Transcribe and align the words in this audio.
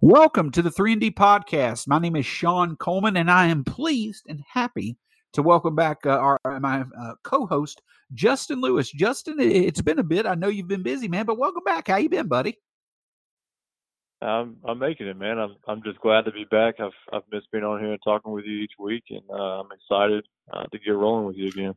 Welcome 0.00 0.50
to 0.52 0.62
the 0.62 0.72
3 0.72 0.96
&D 0.96 1.12
podcast. 1.12 1.86
My 1.86 2.00
name 2.00 2.16
is 2.16 2.26
Sean 2.26 2.74
Coleman 2.76 3.16
and 3.16 3.30
I 3.30 3.46
am 3.46 3.62
pleased 3.62 4.24
and 4.28 4.42
happy 4.48 4.96
to 5.32 5.42
welcome 5.42 5.76
back 5.76 5.98
uh, 6.04 6.10
our 6.10 6.38
my 6.60 6.84
uh, 7.00 7.14
co-host 7.22 7.80
Justin 8.12 8.60
Lewis. 8.60 8.90
Justin, 8.90 9.38
it's 9.38 9.80
been 9.80 10.00
a 10.00 10.04
bit. 10.04 10.26
I 10.26 10.34
know 10.34 10.48
you've 10.48 10.68
been 10.68 10.82
busy, 10.82 11.06
man, 11.06 11.26
but 11.26 11.38
welcome 11.38 11.62
back. 11.64 11.88
How 11.88 11.96
you 11.96 12.08
been, 12.08 12.26
buddy? 12.26 12.58
I'm 14.20 14.56
I'm 14.64 14.80
making 14.80 15.06
it, 15.06 15.16
man. 15.16 15.38
I'm 15.38 15.54
I'm 15.68 15.82
just 15.84 16.00
glad 16.00 16.24
to 16.24 16.32
be 16.32 16.44
back. 16.50 16.80
I've 16.80 16.90
I've 17.12 17.22
missed 17.30 17.50
being 17.52 17.64
on 17.64 17.80
here 17.80 17.92
and 17.92 18.00
talking 18.02 18.32
with 18.32 18.44
you 18.46 18.58
each 18.58 18.74
week, 18.78 19.04
and 19.10 19.22
uh, 19.30 19.60
I'm 19.60 19.68
excited 19.70 20.26
uh, 20.52 20.64
to 20.64 20.78
get 20.78 20.90
rolling 20.90 21.26
with 21.26 21.36
you 21.36 21.48
again. 21.48 21.74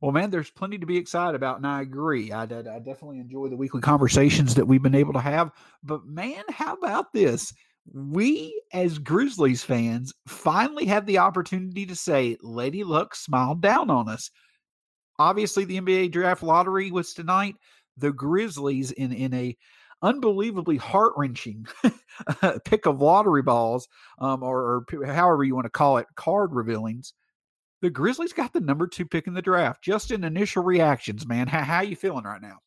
Well, 0.00 0.12
man, 0.12 0.30
there's 0.30 0.50
plenty 0.50 0.78
to 0.78 0.86
be 0.86 0.96
excited 0.96 1.34
about, 1.34 1.56
and 1.56 1.66
I 1.66 1.80
agree. 1.80 2.30
I, 2.30 2.42
I, 2.42 2.46
definitely 2.46 3.18
enjoy 3.18 3.48
the 3.48 3.56
weekly 3.56 3.80
conversations 3.80 4.54
that 4.54 4.66
we've 4.66 4.82
been 4.82 4.94
able 4.94 5.12
to 5.14 5.20
have. 5.20 5.50
But, 5.82 6.06
man, 6.06 6.44
how 6.50 6.74
about 6.74 7.12
this? 7.12 7.52
We, 7.92 8.60
as 8.72 8.98
Grizzlies 8.98 9.64
fans, 9.64 10.12
finally 10.26 10.84
have 10.86 11.06
the 11.06 11.18
opportunity 11.18 11.86
to 11.86 11.96
say, 11.96 12.36
Lady 12.42 12.84
Luck 12.84 13.14
smiled 13.16 13.60
down 13.60 13.90
on 13.90 14.08
us. 14.08 14.30
Obviously, 15.18 15.64
the 15.64 15.80
NBA 15.80 16.12
draft 16.12 16.42
lottery 16.42 16.92
was 16.92 17.12
tonight. 17.12 17.56
The 17.96 18.12
Grizzlies, 18.12 18.92
in, 18.92 19.12
in 19.12 19.34
a 19.34 19.56
unbelievably 20.00 20.76
heart 20.76 21.14
wrenching 21.16 21.66
pick 22.64 22.86
of 22.86 23.00
lottery 23.00 23.42
balls, 23.42 23.88
um, 24.20 24.44
or, 24.44 24.84
or 24.92 25.06
however 25.06 25.42
you 25.42 25.56
want 25.56 25.64
to 25.64 25.70
call 25.70 25.96
it, 25.96 26.06
card 26.14 26.54
revealings 26.54 27.14
the 27.80 27.90
Grizzlies 27.90 28.32
got 28.32 28.52
the 28.52 28.60
number 28.60 28.86
two 28.86 29.06
pick 29.06 29.26
in 29.26 29.34
the 29.34 29.42
draft. 29.42 29.82
Just 29.82 30.10
in 30.10 30.24
initial 30.24 30.62
reactions, 30.62 31.26
man, 31.26 31.46
how 31.46 31.62
how 31.62 31.80
you 31.80 31.96
feeling 31.96 32.24
right 32.24 32.42
now? 32.42 32.58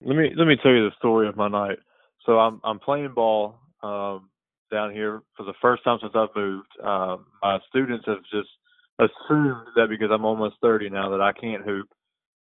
Let 0.00 0.16
me 0.16 0.30
let 0.36 0.46
me 0.46 0.56
tell 0.62 0.72
you 0.72 0.84
the 0.84 0.96
story 0.98 1.28
of 1.28 1.36
my 1.36 1.48
night. 1.48 1.78
So 2.24 2.38
I'm 2.38 2.60
I'm 2.64 2.78
playing 2.78 3.12
ball 3.14 3.56
um, 3.82 4.28
down 4.70 4.92
here 4.92 5.22
for 5.36 5.44
the 5.44 5.54
first 5.60 5.84
time 5.84 5.98
since 6.00 6.12
I've 6.14 6.34
moved. 6.34 6.68
Um, 6.82 7.26
my 7.42 7.58
students 7.68 8.04
have 8.06 8.22
just 8.32 8.48
assumed 8.98 9.66
that 9.76 9.88
because 9.88 10.08
I'm 10.10 10.24
almost 10.24 10.56
30 10.62 10.90
now 10.90 11.10
that 11.10 11.20
I 11.20 11.32
can't 11.32 11.64
hoop, 11.64 11.88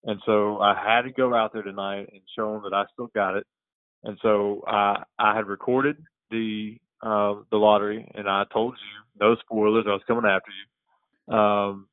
and 0.05 0.21
so 0.25 0.61
I 0.61 0.75
had 0.75 1.03
to 1.03 1.11
go 1.11 1.35
out 1.35 1.53
there 1.53 1.63
tonight 1.63 2.09
and 2.13 2.23
show 2.37 2.53
them 2.53 2.63
that 2.65 2.75
I 2.75 2.85
still 2.93 3.11
got 3.15 3.37
it. 3.37 3.47
And 4.05 4.19
so 4.23 4.63
I 4.67 5.03
I 5.19 5.35
had 5.35 5.47
recorded 5.47 5.97
the 6.31 6.79
uh, 7.03 7.35
the 7.51 7.57
lottery, 7.57 8.11
and 8.15 8.29
I 8.29 8.45
told 8.53 8.75
you 8.75 9.25
no 9.27 9.37
spoilers. 9.37 9.85
I 9.87 9.93
was 9.93 10.03
coming 10.07 10.25
after 10.25 10.51
you. 10.51 10.67
Um, 11.29 11.89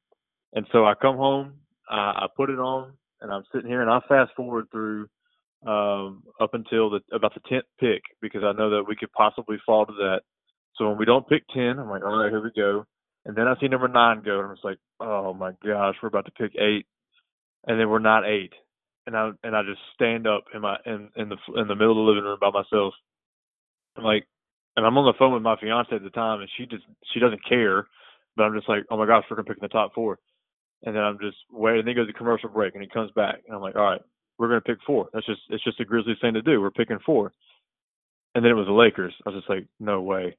and 0.53 0.65
so 0.71 0.85
I 0.85 0.93
come 1.01 1.17
home, 1.17 1.53
I, 1.89 1.95
I 1.95 2.27
put 2.35 2.49
it 2.49 2.59
on, 2.59 2.93
and 3.21 3.31
I'm 3.31 3.43
sitting 3.53 3.69
here, 3.69 3.81
and 3.81 3.89
I 3.89 3.99
fast 4.07 4.31
forward 4.35 4.67
through 4.71 5.07
um, 5.65 6.23
up 6.39 6.53
until 6.53 6.89
the 6.89 7.01
about 7.13 7.33
the 7.33 7.41
tenth 7.47 7.65
pick 7.79 8.01
because 8.21 8.43
I 8.43 8.53
know 8.53 8.71
that 8.71 8.83
we 8.87 8.95
could 8.95 9.11
possibly 9.11 9.57
fall 9.65 9.85
to 9.85 9.93
that. 9.93 10.21
So 10.75 10.89
when 10.89 10.97
we 10.97 11.05
don't 11.05 11.27
pick 11.27 11.43
ten, 11.53 11.79
I'm 11.79 11.89
like, 11.89 12.03
all 12.03 12.17
right, 12.17 12.31
here 12.31 12.43
we 12.43 12.51
go. 12.55 12.85
And 13.25 13.35
then 13.35 13.47
I 13.47 13.53
see 13.59 13.67
number 13.67 13.87
nine 13.87 14.23
go, 14.25 14.39
and 14.39 14.49
I'm 14.49 14.55
just 14.55 14.65
like, 14.65 14.79
oh 14.99 15.33
my 15.33 15.51
gosh, 15.63 15.95
we're 16.01 16.09
about 16.09 16.25
to 16.25 16.31
pick 16.31 16.53
eight, 16.59 16.87
and 17.67 17.79
then 17.79 17.89
we're 17.89 17.99
not 17.99 18.25
eight, 18.25 18.53
and 19.05 19.15
I 19.15 19.31
and 19.43 19.55
I 19.55 19.61
just 19.63 19.81
stand 19.93 20.27
up 20.27 20.45
in 20.53 20.61
my 20.61 20.77
in 20.85 21.09
in 21.15 21.29
the 21.29 21.37
in 21.55 21.67
the 21.67 21.75
middle 21.75 21.91
of 21.91 21.97
the 21.97 22.11
living 22.11 22.23
room 22.23 22.39
by 22.41 22.49
myself. 22.49 22.93
I'm 23.95 24.03
like, 24.03 24.25
and 24.75 24.85
I'm 24.85 24.97
on 24.97 25.05
the 25.05 25.17
phone 25.19 25.33
with 25.33 25.43
my 25.43 25.57
fiance 25.59 25.95
at 25.95 26.03
the 26.03 26.09
time, 26.09 26.41
and 26.41 26.49
she 26.57 26.65
just 26.65 26.83
she 27.13 27.19
doesn't 27.19 27.47
care 27.47 27.87
but 28.35 28.43
I'm 28.43 28.55
just 28.55 28.69
like, 28.69 28.83
oh 28.89 28.97
my 28.97 29.05
gosh, 29.05 29.23
we're 29.29 29.37
gonna 29.37 29.47
pick 29.47 29.57
in 29.57 29.63
the 29.63 29.67
top 29.67 29.93
four. 29.93 30.19
And 30.83 30.95
then 30.95 31.03
I'm 31.03 31.19
just 31.19 31.37
waiting. 31.51 31.79
And 31.79 31.87
then 31.87 31.95
he 31.95 32.01
goes 32.01 32.07
to 32.07 32.13
commercial 32.13 32.49
break, 32.49 32.73
and 32.73 32.83
he 32.83 32.89
comes 32.89 33.11
back, 33.11 33.41
and 33.45 33.55
I'm 33.55 33.61
like, 33.61 33.75
all 33.75 33.83
right, 33.83 34.01
we're 34.37 34.47
gonna 34.47 34.61
pick 34.61 34.77
four. 34.85 35.09
That's 35.13 35.25
just 35.25 35.41
it's 35.49 35.63
just 35.63 35.79
a 35.79 35.85
Grizzlies 35.85 36.17
thing 36.21 36.33
to 36.33 36.41
do. 36.41 36.61
We're 36.61 36.71
picking 36.71 36.99
four. 37.05 37.31
And 38.33 38.43
then 38.43 38.51
it 38.51 38.55
was 38.55 38.67
the 38.67 38.73
Lakers. 38.73 39.13
I 39.25 39.29
was 39.29 39.39
just 39.39 39.49
like, 39.49 39.67
no 39.79 40.01
way. 40.01 40.37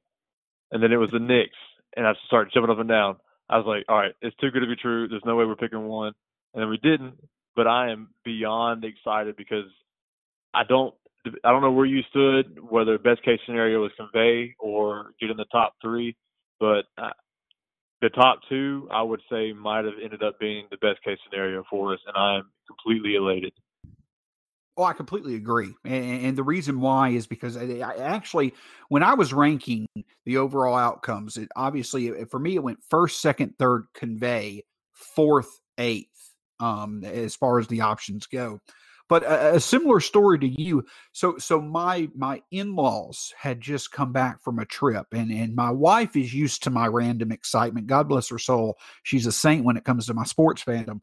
And 0.71 0.81
then 0.81 0.91
it 0.91 0.97
was 0.97 1.11
the 1.11 1.19
Knicks, 1.19 1.57
and 1.95 2.07
I 2.07 2.13
started 2.25 2.51
jumping 2.53 2.71
up 2.71 2.79
and 2.79 2.89
down. 2.89 3.17
I 3.49 3.57
was 3.57 3.67
like, 3.67 3.85
all 3.87 3.97
right, 3.97 4.13
it's 4.21 4.35
too 4.37 4.49
good 4.49 4.61
to 4.61 4.67
be 4.67 4.75
true. 4.75 5.07
There's 5.07 5.21
no 5.25 5.35
way 5.35 5.45
we're 5.45 5.55
picking 5.55 5.85
one. 5.85 6.13
And 6.53 6.61
then 6.61 6.69
we 6.69 6.77
didn't. 6.77 7.15
But 7.55 7.67
I 7.67 7.91
am 7.91 8.09
beyond 8.25 8.83
excited 8.83 9.35
because 9.35 9.65
I 10.53 10.63
don't 10.63 10.93
I 11.43 11.51
don't 11.51 11.61
know 11.61 11.71
where 11.71 11.85
you 11.85 12.01
stood, 12.09 12.59
whether 12.59 12.97
best 12.97 13.23
case 13.23 13.39
scenario 13.45 13.81
was 13.81 13.91
convey 13.95 14.55
or 14.59 15.11
get 15.21 15.29
in 15.29 15.37
the 15.37 15.45
top 15.51 15.75
three, 15.81 16.15
but 16.59 16.83
the 18.03 18.09
top 18.09 18.41
two, 18.49 18.85
I 18.91 19.01
would 19.01 19.21
say, 19.31 19.53
might 19.53 19.85
have 19.85 19.93
ended 20.03 20.21
up 20.23 20.37
being 20.37 20.65
the 20.69 20.77
best 20.77 21.01
case 21.03 21.17
scenario 21.23 21.63
for 21.69 21.93
us, 21.93 21.99
and 22.05 22.15
I 22.17 22.35
am 22.39 22.51
completely 22.67 23.15
elated. 23.15 23.53
Oh, 24.75 24.83
I 24.83 24.91
completely 24.91 25.35
agree, 25.35 25.73
and, 25.85 26.25
and 26.25 26.37
the 26.37 26.43
reason 26.43 26.81
why 26.81 27.09
is 27.09 27.27
because 27.27 27.55
I, 27.55 27.77
I, 27.77 27.95
actually, 27.95 28.53
when 28.89 29.03
I 29.03 29.13
was 29.13 29.33
ranking 29.33 29.87
the 30.25 30.37
overall 30.37 30.75
outcomes, 30.75 31.37
it 31.37 31.47
obviously 31.55 32.11
for 32.25 32.39
me 32.39 32.55
it 32.55 32.63
went 32.63 32.79
first, 32.89 33.21
second, 33.21 33.53
third, 33.57 33.85
convey, 33.93 34.63
fourth, 34.91 35.61
eighth, 35.77 36.33
um, 36.59 37.05
as 37.05 37.35
far 37.35 37.57
as 37.57 37.67
the 37.67 37.81
options 37.81 38.27
go. 38.27 38.59
But 39.09 39.23
a, 39.23 39.55
a, 39.55 39.59
similar 39.59 39.99
story 39.99 40.39
to 40.39 40.61
you. 40.61 40.85
So 41.11 41.37
so 41.37 41.61
my 41.61 42.09
my 42.15 42.41
in-laws 42.51 43.33
had 43.37 43.59
just 43.59 43.91
come 43.91 44.11
back 44.11 44.41
from 44.41 44.59
a 44.59 44.65
trip 44.65 45.07
and 45.11 45.31
and 45.31 45.55
my 45.55 45.71
wife 45.71 46.15
is 46.15 46.33
used 46.33 46.63
to 46.63 46.69
my 46.69 46.87
random 46.87 47.31
excitement. 47.31 47.87
God 47.87 48.07
bless 48.07 48.29
her 48.29 48.39
soul. 48.39 48.77
She's 49.03 49.27
a 49.27 49.31
saint 49.31 49.65
when 49.65 49.77
it 49.77 49.83
comes 49.83 50.07
to 50.07 50.13
my 50.13 50.23
sports 50.23 50.63
fandom. 50.63 51.01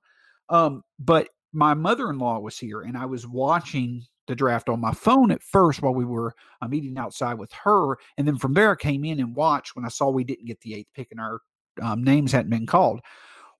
Um, 0.49 0.83
but 0.99 1.29
my 1.53 1.75
mother-in-law 1.75 2.41
was 2.41 2.59
here 2.59 2.81
and 2.81 2.97
I 2.97 3.07
was 3.07 3.27
watching 3.27 4.03
the 4.27 4.37
draft 4.37 4.69
on 4.69 4.81
my 4.81 4.93
phone 4.93 5.31
at 5.31 5.43
first 5.43 5.83
while 5.83 5.95
we 5.95 6.05
were 6.05 6.35
uh, 6.63 6.69
meeting 6.69 6.97
outside 6.97 7.35
with 7.35 7.53
her. 7.53 7.97
And 8.17 8.27
then 8.27 8.39
from 8.39 8.55
there, 8.55 8.71
I 8.71 8.77
came 8.77 9.05
in 9.05 9.19
and 9.19 9.35
watched 9.35 9.75
when 9.75 9.85
I 9.85 9.89
saw 9.89 10.09
we 10.09 10.25
didn't 10.25 10.47
get 10.47 10.61
the 10.61 10.75
eighth 10.75 10.91
pick 10.95 11.09
and 11.11 11.21
our 11.21 11.41
um, 11.83 12.05
names 12.05 12.33
hadn't 12.33 12.51
been 12.51 12.67
called. 12.67 13.01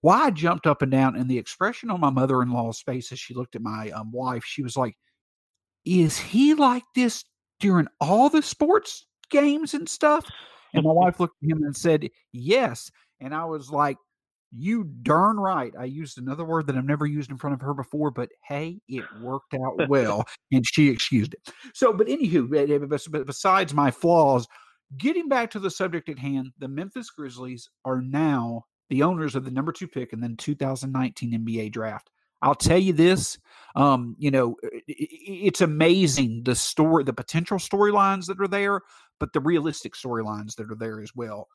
Why 0.01 0.25
I 0.25 0.31
jumped 0.31 0.65
up 0.65 0.81
and 0.81 0.91
down, 0.91 1.15
and 1.15 1.29
the 1.29 1.37
expression 1.37 1.91
on 1.91 1.99
my 1.99 2.09
mother 2.09 2.41
in 2.41 2.51
law's 2.51 2.81
face 2.81 3.11
as 3.11 3.19
she 3.19 3.33
looked 3.35 3.55
at 3.55 3.61
my 3.61 3.91
um, 3.91 4.11
wife, 4.11 4.43
she 4.43 4.63
was 4.63 4.75
like, 4.75 4.95
Is 5.85 6.17
he 6.17 6.55
like 6.55 6.83
this 6.95 7.23
during 7.59 7.87
all 7.99 8.29
the 8.29 8.41
sports 8.41 9.05
games 9.29 9.73
and 9.73 9.87
stuff? 9.87 10.25
And 10.73 10.83
my 10.83 10.91
wife 10.91 11.19
looked 11.19 11.35
at 11.43 11.49
him 11.49 11.63
and 11.63 11.75
said, 11.75 12.09
Yes. 12.33 12.91
And 13.19 13.35
I 13.35 13.45
was 13.45 13.69
like, 13.69 13.97
You 14.51 14.85
darn 15.03 15.37
right. 15.37 15.73
I 15.77 15.85
used 15.85 16.17
another 16.17 16.45
word 16.45 16.65
that 16.67 16.75
I've 16.75 16.83
never 16.83 17.05
used 17.05 17.29
in 17.29 17.37
front 17.37 17.53
of 17.53 17.61
her 17.61 17.75
before, 17.75 18.09
but 18.09 18.29
hey, 18.47 18.79
it 18.87 19.05
worked 19.21 19.53
out 19.53 19.87
well. 19.87 20.25
and 20.51 20.65
she 20.65 20.89
excused 20.89 21.35
it. 21.35 21.53
So, 21.75 21.93
but 21.93 22.07
anywho, 22.07 23.25
besides 23.25 23.73
my 23.75 23.91
flaws, 23.91 24.47
getting 24.97 25.27
back 25.27 25.51
to 25.51 25.59
the 25.59 25.69
subject 25.69 26.09
at 26.09 26.17
hand, 26.17 26.47
the 26.57 26.67
Memphis 26.67 27.11
Grizzlies 27.11 27.69
are 27.85 28.01
now 28.01 28.63
the 28.91 29.03
owners 29.03 29.35
of 29.35 29.45
the 29.45 29.51
number 29.51 29.71
two 29.71 29.87
pick 29.87 30.11
in 30.11 30.19
the 30.19 30.35
2019 30.37 31.31
NBA 31.31 31.71
draft. 31.71 32.09
I'll 32.41 32.53
tell 32.53 32.77
you 32.77 32.91
this, 32.91 33.37
um, 33.75 34.15
you 34.19 34.31
know, 34.31 34.57
it's 34.87 35.61
amazing 35.61 36.43
the 36.43 36.55
story, 36.55 37.03
the 37.05 37.13
potential 37.13 37.57
storylines 37.57 38.25
that 38.25 38.41
are 38.41 38.49
there, 38.49 38.81
but 39.19 39.31
the 39.31 39.39
realistic 39.39 39.93
storylines 39.93 40.55
that 40.55 40.69
are 40.69 40.75
there 40.75 41.01
as 41.01 41.15
well. 41.15 41.47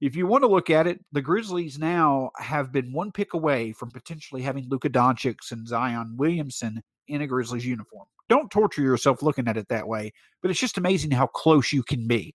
If 0.00 0.14
you 0.14 0.26
want 0.26 0.42
to 0.42 0.48
look 0.48 0.70
at 0.70 0.86
it, 0.86 1.04
the 1.12 1.22
Grizzlies 1.22 1.78
now 1.78 2.30
have 2.36 2.72
been 2.72 2.92
one 2.92 3.10
pick 3.10 3.34
away 3.34 3.72
from 3.72 3.90
potentially 3.90 4.42
having 4.42 4.68
Luka 4.68 4.90
Doncic 4.90 5.50
and 5.50 5.66
Zion 5.66 6.14
Williamson 6.16 6.80
in 7.08 7.22
a 7.22 7.26
Grizzlies 7.26 7.66
uniform. 7.66 8.06
Don't 8.28 8.50
torture 8.50 8.82
yourself 8.82 9.20
looking 9.22 9.48
at 9.48 9.56
it 9.56 9.68
that 9.68 9.88
way, 9.88 10.12
but 10.42 10.50
it's 10.50 10.60
just 10.60 10.78
amazing 10.78 11.10
how 11.10 11.26
close 11.26 11.72
you 11.72 11.82
can 11.82 12.06
be. 12.06 12.34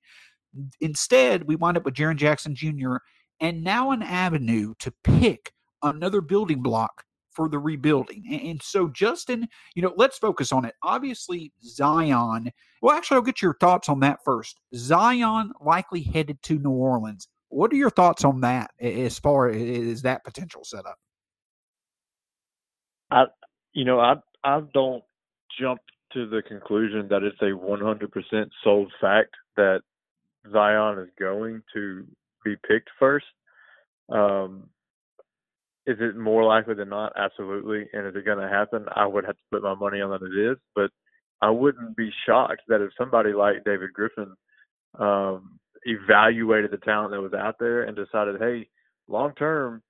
Instead, 0.82 1.44
we 1.44 1.56
wind 1.56 1.78
up 1.78 1.86
with 1.86 1.94
Jaren 1.94 2.18
Jackson 2.18 2.56
Jr 2.56 2.98
and 3.40 3.64
now 3.64 3.92
an 3.92 4.02
avenue 4.02 4.74
to 4.80 4.94
pick 5.04 5.54
another 5.84 6.22
building 6.22 6.62
block 6.62 7.04
for 7.32 7.48
the 7.48 7.60
rebuilding. 7.60 8.26
And 8.44 8.62
so, 8.62 8.90
Justin, 8.90 9.48
you 9.76 9.82
know, 9.82 9.94
let's 9.96 10.18
focus 10.18 10.52
on 10.52 10.66
it. 10.66 10.76
Obviously, 10.84 11.54
Zion. 11.64 12.52
Well, 12.82 12.96
actually, 12.96 13.16
I'll 13.16 13.22
get 13.22 13.42
your 13.42 13.56
thoughts 13.56 13.88
on 13.88 14.02
that 14.02 14.20
first. 14.26 14.60
Zion 14.76 15.52
likely 15.62 16.02
headed 16.02 16.42
to 16.44 16.60
New 16.60 16.72
Orleans. 16.72 17.28
What 17.50 17.72
are 17.72 17.78
your 17.78 17.90
thoughts 17.90 18.24
on 18.26 18.42
that 18.42 18.72
as 18.80 19.18
far 19.20 19.50
as 19.50 20.02
that 20.02 20.24
potential 20.24 20.64
setup? 20.64 20.98
I, 23.12 23.26
you 23.74 23.86
know, 23.86 24.00
I 24.00 24.16
I 24.44 24.62
don't 24.74 25.04
jump 25.60 25.80
to 26.14 26.28
the 26.28 26.42
conclusion 26.42 27.08
that 27.10 27.24
it's 27.24 27.42
a 27.42 27.52
100% 27.52 28.50
sold 28.64 28.92
fact 29.00 29.36
that 29.56 29.82
Zion 30.52 31.00
is 31.00 31.10
going 31.20 31.62
to 31.74 32.06
be 32.44 32.56
picked 32.68 32.90
first. 33.00 33.26
Um, 34.10 34.70
is 35.86 35.98
it 36.00 36.18
more 36.18 36.44
likely 36.44 36.76
than 36.76 36.90
not? 36.90 37.14
Absolutely. 37.18 37.88
And 37.94 38.08
is 38.08 38.16
it 38.16 38.26
going 38.26 38.38
to 38.40 38.48
happen? 38.48 38.86
I 38.96 39.06
would 39.06 39.26
have 39.26 39.36
to 39.36 39.44
put 39.52 39.64
my 39.64 39.76
money 39.76 40.02
on 40.02 40.12
that 40.12 40.26
it 40.26 40.52
is. 40.52 40.58
But 40.76 40.92
I 41.42 41.50
wouldn't 41.50 41.96
be 41.96 42.12
shocked 42.26 42.62
that 42.68 42.82
if 42.82 42.92
somebody 42.98 43.34
like 43.34 43.64
David 43.64 43.94
Griffin 43.94 44.36
um, 45.00 45.60
evaluated 45.84 46.72
the 46.72 46.78
talent 46.78 47.12
that 47.12 47.22
was 47.22 47.34
out 47.34 47.56
there 47.60 47.84
and 47.84 47.96
decided, 47.96 48.40
hey, 48.40 48.68
long 49.08 49.34
term, 49.36 49.82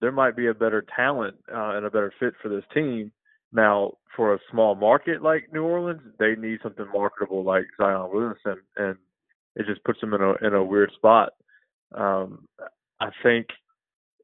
there 0.00 0.12
might 0.12 0.36
be 0.36 0.46
a 0.46 0.54
better 0.54 0.84
talent 0.94 1.36
uh, 1.52 1.76
and 1.76 1.86
a 1.86 1.90
better 1.90 2.12
fit 2.20 2.34
for 2.40 2.48
this 2.48 2.64
team. 2.72 3.10
Now, 3.52 3.94
for 4.14 4.34
a 4.34 4.38
small 4.50 4.74
market 4.74 5.22
like 5.22 5.52
New 5.52 5.64
Orleans, 5.64 6.02
they 6.18 6.34
need 6.36 6.58
something 6.62 6.86
marketable 6.92 7.42
like 7.44 7.64
Zion 7.78 8.10
Williamson, 8.12 8.62
and 8.76 8.96
it 9.56 9.66
just 9.66 9.82
puts 9.84 10.00
them 10.00 10.12
in 10.12 10.20
a 10.20 10.34
in 10.46 10.54
a 10.54 10.62
weird 10.62 10.92
spot. 10.94 11.30
Um, 11.94 12.46
I 13.00 13.10
think 13.22 13.46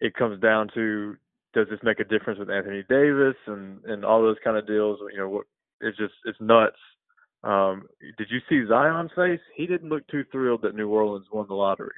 it 0.00 0.14
comes 0.14 0.40
down 0.40 0.69
to 0.75 1.16
does 1.55 1.69
this 1.70 1.78
make 1.82 2.00
a 2.00 2.05
difference 2.05 2.38
with 2.38 2.50
Anthony 2.50 2.84
Davis 2.88 3.37
and 3.46 3.82
and 3.84 4.05
all 4.05 4.22
those 4.22 4.37
kind 4.43 4.56
of 4.56 4.66
deals? 4.66 4.99
You 5.12 5.19
know, 5.19 5.28
what 5.28 5.46
it's 5.81 5.96
just 5.96 6.14
it's 6.25 6.40
nuts. 6.40 6.76
Um, 7.43 7.84
did 8.19 8.28
you 8.31 8.40
see 8.49 8.66
Zion's 8.69 9.11
face? 9.14 9.40
He 9.55 9.66
didn't 9.66 9.90
look 9.90 10.06
too 10.08 10.25
thrilled 10.32 10.62
that 10.62 10.75
New 10.75 10.88
Orleans 10.88 11.26
won 11.32 11.46
the 11.46 11.55
lottery. 11.55 11.93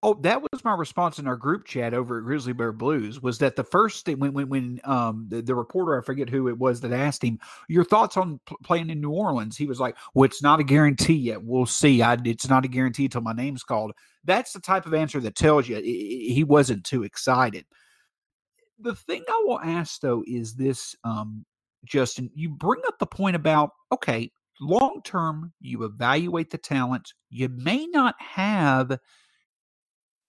Oh, 0.00 0.14
that 0.22 0.40
was 0.40 0.64
my 0.64 0.74
response 0.74 1.18
in 1.18 1.26
our 1.26 1.34
group 1.36 1.64
chat 1.64 1.92
over 1.92 2.18
at 2.18 2.24
Grizzly 2.24 2.52
Bear 2.52 2.70
Blues. 2.72 3.20
Was 3.20 3.38
that 3.38 3.56
the 3.56 3.64
first 3.64 4.04
thing 4.04 4.20
when 4.20 4.32
when 4.32 4.48
when 4.48 4.80
um 4.84 5.26
the, 5.28 5.42
the 5.42 5.56
reporter 5.56 5.98
I 5.98 6.04
forget 6.04 6.28
who 6.30 6.46
it 6.48 6.56
was 6.56 6.80
that 6.82 6.92
asked 6.92 7.24
him 7.24 7.40
your 7.68 7.82
thoughts 7.82 8.16
on 8.16 8.38
p- 8.46 8.54
playing 8.62 8.90
in 8.90 9.00
New 9.00 9.10
Orleans? 9.10 9.56
He 9.56 9.66
was 9.66 9.80
like, 9.80 9.96
"Well, 10.14 10.24
it's 10.24 10.40
not 10.42 10.60
a 10.60 10.64
guarantee 10.64 11.14
yet. 11.16 11.42
We'll 11.42 11.66
see. 11.66 12.00
I, 12.00 12.16
it's 12.24 12.48
not 12.48 12.64
a 12.64 12.68
guarantee 12.68 13.06
until 13.06 13.22
my 13.22 13.32
name's 13.32 13.64
called." 13.64 13.92
That's 14.24 14.52
the 14.52 14.60
type 14.60 14.86
of 14.86 14.94
answer 14.94 15.18
that 15.20 15.34
tells 15.34 15.68
you 15.68 15.76
he 15.82 16.44
wasn't 16.46 16.84
too 16.84 17.02
excited. 17.02 17.64
The 18.78 18.94
thing 18.94 19.24
I 19.28 19.42
will 19.46 19.60
ask 19.60 20.00
though 20.00 20.22
is 20.28 20.54
this, 20.54 20.94
um, 21.02 21.44
Justin. 21.84 22.30
You 22.34 22.50
bring 22.50 22.82
up 22.86 23.00
the 23.00 23.06
point 23.06 23.34
about 23.34 23.70
okay, 23.90 24.30
long 24.60 25.00
term, 25.04 25.52
you 25.60 25.82
evaluate 25.82 26.50
the 26.50 26.58
talent. 26.58 27.14
You 27.30 27.48
may 27.48 27.86
not 27.86 28.14
have 28.20 28.96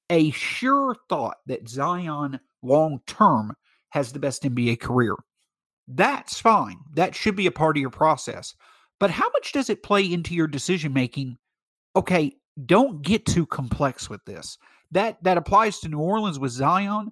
a 0.10 0.32
sure 0.32 0.96
thought 1.08 1.38
that 1.48 1.68
Zion 1.68 2.40
long 2.62 3.02
term 3.08 3.56
has 3.90 4.12
the 4.12 4.20
best 4.20 4.44
NBA 4.44 4.80
career. 4.80 5.16
That's 5.88 6.40
fine. 6.40 6.78
That 6.94 7.16
should 7.16 7.36
be 7.36 7.48
a 7.48 7.52
part 7.52 7.78
of 7.78 7.82
your 7.82 7.90
process. 7.90 8.54
But 9.00 9.10
how 9.10 9.30
much 9.34 9.52
does 9.52 9.70
it 9.70 9.84
play 9.84 10.12
into 10.12 10.36
your 10.36 10.48
decision 10.48 10.94
making? 10.94 11.38
Okay, 11.96 12.34
don't 12.66 13.02
get 13.02 13.26
too 13.26 13.46
complex 13.46 14.10
with 14.10 14.24
this. 14.26 14.58
That 14.92 15.24
that 15.24 15.38
applies 15.38 15.80
to 15.80 15.90
New 15.90 16.00
Orleans 16.00 16.40
with 16.40 16.52
Zion. 16.52 17.12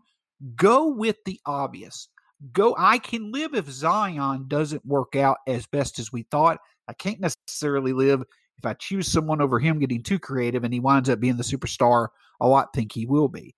Go 0.55 0.88
with 0.88 1.17
the 1.25 1.39
obvious. 1.45 2.09
Go 2.51 2.75
I 2.77 2.99
can 2.99 3.31
live 3.31 3.55
if 3.55 3.67
Zion 3.69 4.45
doesn't 4.47 4.85
work 4.85 5.15
out 5.15 5.38
as 5.47 5.65
best 5.65 5.97
as 5.97 6.11
we 6.11 6.23
thought. 6.23 6.59
I 6.88 6.94
can't 6.94 7.19
necessarily 7.19 7.94
live 7.94 8.23
if 8.57 8.65
I 8.65 8.73
choose 8.73 9.07
someone 9.11 9.41
over 9.41 9.59
him 9.59 9.79
getting 9.79 10.03
too 10.03 10.19
creative 10.19 10.63
and 10.63 10.73
he 10.73 10.79
winds 10.79 11.09
up 11.09 11.19
being 11.19 11.38
the 11.38 11.44
superstar 11.44 12.09
Oh, 12.39 12.48
a 12.48 12.50
lot 12.50 12.74
think 12.74 12.94
he 12.94 13.06
will 13.06 13.28
be. 13.28 13.56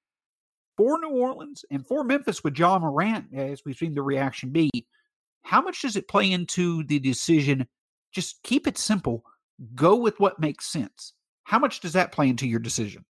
For 0.78 1.00
New 1.00 1.10
Orleans 1.10 1.66
and 1.70 1.86
for 1.86 2.04
Memphis 2.04 2.44
with 2.44 2.54
John 2.54 2.82
Morant, 2.82 3.34
as 3.34 3.64
we've 3.66 3.76
seen 3.76 3.94
the 3.94 4.02
reaction 4.02 4.50
be, 4.50 4.70
how 5.44 5.62
much 5.62 5.82
does 5.82 5.96
it 5.96 6.08
play 6.08 6.32
into 6.32 6.84
the 6.84 7.00
decision? 7.00 7.68
Just 8.12 8.42
keep 8.44 8.68
it 8.68 8.78
simple. 8.78 9.24
Go 9.76 9.96
with 9.96 10.20
what 10.20 10.40
makes 10.40 10.66
sense. 10.66 11.14
How 11.44 11.60
much 11.60 11.80
does 11.80 11.94
that 11.94 12.12
play 12.12 12.30
into 12.30 12.48
your 12.48 12.60
decision? 12.60 13.04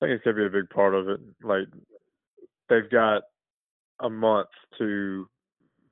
I 0.00 0.06
think 0.06 0.16
it's 0.16 0.24
gonna 0.24 0.36
be 0.36 0.46
a 0.46 0.62
big 0.62 0.70
part 0.70 0.94
of 0.94 1.08
it. 1.08 1.20
Like 1.42 1.66
they've 2.68 2.90
got 2.90 3.22
a 4.00 4.08
month 4.08 4.48
to 4.78 5.28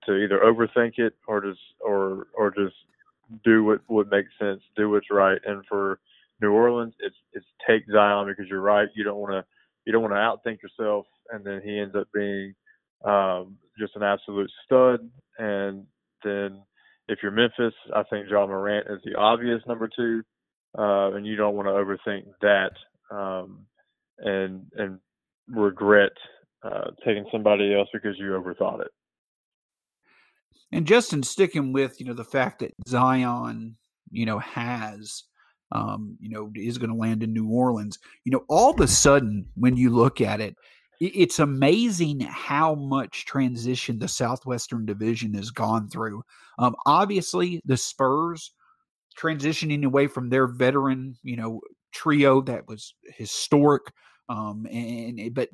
to 0.06 0.16
either 0.16 0.40
overthink 0.40 0.98
it 0.98 1.14
or 1.26 1.40
just 1.40 1.60
or 1.80 2.28
or 2.34 2.50
just 2.50 2.74
do 3.44 3.64
what 3.64 3.80
what 3.86 4.10
makes 4.10 4.30
sense, 4.38 4.62
do 4.76 4.90
what's 4.90 5.10
right. 5.10 5.40
And 5.44 5.64
for 5.66 6.00
New 6.42 6.52
Orleans, 6.52 6.94
it's 6.98 7.16
it's 7.32 7.46
take 7.66 7.84
Zion 7.90 8.26
because 8.26 8.46
you're 8.50 8.60
right. 8.60 8.88
You 8.94 9.04
don't 9.04 9.18
want 9.18 9.32
to 9.32 9.44
you 9.86 9.92
don't 9.92 10.02
want 10.02 10.12
to 10.12 10.50
outthink 10.50 10.58
yourself, 10.62 11.06
and 11.30 11.44
then 11.44 11.62
he 11.64 11.78
ends 11.78 11.94
up 11.94 12.08
being 12.12 12.54
um, 13.04 13.56
just 13.78 13.96
an 13.96 14.02
absolute 14.02 14.50
stud. 14.64 15.00
And 15.38 15.86
then 16.24 16.60
if 17.08 17.20
you're 17.22 17.32
Memphis, 17.32 17.74
I 17.94 18.02
think 18.04 18.26
Ja 18.28 18.46
Morant 18.46 18.86
is 18.90 19.00
the 19.04 19.14
obvious 19.16 19.60
number 19.66 19.88
two, 19.94 20.22
uh, 20.78 21.14
and 21.14 21.26
you 21.26 21.36
don't 21.36 21.54
want 21.54 21.68
to 21.68 21.72
overthink 21.72 22.24
that 22.40 22.72
um, 23.16 23.66
and 24.18 24.66
and 24.76 24.98
regret 25.48 26.12
uh, 26.64 26.90
taking 27.04 27.26
somebody 27.32 27.74
else 27.74 27.88
because 27.92 28.16
you 28.18 28.30
overthought 28.30 28.80
it. 28.80 28.90
And 30.70 30.86
Justin 30.86 31.22
sticking 31.22 31.72
with 31.72 32.00
you 32.00 32.06
know 32.06 32.14
the 32.14 32.24
fact 32.24 32.60
that 32.60 32.72
Zion 32.86 33.76
you 34.10 34.26
know 34.26 34.38
has 34.38 35.24
um, 35.72 36.16
you 36.20 36.28
know, 36.28 36.50
is 36.54 36.78
going 36.78 36.90
to 36.90 36.96
land 36.96 37.22
in 37.22 37.32
New 37.32 37.48
Orleans. 37.48 37.98
You 38.24 38.32
know, 38.32 38.44
all 38.48 38.72
of 38.72 38.80
a 38.80 38.86
sudden, 38.86 39.46
when 39.54 39.76
you 39.76 39.90
look 39.90 40.20
at 40.20 40.40
it, 40.40 40.56
it's 41.00 41.40
amazing 41.40 42.20
how 42.20 42.74
much 42.76 43.24
transition 43.24 43.98
the 43.98 44.06
Southwestern 44.06 44.86
Division 44.86 45.34
has 45.34 45.50
gone 45.50 45.88
through. 45.88 46.22
Um, 46.58 46.76
obviously, 46.86 47.60
the 47.64 47.76
Spurs 47.76 48.52
transitioning 49.18 49.84
away 49.84 50.06
from 50.06 50.28
their 50.28 50.46
veteran, 50.46 51.16
you 51.22 51.36
know, 51.36 51.60
trio 51.92 52.40
that 52.42 52.68
was 52.68 52.94
historic, 53.16 53.82
um, 54.28 54.66
and 54.70 55.34
but 55.34 55.48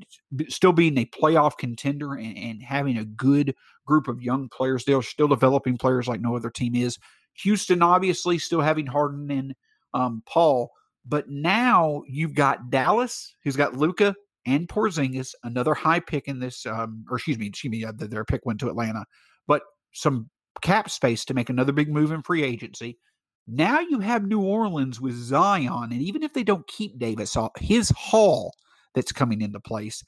still 0.49 0.73
being 0.73 0.99
a 0.99 1.06
playoff 1.06 1.56
contender 1.56 2.15
and, 2.15 2.37
and 2.37 2.62
having 2.62 2.99
a 2.99 3.05
good 3.05 3.55
group 3.87 4.09
of 4.09 4.23
young 4.23 4.49
players. 4.50 4.85
They're 4.85 5.00
still 5.03 5.29
developing 5.29 5.79
players 5.79 6.09
like 6.09 6.20
no 6.20 6.37
other 6.37 6.50
team 6.50 6.75
is. 6.75 6.99
Houston, 7.43 7.82
obviously, 7.82 8.38
still 8.38 8.61
having 8.61 8.87
Harden 8.87 9.31
and 9.31 9.55
um, 9.94 10.23
Paul. 10.26 10.70
But 11.06 11.29
now 11.29 12.02
you've 12.06 12.35
got 12.35 12.70
Dallas, 12.70 13.35
who's 13.43 13.56
got 13.56 13.76
Luka 13.76 14.14
and 14.46 14.69
Porzingis, 14.69 15.35
another 15.43 15.75
high 15.75 16.00
pick 16.00 16.29
in 16.29 16.38
this, 16.38 16.67
um, 16.67 17.05
or 17.11 17.17
excuse 17.17 17.38
me, 17.38 17.46
excuse 17.46 17.70
me, 17.70 17.85
uh, 17.85 17.93
their 17.94 18.25
pick 18.25 18.44
went 18.44 18.61
to 18.61 18.69
Atlanta, 18.69 19.05
but 19.46 19.62
some 19.93 20.29
cap 20.62 20.90
space 20.90 21.25
to 21.25 21.35
make 21.35 21.50
another 21.50 21.73
big 21.73 21.90
move 21.90 22.12
in 22.12 22.23
free 22.23 22.43
agency. 22.43 22.99
Now 23.46 23.81
you 23.81 24.00
have 24.00 24.26
New 24.26 24.43
Orleans 24.43 25.00
with 25.00 25.14
Zion, 25.14 25.91
and 25.91 26.02
even 26.02 26.23
if 26.23 26.34
they 26.34 26.44
don't 26.44 26.67
keep 26.67 26.99
Davis, 26.99 27.37
his 27.58 27.91
haul 27.96 28.52
that's 28.94 29.12
coming 29.12 29.41
into 29.41 29.61
place, 29.61 30.05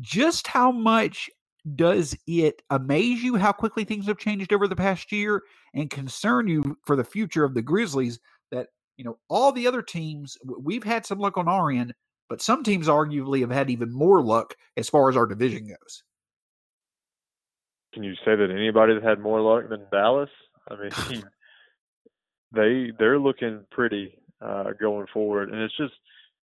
just 0.00 0.46
how 0.46 0.72
much 0.72 1.28
does 1.76 2.16
it 2.26 2.62
amaze 2.70 3.22
you 3.22 3.36
how 3.36 3.52
quickly 3.52 3.84
things 3.84 4.06
have 4.06 4.18
changed 4.18 4.52
over 4.52 4.66
the 4.66 4.74
past 4.74 5.12
year 5.12 5.42
and 5.74 5.90
concern 5.90 6.48
you 6.48 6.76
for 6.84 6.96
the 6.96 7.04
future 7.04 7.44
of 7.44 7.54
the 7.54 7.62
Grizzlies 7.62 8.18
you 8.96 9.04
know, 9.04 9.18
all 9.28 9.52
the 9.52 9.66
other 9.66 9.82
teams, 9.82 10.36
we've 10.44 10.84
had 10.84 11.06
some 11.06 11.18
luck 11.18 11.36
on 11.36 11.48
our 11.48 11.70
end, 11.70 11.94
but 12.28 12.42
some 12.42 12.62
teams 12.62 12.88
arguably 12.88 13.40
have 13.40 13.50
had 13.50 13.70
even 13.70 13.92
more 13.92 14.22
luck 14.22 14.54
as 14.76 14.88
far 14.88 15.08
as 15.08 15.16
our 15.16 15.26
division 15.26 15.66
goes. 15.66 16.02
Can 17.92 18.02
you 18.02 18.14
say 18.24 18.36
that 18.36 18.50
anybody 18.50 18.94
that 18.94 19.02
had 19.02 19.20
more 19.20 19.40
luck 19.40 19.68
than 19.68 19.86
Dallas? 19.90 20.30
I 20.70 20.76
mean, 20.76 21.24
they 22.52 22.92
they're 22.98 23.18
looking 23.18 23.64
pretty 23.70 24.14
uh, 24.40 24.70
going 24.80 25.06
forward, 25.12 25.50
and 25.50 25.60
it's 25.60 25.76
just 25.76 25.92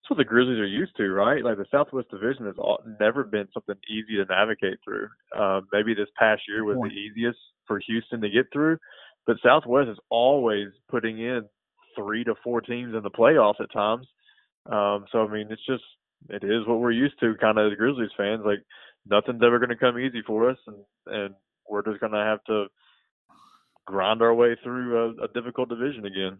it's 0.02 0.10
what 0.10 0.18
the 0.18 0.24
Grizzlies 0.24 0.58
are 0.58 0.66
used 0.66 0.96
to, 0.96 1.12
right? 1.12 1.44
Like 1.44 1.56
the 1.56 1.66
Southwest 1.70 2.10
Division 2.10 2.46
has 2.46 2.54
all, 2.58 2.82
never 3.00 3.24
been 3.24 3.48
something 3.52 3.76
easy 3.88 4.16
to 4.16 4.24
navigate 4.24 4.78
through. 4.84 5.08
Uh, 5.36 5.62
maybe 5.72 5.94
this 5.94 6.08
past 6.18 6.42
year 6.48 6.64
was 6.64 6.76
the 6.76 6.94
easiest 6.94 7.38
for 7.66 7.80
Houston 7.86 8.20
to 8.20 8.28
get 8.28 8.46
through, 8.52 8.78
but 9.26 9.36
Southwest 9.42 9.88
is 9.88 9.98
always 10.10 10.68
putting 10.88 11.18
in 11.18 11.42
three 11.96 12.24
to 12.24 12.34
four 12.44 12.60
teams 12.60 12.94
in 12.94 13.02
the 13.02 13.10
playoffs 13.10 13.60
at 13.60 13.72
times. 13.72 14.06
Um, 14.70 15.06
so 15.10 15.26
I 15.26 15.32
mean, 15.32 15.48
it's 15.50 15.66
just 15.66 15.84
it 16.28 16.44
is 16.44 16.66
what 16.66 16.80
we're 16.80 16.92
used 16.92 17.18
to, 17.20 17.34
kind 17.40 17.58
of 17.58 17.72
as 17.72 17.78
Grizzlies 17.78 18.10
fans. 18.16 18.42
Like 18.44 18.62
nothing's 19.08 19.42
ever 19.44 19.58
going 19.58 19.70
to 19.70 19.76
come 19.76 19.98
easy 19.98 20.22
for 20.26 20.50
us, 20.50 20.58
and 20.66 20.76
and 21.06 21.34
we're 21.68 21.82
just 21.82 22.00
going 22.00 22.12
to 22.12 22.18
have 22.18 22.42
to 22.44 22.66
grind 23.86 24.22
our 24.22 24.34
way 24.34 24.56
through 24.62 25.16
a, 25.20 25.24
a 25.24 25.28
difficult 25.28 25.68
division 25.68 26.04
again. 26.06 26.38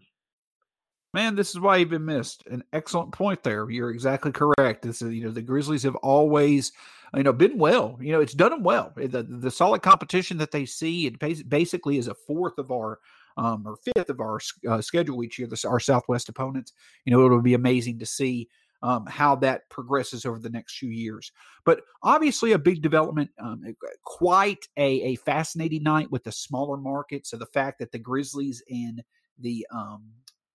Man, 1.13 1.35
this 1.35 1.49
is 1.49 1.59
why 1.59 1.77
you've 1.77 1.89
been 1.89 2.05
missed. 2.05 2.45
An 2.47 2.63
excellent 2.73 3.11
point 3.11 3.41
there. 3.41 3.69
You're 3.69 3.89
exactly 3.89 4.31
correct. 4.31 4.81
This 4.83 5.01
is, 5.01 5.13
you 5.13 5.23
know, 5.23 5.31
the 5.31 5.41
Grizzlies 5.41 5.83
have 5.83 5.95
always, 5.95 6.73
you 7.15 7.23
know, 7.23 7.33
been 7.33 7.57
well. 7.57 7.97
You 8.01 8.11
know, 8.11 8.19
it's 8.19 8.33
done 8.33 8.51
them 8.51 8.63
well. 8.63 8.91
The, 8.95 9.23
the 9.23 9.49
solid 9.49 9.81
competition 9.81 10.37
that 10.39 10.51
they 10.51 10.65
see, 10.65 11.07
it 11.07 11.17
basically 11.49 11.97
is 11.97 12.07
a 12.07 12.13
fourth 12.13 12.57
of 12.57 12.71
our 12.71 12.99
um, 13.37 13.63
or 13.65 13.77
fifth 13.77 14.09
of 14.09 14.19
our 14.19 14.39
uh, 14.67 14.81
schedule 14.81 15.23
each 15.23 15.39
year, 15.39 15.47
this, 15.47 15.63
our 15.63 15.79
Southwest 15.79 16.29
opponents. 16.29 16.73
You 17.05 17.11
know, 17.11 17.25
it'll 17.25 17.41
be 17.41 17.53
amazing 17.53 17.99
to 17.99 18.05
see 18.05 18.49
um, 18.83 19.05
how 19.07 19.35
that 19.37 19.69
progresses 19.69 20.25
over 20.25 20.39
the 20.39 20.49
next 20.49 20.77
few 20.77 20.89
years. 20.89 21.31
But 21.65 21.81
obviously, 22.03 22.51
a 22.51 22.59
big 22.59 22.81
development, 22.81 23.31
um, 23.39 23.63
quite 24.03 24.67
a, 24.77 25.01
a, 25.01 25.15
fascinating 25.15 25.83
night 25.83 26.11
with 26.11 26.23
the 26.23 26.31
smaller 26.31 26.77
markets. 26.77 27.31
So 27.31 27.37
the 27.37 27.47
fact 27.47 27.79
that 27.79 27.91
the 27.91 27.99
Grizzlies 27.99 28.61
and 28.69 29.03
the 29.39 29.65
um, 29.73 30.03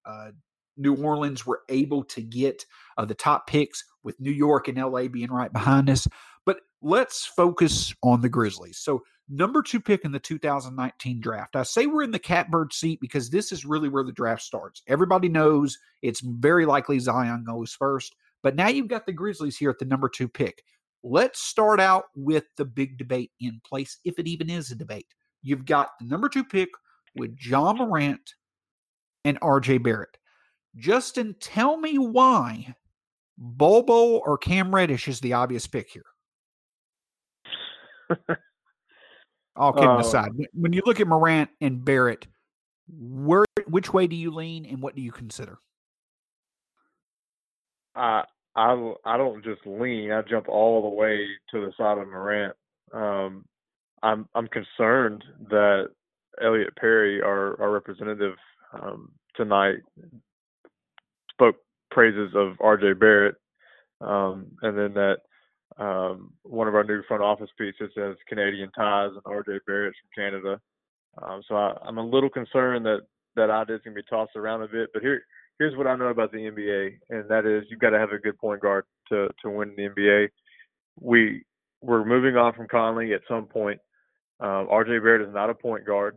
uh, 0.05 0.31
New 0.77 0.97
Orleans 0.97 1.47
were 1.47 1.63
able 1.69 2.05
to 2.05 2.23
get 2.23 2.65
uh, 2.97 3.05
the 3.05 3.15
top 3.15 3.47
picks 3.47 3.85
with 4.03 4.21
New 4.21 4.31
York 4.31 4.69
and 4.69 4.79
LA 4.79 5.09
being 5.09 5.31
right 5.31 5.53
behind 5.53 5.91
us. 5.91 6.07
But 6.45 6.61
let's 6.81 7.25
focus 7.25 7.95
on 8.03 8.21
the 8.21 8.29
Grizzlies. 8.29 8.79
So 8.79 9.03
number 9.29 9.63
two 9.63 9.81
pick 9.81 10.05
in 10.05 10.13
the 10.13 10.19
2019 10.19 11.21
draft. 11.21 11.57
I 11.57 11.63
say 11.63 11.87
we're 11.87 12.03
in 12.03 12.11
the 12.11 12.19
catbird 12.19 12.73
seat 12.73 13.01
because 13.01 13.31
this 13.31 13.53
is 13.53 13.65
really 13.65 13.89
where 13.89 14.05
the 14.05 14.13
draft 14.13 14.43
starts. 14.43 14.83
Everybody 14.89 15.29
knows 15.29 15.79
it's 16.03 16.21
very 16.21 16.67
likely 16.67 16.99
Zion 16.99 17.45
goes 17.45 17.73
first, 17.73 18.15
but 18.43 18.57
now 18.57 18.69
you've 18.69 18.89
got 18.89 19.07
the 19.07 19.13
Grizzlies 19.13 19.57
here 19.57 19.71
at 19.71 19.79
the 19.79 19.85
number 19.85 20.09
two 20.09 20.29
pick. 20.29 20.63
Let's 21.03 21.41
start 21.41 21.81
out 21.81 22.05
with 22.15 22.45
the 22.57 22.65
big 22.65 22.97
debate 22.99 23.33
in 23.41 23.61
place, 23.67 23.99
if 24.05 24.19
it 24.19 24.29
even 24.29 24.49
is 24.49 24.71
a 24.71 24.77
debate. 24.77 25.09
You've 25.43 25.65
got 25.65 25.91
the 25.99 26.07
number 26.07 26.29
two 26.29 26.45
pick 26.45 26.69
with 27.17 27.37
John 27.37 27.79
Morant 27.79 28.35
and 29.25 29.41
RJ 29.41 29.83
Barrett. 29.83 30.17
Justin, 30.77 31.35
tell 31.41 31.77
me 31.77 31.99
why 31.99 32.75
Bol 33.37 34.23
or 34.25 34.39
Cam 34.39 34.75
Reddish 34.75 35.09
is 35.09 35.21
the 35.21 35.33
obvious 35.33 35.67
pick 35.67 35.91
here. 35.91 36.05
All 39.55 39.73
kidding 39.73 39.89
uh, 39.89 39.99
aside, 39.99 40.31
when 40.55 40.73
you 40.73 40.83
look 40.87 41.01
at 41.01 41.07
Morant 41.07 41.51
and 41.61 41.85
Barrett, 41.85 42.27
where 42.89 43.45
which 43.67 43.93
way 43.93 44.07
do 44.07 44.17
you 44.17 44.31
lean, 44.31 44.65
and 44.65 44.83
what 44.83 44.97
do 44.97 45.03
you 45.03 45.13
consider? 45.13 45.59
I 47.95 48.25
I 48.57 48.95
I 49.05 49.17
don't 49.17 49.45
just 49.45 49.61
lean; 49.67 50.11
I 50.11 50.23
jump 50.23 50.49
all 50.49 50.83
the 50.83 50.97
way 50.97 51.27
to 51.51 51.61
the 51.61 51.73
side 51.77 51.99
of 51.99 52.09
Morant. 52.09 52.55
Um, 52.95 53.45
I'm 54.03 54.27
I'm 54.35 54.49
concerned 54.49 55.23
that 55.51 55.89
Elliot 56.43 56.75
Perry, 56.77 57.21
our 57.21 57.61
our 57.61 57.71
representative 57.71 58.37
um, 58.73 59.13
tonight, 59.37 59.77
spoke 61.31 61.57
praises 61.91 62.33
of 62.35 62.57
R.J. 62.61 62.95
Barrett, 62.95 63.37
um, 64.01 64.47
and 64.63 64.79
then 64.79 64.95
that 64.95 65.19
um, 65.79 66.33
one 66.43 66.69
of 66.69 66.75
our 66.75 66.85
new 66.85 67.03
front 67.09 67.23
office 67.23 67.51
pieces 67.59 67.91
says 67.95 68.17
Canadian 68.29 68.71
ties 68.73 69.11
and 69.13 69.23
R.J. 69.25 69.61
Barrett's 69.67 69.97
from 70.01 70.25
Canada. 70.25 70.61
Um, 71.23 71.43
so 71.49 71.55
I, 71.55 71.77
am 71.87 71.99
a 71.99 72.07
little 72.07 72.31
concerned 72.31 72.87
that 72.87 73.01
that 73.37 73.51
idea 73.51 73.77
is 73.77 73.83
going 73.83 73.95
to 73.97 74.03
be 74.03 74.07
tossed 74.09 74.37
around 74.37 74.63
a 74.63 74.69
bit. 74.69 74.91
But 74.93 75.03
here 75.03 75.23
here's 75.59 75.77
what 75.77 75.87
I 75.87 75.97
know 75.97 76.07
about 76.07 76.33
the 76.33 76.39
NBA, 76.39 76.97
and 77.11 77.29
that 77.29 77.47
is 77.47 77.65
you've 77.71 77.81
got 77.81 77.91
to 77.91 77.99
have 77.99 78.13
a 78.13 78.19
good 78.19 78.39
point 78.39 78.61
guard 78.61 78.85
to 79.11 79.29
to 79.43 79.51
win 79.51 79.75
the 79.77 79.89
NBA. 79.89 80.29
We 81.01 81.45
we're 81.81 82.05
moving 82.05 82.37
on 82.37 82.53
from 82.55 82.69
Conley 82.69 83.13
at 83.13 83.23
some 83.29 83.47
point. 83.47 83.81
Um, 84.41 84.67
R.J. 84.71 84.99
Barrett 84.99 85.29
is 85.29 85.35
not 85.35 85.51
a 85.51 85.55
point 85.55 85.87
guard. 85.87 86.17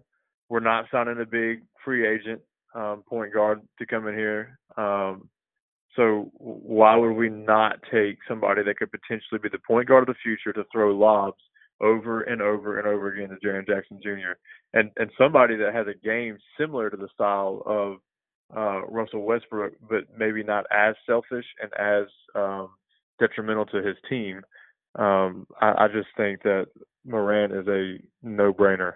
We're 0.49 0.59
not 0.59 0.85
signing 0.91 1.19
a 1.21 1.25
big 1.25 1.63
free 1.83 2.07
agent 2.07 2.41
um, 2.73 3.03
point 3.07 3.33
guard 3.33 3.61
to 3.79 3.85
come 3.85 4.07
in 4.07 4.15
here. 4.15 4.59
Um, 4.77 5.29
so 5.95 6.31
why 6.33 6.95
would 6.95 7.13
we 7.13 7.29
not 7.29 7.79
take 7.91 8.17
somebody 8.27 8.63
that 8.63 8.77
could 8.77 8.91
potentially 8.91 9.39
be 9.41 9.49
the 9.49 9.59
point 9.65 9.87
guard 9.87 10.07
of 10.07 10.13
the 10.13 10.19
future 10.21 10.53
to 10.53 10.65
throw 10.71 10.95
lobs 10.95 11.41
over 11.81 12.21
and 12.21 12.41
over 12.41 12.79
and 12.79 12.87
over 12.87 13.13
again 13.13 13.29
to 13.29 13.45
Jaren 13.45 13.67
Jackson 13.67 13.99
Jr. 14.01 14.37
and 14.73 14.91
and 14.97 15.09
somebody 15.17 15.55
that 15.57 15.73
has 15.73 15.87
a 15.87 16.05
game 16.05 16.37
similar 16.59 16.89
to 16.89 16.97
the 16.97 17.09
style 17.13 17.63
of 17.65 17.97
uh, 18.55 18.85
Russell 18.85 19.23
Westbrook, 19.23 19.73
but 19.89 20.03
maybe 20.17 20.43
not 20.43 20.65
as 20.71 20.95
selfish 21.05 21.45
and 21.61 21.71
as 21.79 22.05
um, 22.35 22.69
detrimental 23.19 23.65
to 23.65 23.81
his 23.81 23.97
team. 24.09 24.41
Um, 24.97 25.47
I, 25.59 25.85
I 25.85 25.87
just 25.87 26.09
think 26.15 26.43
that 26.43 26.67
Morant 27.05 27.53
is 27.53 27.67
a 27.67 27.97
no-brainer. 28.23 28.93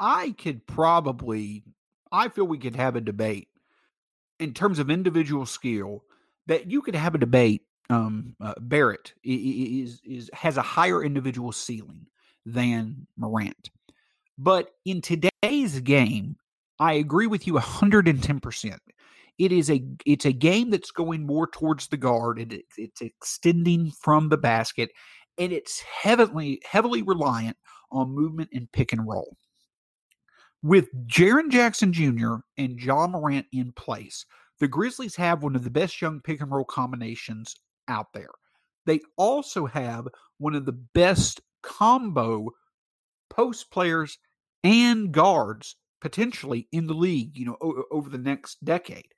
I 0.00 0.34
could 0.38 0.66
probably, 0.66 1.62
I 2.10 2.28
feel 2.28 2.46
we 2.46 2.58
could 2.58 2.76
have 2.76 2.96
a 2.96 3.00
debate 3.00 3.48
in 4.38 4.52
terms 4.52 4.78
of 4.78 4.90
individual 4.90 5.46
skill 5.46 6.04
that 6.46 6.70
you 6.70 6.82
could 6.82 6.94
have 6.94 7.14
a 7.14 7.18
debate. 7.18 7.62
Um, 7.90 8.34
uh, 8.40 8.54
Barrett 8.60 9.12
is 9.22 10.00
is 10.04 10.30
has 10.32 10.56
a 10.56 10.62
higher 10.62 11.04
individual 11.04 11.52
ceiling 11.52 12.06
than 12.46 13.06
Morant, 13.18 13.70
but 14.38 14.70
in 14.86 15.02
today's 15.02 15.80
game, 15.80 16.36
I 16.78 16.94
agree 16.94 17.26
with 17.26 17.46
you 17.46 17.58
hundred 17.58 18.08
and 18.08 18.22
ten 18.22 18.40
percent. 18.40 18.80
It 19.38 19.52
is 19.52 19.70
a 19.70 19.84
it's 20.06 20.24
a 20.24 20.32
game 20.32 20.70
that's 20.70 20.92
going 20.92 21.26
more 21.26 21.46
towards 21.46 21.88
the 21.88 21.98
guard. 21.98 22.38
It, 22.38 22.64
it's 22.78 23.02
extending 23.02 23.90
from 23.90 24.30
the 24.30 24.38
basket, 24.38 24.90
and 25.38 25.52
it's 25.52 25.80
heavily 25.82 26.62
heavily 26.64 27.02
reliant 27.02 27.58
on 27.92 28.14
movement 28.14 28.48
and 28.54 28.70
pick 28.72 28.94
and 28.94 29.06
roll. 29.06 29.36
With 30.64 30.88
Jaren 31.06 31.50
Jackson 31.50 31.92
Jr. 31.92 32.36
and 32.56 32.78
John 32.78 33.10
Morant 33.10 33.44
in 33.52 33.72
place, 33.72 34.24
the 34.60 34.66
Grizzlies 34.66 35.14
have 35.16 35.42
one 35.42 35.54
of 35.54 35.62
the 35.62 35.68
best 35.68 36.00
young 36.00 36.22
pick 36.22 36.40
and 36.40 36.50
roll 36.50 36.64
combinations 36.64 37.54
out 37.86 38.14
there. 38.14 38.30
They 38.86 39.00
also 39.18 39.66
have 39.66 40.08
one 40.38 40.54
of 40.54 40.64
the 40.64 40.72
best 40.72 41.42
combo 41.62 42.48
post 43.28 43.70
players 43.70 44.16
and 44.62 45.12
guards 45.12 45.76
potentially 46.00 46.66
in 46.72 46.86
the 46.86 46.94
league, 46.94 47.36
you 47.36 47.44
know, 47.44 47.58
o- 47.60 47.84
over 47.90 48.08
the 48.08 48.16
next 48.16 48.64
decade. 48.64 49.12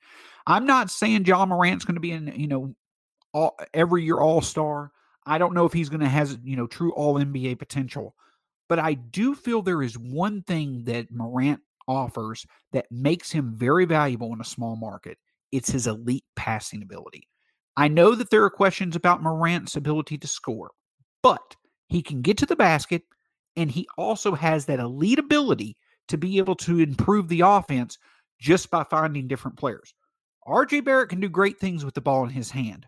I'm 0.49 0.67
not 0.67 0.91
saying 0.91 1.23
John 1.23 1.51
Morant's 1.51 1.85
going 1.85 1.95
to 1.95 2.01
be 2.01 2.11
in, 2.11 2.27
you 2.35 2.49
know, 2.49 2.75
all, 3.33 3.57
every 3.73 4.03
year 4.03 4.19
All 4.19 4.41
Star. 4.41 4.91
I 5.25 5.39
don't 5.39 5.55
know 5.55 5.65
if 5.65 5.73
he's 5.73 5.91
going 5.91 6.01
to 6.01 6.09
has, 6.09 6.39
you 6.43 6.57
know, 6.57 6.67
true 6.67 6.93
All 6.95 7.15
NBA 7.15 7.61
potential, 7.61 8.17
but 8.69 8.79
I 8.79 8.95
do 8.95 9.35
feel 9.35 9.63
there 9.63 9.83
is 9.83 9.99
one 9.99 10.43
thing 10.43 10.85
that 10.85 11.11
Morant 11.11 11.61
offers 11.89 12.47
that 12.73 12.87
makes 12.91 13.31
him 13.31 13.55
very 13.57 13.85
valuable 13.85 14.33
in 14.33 14.41
a 14.41 14.45
small 14.45 14.77
market. 14.77 15.19
It's 15.53 15.71
his 15.71 15.87
elite 15.87 16.25
passing 16.35 16.83
ability. 16.83 17.29
I 17.77 17.89
know 17.89 18.15
that 18.15 18.31
there 18.31 18.45
are 18.45 18.51
questions 18.51 18.97
about 18.97 19.23
Morant's 19.23 19.77
ability 19.77 20.19
to 20.19 20.27
score, 20.27 20.71
but 21.23 21.57
he 21.89 22.03
can 22.03 22.23
get 22.23 22.39
to 22.39 22.47
the 22.47 22.57
basket 22.57 23.03
and 23.57 23.71
he 23.71 23.89
also 23.97 24.35
has 24.35 24.67
that 24.67 24.81
elite 24.81 25.19
ability 25.19 25.77
to 26.09 26.19
be 26.19 26.39
able 26.39 26.55
to 26.57 26.81
improve 26.81 27.29
the 27.29 27.41
offense 27.41 27.99
just 28.39 28.71
by 28.71 28.85
finding 28.85 29.27
different 29.27 29.57
players. 29.57 29.95
RJ 30.47 30.85
Barrett 30.85 31.09
can 31.09 31.21
do 31.21 31.29
great 31.29 31.59
things 31.59 31.85
with 31.85 31.95
the 31.95 32.01
ball 32.01 32.25
in 32.25 32.31
his 32.31 32.51
hand. 32.51 32.87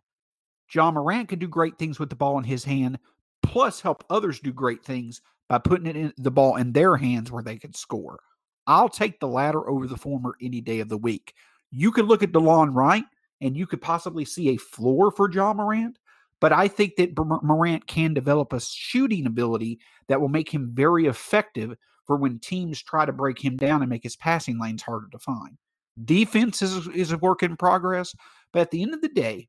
John 0.68 0.94
Morant 0.94 1.28
can 1.28 1.38
do 1.38 1.48
great 1.48 1.78
things 1.78 1.98
with 1.98 2.10
the 2.10 2.16
ball 2.16 2.38
in 2.38 2.44
his 2.44 2.64
hand, 2.64 2.98
plus 3.42 3.80
help 3.80 4.04
others 4.10 4.40
do 4.40 4.52
great 4.52 4.84
things 4.84 5.22
by 5.48 5.58
putting 5.58 5.86
it 5.86 5.96
in 5.96 6.12
the 6.16 6.30
ball 6.30 6.56
in 6.56 6.72
their 6.72 6.96
hands 6.96 7.30
where 7.30 7.42
they 7.42 7.56
can 7.56 7.72
score. 7.72 8.20
I'll 8.66 8.88
take 8.88 9.18
the 9.18 9.28
latter 9.28 9.68
over 9.68 9.86
the 9.86 9.96
former 9.96 10.36
any 10.42 10.60
day 10.60 10.80
of 10.80 10.88
the 10.88 10.98
week. 10.98 11.32
You 11.70 11.90
could 11.90 12.04
look 12.04 12.22
at 12.22 12.32
Delon 12.32 12.74
Wright 12.74 13.04
and 13.40 13.56
you 13.56 13.66
could 13.66 13.80
possibly 13.80 14.24
see 14.24 14.50
a 14.50 14.58
floor 14.58 15.10
for 15.10 15.28
John 15.28 15.56
Morant, 15.56 15.98
but 16.40 16.52
I 16.52 16.68
think 16.68 16.96
that 16.96 17.16
Morant 17.16 17.86
can 17.86 18.12
develop 18.14 18.52
a 18.52 18.60
shooting 18.60 19.26
ability 19.26 19.80
that 20.08 20.20
will 20.20 20.28
make 20.28 20.52
him 20.52 20.70
very 20.74 21.06
effective 21.06 21.74
for 22.06 22.16
when 22.16 22.38
teams 22.38 22.82
try 22.82 23.06
to 23.06 23.12
break 23.12 23.42
him 23.42 23.56
down 23.56 23.82
and 23.82 23.90
make 23.90 24.02
his 24.02 24.16
passing 24.16 24.58
lanes 24.58 24.82
harder 24.82 25.08
to 25.12 25.18
find. 25.18 25.56
Defense 26.04 26.62
is, 26.62 26.86
is 26.88 27.12
a 27.12 27.18
work 27.18 27.42
in 27.42 27.56
progress, 27.56 28.14
but 28.52 28.60
at 28.60 28.70
the 28.70 28.82
end 28.82 28.94
of 28.94 29.02
the 29.02 29.08
day, 29.08 29.48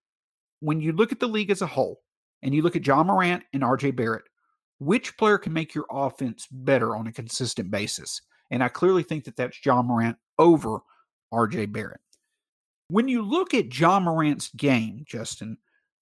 when 0.60 0.82
you 0.82 0.91
look 0.91 1.12
at 1.12 1.20
the 1.20 1.27
league 1.27 1.51
as 1.51 1.62
a 1.62 1.68
whole 1.68 2.01
and 2.41 2.53
you 2.53 2.62
look 2.62 2.75
at 2.75 2.82
John 2.82 3.08
Morant 3.08 3.44
and 3.53 3.63
RJ 3.63 3.96
Barrett, 3.96 4.24
which 4.80 5.18
player 5.18 5.38
can 5.38 5.54
make 5.54 5.76
your 5.76 5.86
offense 5.92 6.48
better 6.52 6.96
on 6.96 7.08
a 7.08 7.12
consistent 7.12 7.70
basis? 7.70 8.22
And 8.52 8.64
I 8.64 8.70
clearly 8.70 9.04
think 9.04 9.26
that 9.26 9.36
that's 9.36 9.60
John 9.60 9.88
Morant 9.88 10.18
over 10.38 10.80
RJ 11.34 11.72
Barrett. 11.72 12.00
When 12.88 13.08
you 13.08 13.22
look 13.22 13.54
at 13.54 13.70
John 13.70 14.04
Morant's 14.04 14.50
game, 14.56 15.04
Justin, 15.06 15.58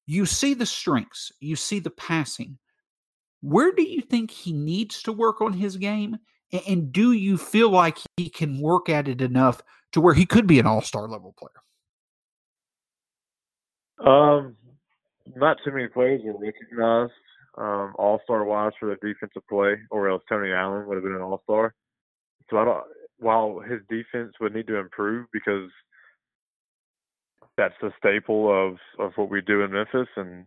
you 0.06 0.26
see 0.26 0.54
the 0.54 0.66
strengths, 0.66 1.32
you 1.42 1.56
see 1.58 1.80
the 1.80 1.90
passing. 1.90 2.58
Where 3.42 3.74
do 3.74 3.84
you 3.84 4.02
think 4.02 4.32
he 4.32 4.54
needs 4.54 5.04
to 5.04 5.12
work 5.12 5.42
on 5.42 5.54
his 5.54 5.76
game? 5.76 6.18
And 6.68 6.94
do 6.94 7.12
you 7.12 7.38
feel 7.38 7.70
like 7.70 7.98
he 8.16 8.30
can 8.30 8.62
work 8.62 8.88
at 8.88 9.10
it 9.10 9.22
enough 9.22 9.62
to 9.92 10.02
where 10.02 10.14
he 10.14 10.26
could 10.26 10.48
be 10.48 10.60
an 10.60 10.66
all 10.66 10.82
star 10.82 11.10
level 11.10 11.36
player? 11.38 11.52
Um, 14.00 14.56
not 15.36 15.58
too 15.66 15.72
many 15.72 15.88
players 15.88 16.22
are 16.24 16.38
recognized 16.38 17.12
um, 17.58 17.94
All 17.98 18.22
Star 18.24 18.44
wise 18.44 18.74
for 18.80 18.88
the 18.88 18.96
defensive 19.08 19.48
play, 19.50 19.76
or 19.92 20.10
else 20.10 20.24
Tony 20.30 20.52
Allen 20.52 20.88
would 20.88 20.96
have 20.96 21.04
been 21.04 21.16
an 21.16 21.22
All 21.22 21.42
Star. 21.44 21.74
So 22.50 22.58
I 22.58 22.66
don't. 22.66 22.84
While 23.20 23.60
his 23.68 23.80
defense 23.90 24.34
would 24.40 24.54
need 24.54 24.68
to 24.68 24.78
improve 24.78 25.28
because 25.34 25.70
that's 27.58 27.74
the 27.82 27.92
staple 27.98 28.50
of 28.52 28.78
of 29.00 29.14
what 29.16 29.30
we 29.30 29.42
do 29.42 29.64
in 29.64 29.72
Memphis, 29.72 30.08
and 30.16 30.46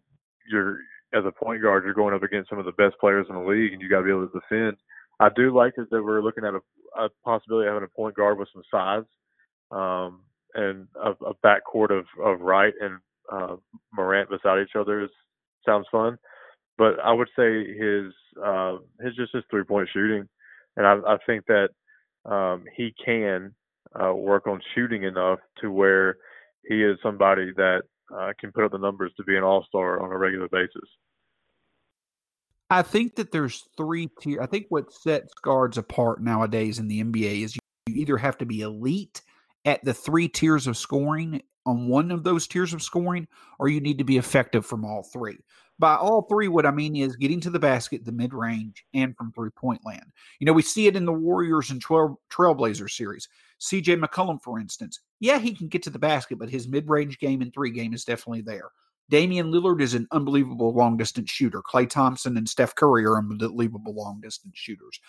you're 0.50 0.78
as 1.12 1.24
a 1.26 1.32
point 1.32 1.62
guard, 1.62 1.84
you're 1.84 1.94
going 1.94 2.14
up 2.14 2.22
against 2.22 2.48
some 2.48 2.60
of 2.60 2.64
the 2.64 2.72
best 2.72 2.94
players 3.00 3.26
in 3.28 3.34
the 3.34 3.42
league, 3.42 3.72
and 3.72 3.82
you 3.82 3.88
got 3.88 3.98
to 3.98 4.04
be 4.04 4.10
able 4.10 4.28
to 4.28 4.40
defend. 4.40 4.76
I 5.18 5.28
do 5.34 5.54
like 5.54 5.74
that 5.76 5.88
we're 5.90 6.22
looking 6.22 6.44
at 6.44 6.54
a, 6.54 6.60
a 7.04 7.08
possibility 7.24 7.68
of 7.68 7.74
having 7.74 7.88
a 7.92 7.96
point 7.96 8.16
guard 8.16 8.38
with 8.38 8.48
some 8.54 8.62
size, 8.70 9.04
um, 9.72 10.22
and 10.54 10.86
a, 11.02 11.10
a 11.24 11.34
backcourt 11.44 11.90
of 11.90 12.06
of 12.24 12.40
Wright 12.40 12.74
and 12.80 12.98
uh, 13.32 13.56
Morant 13.92 14.30
beside 14.30 14.62
each 14.62 14.76
other 14.78 15.02
is 15.02 15.10
sounds 15.66 15.86
fun 15.90 16.16
but 16.78 16.98
I 17.00 17.12
would 17.12 17.28
say 17.36 17.74
his 17.74 18.12
uh, 18.42 18.78
his 19.00 19.14
just 19.16 19.34
his 19.34 19.44
three 19.50 19.64
point 19.64 19.88
shooting, 19.92 20.28
and 20.76 20.86
I, 20.86 20.94
I 21.06 21.16
think 21.26 21.44
that 21.46 21.68
um, 22.24 22.64
he 22.76 22.94
can 23.04 23.54
uh, 24.00 24.14
work 24.14 24.46
on 24.46 24.60
shooting 24.74 25.04
enough 25.04 25.40
to 25.60 25.70
where 25.70 26.16
he 26.66 26.82
is 26.82 26.98
somebody 27.02 27.52
that 27.56 27.82
uh, 28.14 28.32
can 28.38 28.52
put 28.52 28.64
up 28.64 28.72
the 28.72 28.78
numbers 28.78 29.12
to 29.16 29.24
be 29.24 29.36
an 29.36 29.42
all 29.42 29.64
star 29.68 30.02
on 30.02 30.10
a 30.10 30.16
regular 30.16 30.48
basis. 30.48 30.88
I 32.70 32.82
think 32.82 33.16
that 33.16 33.32
there's 33.32 33.64
three 33.76 34.08
tier. 34.20 34.40
I 34.40 34.46
think 34.46 34.66
what 34.68 34.92
sets 34.92 35.32
guards 35.42 35.76
apart 35.76 36.22
nowadays 36.22 36.78
in 36.78 36.86
the 36.86 37.02
NBA 37.02 37.42
is 37.42 37.56
you, 37.56 37.60
you 37.88 38.02
either 38.02 38.16
have 38.16 38.38
to 38.38 38.46
be 38.46 38.60
elite 38.60 39.22
at 39.64 39.84
the 39.84 39.92
three 39.92 40.28
tiers 40.28 40.68
of 40.68 40.76
scoring 40.76 41.42
on 41.66 41.88
one 41.88 42.10
of 42.10 42.22
those 42.22 42.46
tiers 42.46 42.72
of 42.72 42.82
scoring, 42.82 43.26
or 43.58 43.68
you 43.68 43.80
need 43.80 43.98
to 43.98 44.04
be 44.04 44.18
effective 44.18 44.64
from 44.64 44.84
all 44.84 45.02
three. 45.02 45.38
By 45.80 45.96
all 45.96 46.22
three, 46.22 46.46
what 46.46 46.66
I 46.66 46.70
mean 46.70 46.94
is 46.94 47.16
getting 47.16 47.40
to 47.40 47.48
the 47.48 47.58
basket, 47.58 48.04
the 48.04 48.12
mid 48.12 48.34
range, 48.34 48.84
and 48.92 49.16
from 49.16 49.32
three 49.32 49.48
point 49.50 49.80
land. 49.84 50.12
You 50.38 50.44
know, 50.44 50.52
we 50.52 50.60
see 50.60 50.86
it 50.86 50.94
in 50.94 51.06
the 51.06 51.12
Warriors 51.12 51.70
and 51.70 51.80
Trail, 51.80 52.20
Trailblazer 52.30 52.90
series. 52.90 53.26
CJ 53.60 53.98
McCollum, 53.98 54.42
for 54.42 54.60
instance, 54.60 55.00
yeah, 55.20 55.38
he 55.38 55.54
can 55.54 55.68
get 55.68 55.82
to 55.84 55.90
the 55.90 55.98
basket, 55.98 56.38
but 56.38 56.50
his 56.50 56.68
mid 56.68 56.88
range 56.88 57.18
game 57.18 57.40
and 57.40 57.52
three 57.52 57.70
game 57.70 57.94
is 57.94 58.04
definitely 58.04 58.42
there. 58.42 58.70
Damian 59.08 59.50
Lillard 59.50 59.80
is 59.80 59.94
an 59.94 60.06
unbelievable 60.12 60.74
long 60.74 60.98
distance 60.98 61.30
shooter. 61.30 61.62
Klay 61.62 61.88
Thompson 61.88 62.36
and 62.36 62.48
Steph 62.48 62.74
Curry 62.74 63.06
are 63.06 63.16
unbelievable 63.16 63.94
long 63.94 64.20
distance 64.20 64.54
shooters. 64.56 65.00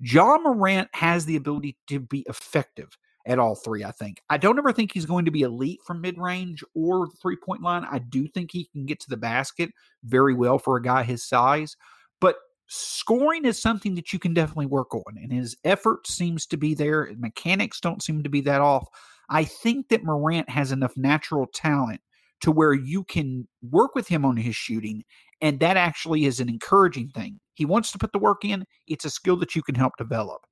Ja 0.00 0.38
Morant 0.38 0.88
has 0.92 1.24
the 1.24 1.36
ability 1.36 1.76
to 1.86 2.00
be 2.00 2.24
effective 2.28 2.98
at 3.26 3.38
all 3.38 3.54
three, 3.54 3.84
I 3.84 3.90
think. 3.90 4.20
I 4.30 4.38
don't 4.38 4.58
ever 4.58 4.72
think 4.72 4.92
he's 4.92 5.06
going 5.06 5.24
to 5.24 5.30
be 5.30 5.42
elite 5.42 5.80
from 5.84 6.00
mid 6.00 6.18
range 6.18 6.62
or 6.74 7.08
three 7.20 7.36
point 7.36 7.62
line. 7.62 7.86
I 7.90 7.98
do 7.98 8.26
think 8.28 8.52
he 8.52 8.68
can 8.72 8.86
get 8.86 9.00
to 9.00 9.10
the 9.10 9.16
basket 9.16 9.70
very 10.04 10.34
well 10.34 10.58
for 10.58 10.76
a 10.76 10.82
guy 10.82 11.02
his 11.02 11.24
size, 11.24 11.76
but 12.20 12.36
scoring 12.68 13.44
is 13.44 13.60
something 13.60 13.94
that 13.96 14.12
you 14.12 14.18
can 14.18 14.34
definitely 14.34 14.66
work 14.66 14.94
on, 14.94 15.16
and 15.20 15.32
his 15.32 15.56
effort 15.64 16.06
seems 16.06 16.46
to 16.46 16.56
be 16.56 16.74
there. 16.74 17.10
Mechanics 17.18 17.80
don't 17.80 18.02
seem 18.02 18.22
to 18.22 18.30
be 18.30 18.40
that 18.42 18.60
off. 18.60 18.88
I 19.28 19.44
think 19.44 19.88
that 19.88 20.04
Morant 20.04 20.48
has 20.48 20.72
enough 20.72 20.96
natural 20.96 21.46
talent 21.52 22.00
to 22.40 22.50
where 22.52 22.74
you 22.74 23.02
can 23.04 23.48
work 23.70 23.94
with 23.94 24.08
him 24.08 24.24
on 24.24 24.36
his 24.36 24.54
shooting, 24.54 25.02
and 25.40 25.58
that 25.60 25.76
actually 25.76 26.26
is 26.26 26.38
an 26.38 26.48
encouraging 26.48 27.08
thing. 27.08 27.40
He 27.54 27.64
wants 27.64 27.90
to 27.92 27.98
put 27.98 28.12
the 28.12 28.18
work 28.18 28.44
in. 28.44 28.64
It's 28.86 29.04
a 29.04 29.10
skill 29.10 29.36
that 29.38 29.56
you 29.56 29.62
can 29.62 29.74
help 29.74 29.96
develop. 29.96 30.42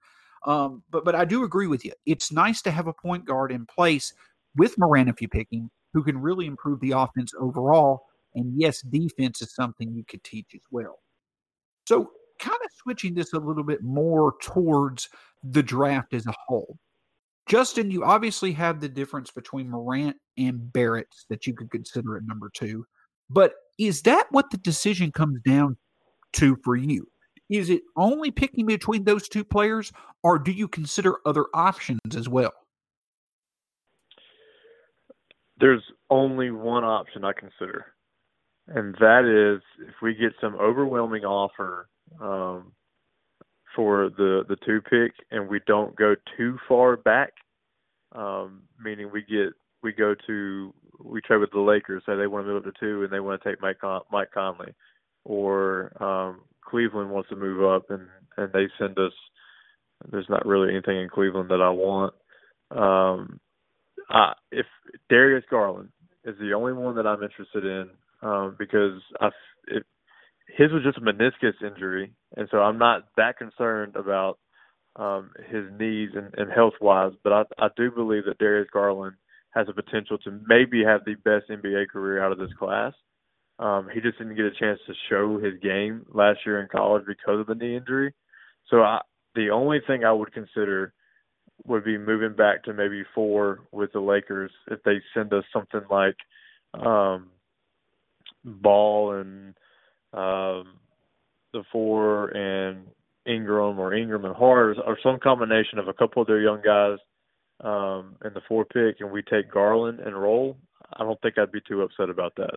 Um, 0.46 0.82
but 0.90 1.04
but 1.04 1.14
I 1.14 1.24
do 1.24 1.44
agree 1.44 1.66
with 1.66 1.84
you. 1.84 1.92
It's 2.06 2.30
nice 2.30 2.60
to 2.62 2.70
have 2.70 2.86
a 2.86 2.92
point 2.92 3.24
guard 3.24 3.50
in 3.50 3.66
place 3.66 4.12
with 4.56 4.76
Morant 4.78 5.08
if 5.08 5.20
you 5.20 5.28
pick 5.28 5.48
him, 5.50 5.70
who 5.92 6.02
can 6.02 6.18
really 6.18 6.46
improve 6.46 6.80
the 6.80 6.92
offense 6.92 7.32
overall. 7.38 8.02
And 8.34 8.52
yes, 8.56 8.82
defense 8.82 9.40
is 9.42 9.54
something 9.54 9.94
you 9.94 10.04
could 10.04 10.22
teach 10.24 10.54
as 10.54 10.62
well. 10.70 10.98
So 11.86 12.10
kind 12.40 12.58
of 12.64 12.70
switching 12.82 13.14
this 13.14 13.32
a 13.32 13.38
little 13.38 13.64
bit 13.64 13.82
more 13.82 14.34
towards 14.42 15.08
the 15.42 15.62
draft 15.62 16.14
as 16.14 16.26
a 16.26 16.34
whole. 16.46 16.78
Justin, 17.46 17.90
you 17.90 18.04
obviously 18.04 18.52
have 18.52 18.80
the 18.80 18.88
difference 18.88 19.30
between 19.30 19.70
Morant 19.70 20.16
and 20.38 20.72
Barrett 20.72 21.14
that 21.28 21.46
you 21.46 21.54
could 21.54 21.70
consider 21.70 22.16
at 22.16 22.24
number 22.24 22.50
two. 22.52 22.86
But 23.30 23.54
is 23.78 24.02
that 24.02 24.26
what 24.30 24.50
the 24.50 24.58
decision 24.58 25.12
comes 25.12 25.40
down 25.42 25.76
to 26.34 26.56
for 26.64 26.74
you? 26.76 27.06
Is 27.48 27.70
it 27.70 27.82
only 27.96 28.30
picking 28.30 28.66
between 28.66 29.04
those 29.04 29.28
two 29.28 29.44
players, 29.44 29.92
or 30.22 30.38
do 30.38 30.50
you 30.52 30.66
consider 30.68 31.16
other 31.26 31.46
options 31.52 32.16
as 32.16 32.28
well? 32.28 32.52
There's 35.58 35.82
only 36.10 36.50
one 36.50 36.84
option 36.84 37.24
I 37.24 37.32
consider, 37.32 37.86
and 38.66 38.94
that 38.96 39.24
is 39.24 39.62
if 39.86 39.94
we 40.02 40.14
get 40.14 40.32
some 40.40 40.54
overwhelming 40.56 41.24
offer 41.24 41.88
um, 42.20 42.72
for 43.76 44.10
the 44.16 44.44
the 44.48 44.56
two 44.64 44.80
pick, 44.80 45.12
and 45.30 45.48
we 45.48 45.60
don't 45.66 45.94
go 45.96 46.16
too 46.36 46.58
far 46.66 46.96
back, 46.96 47.32
um, 48.12 48.62
meaning 48.82 49.10
we 49.12 49.22
get 49.22 49.52
we 49.82 49.92
go 49.92 50.14
to 50.26 50.74
we 51.02 51.20
trade 51.20 51.38
with 51.38 51.52
the 51.52 51.60
Lakers, 51.60 52.02
say 52.06 52.16
they 52.16 52.26
want 52.26 52.46
to 52.46 52.52
move 52.52 52.66
up 52.66 52.74
to 52.74 52.80
two, 52.80 53.04
and 53.04 53.12
they 53.12 53.20
want 53.20 53.40
to 53.40 53.48
take 53.48 53.60
Mike 53.60 53.78
Con- 53.80 54.02
Mike 54.10 54.32
Conley, 54.32 54.74
or 55.24 55.92
um, 56.02 56.40
Cleveland 56.64 57.10
wants 57.10 57.28
to 57.30 57.36
move 57.36 57.64
up 57.64 57.90
and 57.90 58.08
and 58.36 58.52
they 58.52 58.66
send 58.78 58.98
us. 58.98 59.12
There's 60.10 60.28
not 60.28 60.46
really 60.46 60.70
anything 60.70 61.00
in 61.00 61.08
Cleveland 61.08 61.50
that 61.50 61.62
I 61.62 61.70
want. 61.70 62.14
Um, 62.70 63.40
I, 64.10 64.32
if 64.50 64.66
Darius 65.08 65.44
Garland 65.48 65.90
is 66.24 66.34
the 66.38 66.52
only 66.52 66.72
one 66.72 66.96
that 66.96 67.06
I'm 67.06 67.22
interested 67.22 67.64
in 67.64 67.90
um, 68.22 68.56
because 68.58 69.00
I, 69.20 69.28
it, 69.68 69.84
his 70.56 70.72
was 70.72 70.82
just 70.82 70.98
a 70.98 71.00
meniscus 71.00 71.62
injury, 71.64 72.12
and 72.36 72.48
so 72.50 72.58
I'm 72.58 72.78
not 72.78 73.04
that 73.16 73.38
concerned 73.38 73.96
about 73.96 74.38
um, 74.96 75.30
his 75.48 75.64
knees 75.78 76.10
and, 76.14 76.34
and 76.36 76.52
health 76.52 76.74
wise. 76.80 77.12
But 77.22 77.32
I, 77.32 77.42
I 77.58 77.68
do 77.76 77.90
believe 77.90 78.24
that 78.26 78.38
Darius 78.38 78.68
Garland 78.72 79.16
has 79.54 79.68
a 79.68 79.72
potential 79.72 80.18
to 80.18 80.40
maybe 80.46 80.82
have 80.84 81.04
the 81.04 81.14
best 81.14 81.48
NBA 81.48 81.88
career 81.88 82.22
out 82.22 82.32
of 82.32 82.38
this 82.38 82.52
class. 82.58 82.92
Um, 83.58 83.88
he 83.92 84.00
just 84.00 84.18
didn't 84.18 84.36
get 84.36 84.46
a 84.46 84.50
chance 84.50 84.80
to 84.86 84.94
show 85.08 85.38
his 85.38 85.54
game 85.62 86.04
last 86.12 86.40
year 86.44 86.60
in 86.60 86.68
college 86.68 87.04
because 87.06 87.40
of 87.40 87.46
the 87.46 87.54
knee 87.54 87.76
injury. 87.76 88.12
So 88.68 88.82
I, 88.82 89.00
the 89.34 89.50
only 89.50 89.78
thing 89.86 90.04
I 90.04 90.12
would 90.12 90.32
consider 90.32 90.92
would 91.64 91.84
be 91.84 91.96
moving 91.96 92.34
back 92.34 92.64
to 92.64 92.72
maybe 92.72 93.04
four 93.14 93.60
with 93.70 93.92
the 93.92 94.00
Lakers 94.00 94.50
if 94.70 94.82
they 94.82 95.00
send 95.14 95.32
us 95.32 95.44
something 95.52 95.82
like 95.90 96.16
um, 96.74 97.28
Ball 98.44 99.12
and 99.12 99.54
um, 100.12 100.78
the 101.52 101.62
four 101.70 102.28
and 102.30 102.86
Ingram 103.26 103.78
or 103.78 103.94
Ingram 103.94 104.24
and 104.24 104.34
Hart 104.34 104.76
or 104.84 104.98
some 105.02 105.18
combination 105.20 105.78
of 105.78 105.88
a 105.88 105.94
couple 105.94 106.20
of 106.20 106.28
their 106.28 106.40
young 106.40 106.60
guys 106.62 106.98
um, 107.60 108.16
in 108.24 108.34
the 108.34 108.42
four 108.46 108.64
pick, 108.64 109.00
and 109.00 109.10
we 109.10 109.22
take 109.22 109.50
Garland 109.50 110.00
and 110.00 110.20
roll. 110.20 110.56
I 110.92 111.04
don't 111.04 111.20
think 111.22 111.38
I'd 111.38 111.52
be 111.52 111.60
too 111.66 111.82
upset 111.82 112.10
about 112.10 112.34
that. 112.36 112.56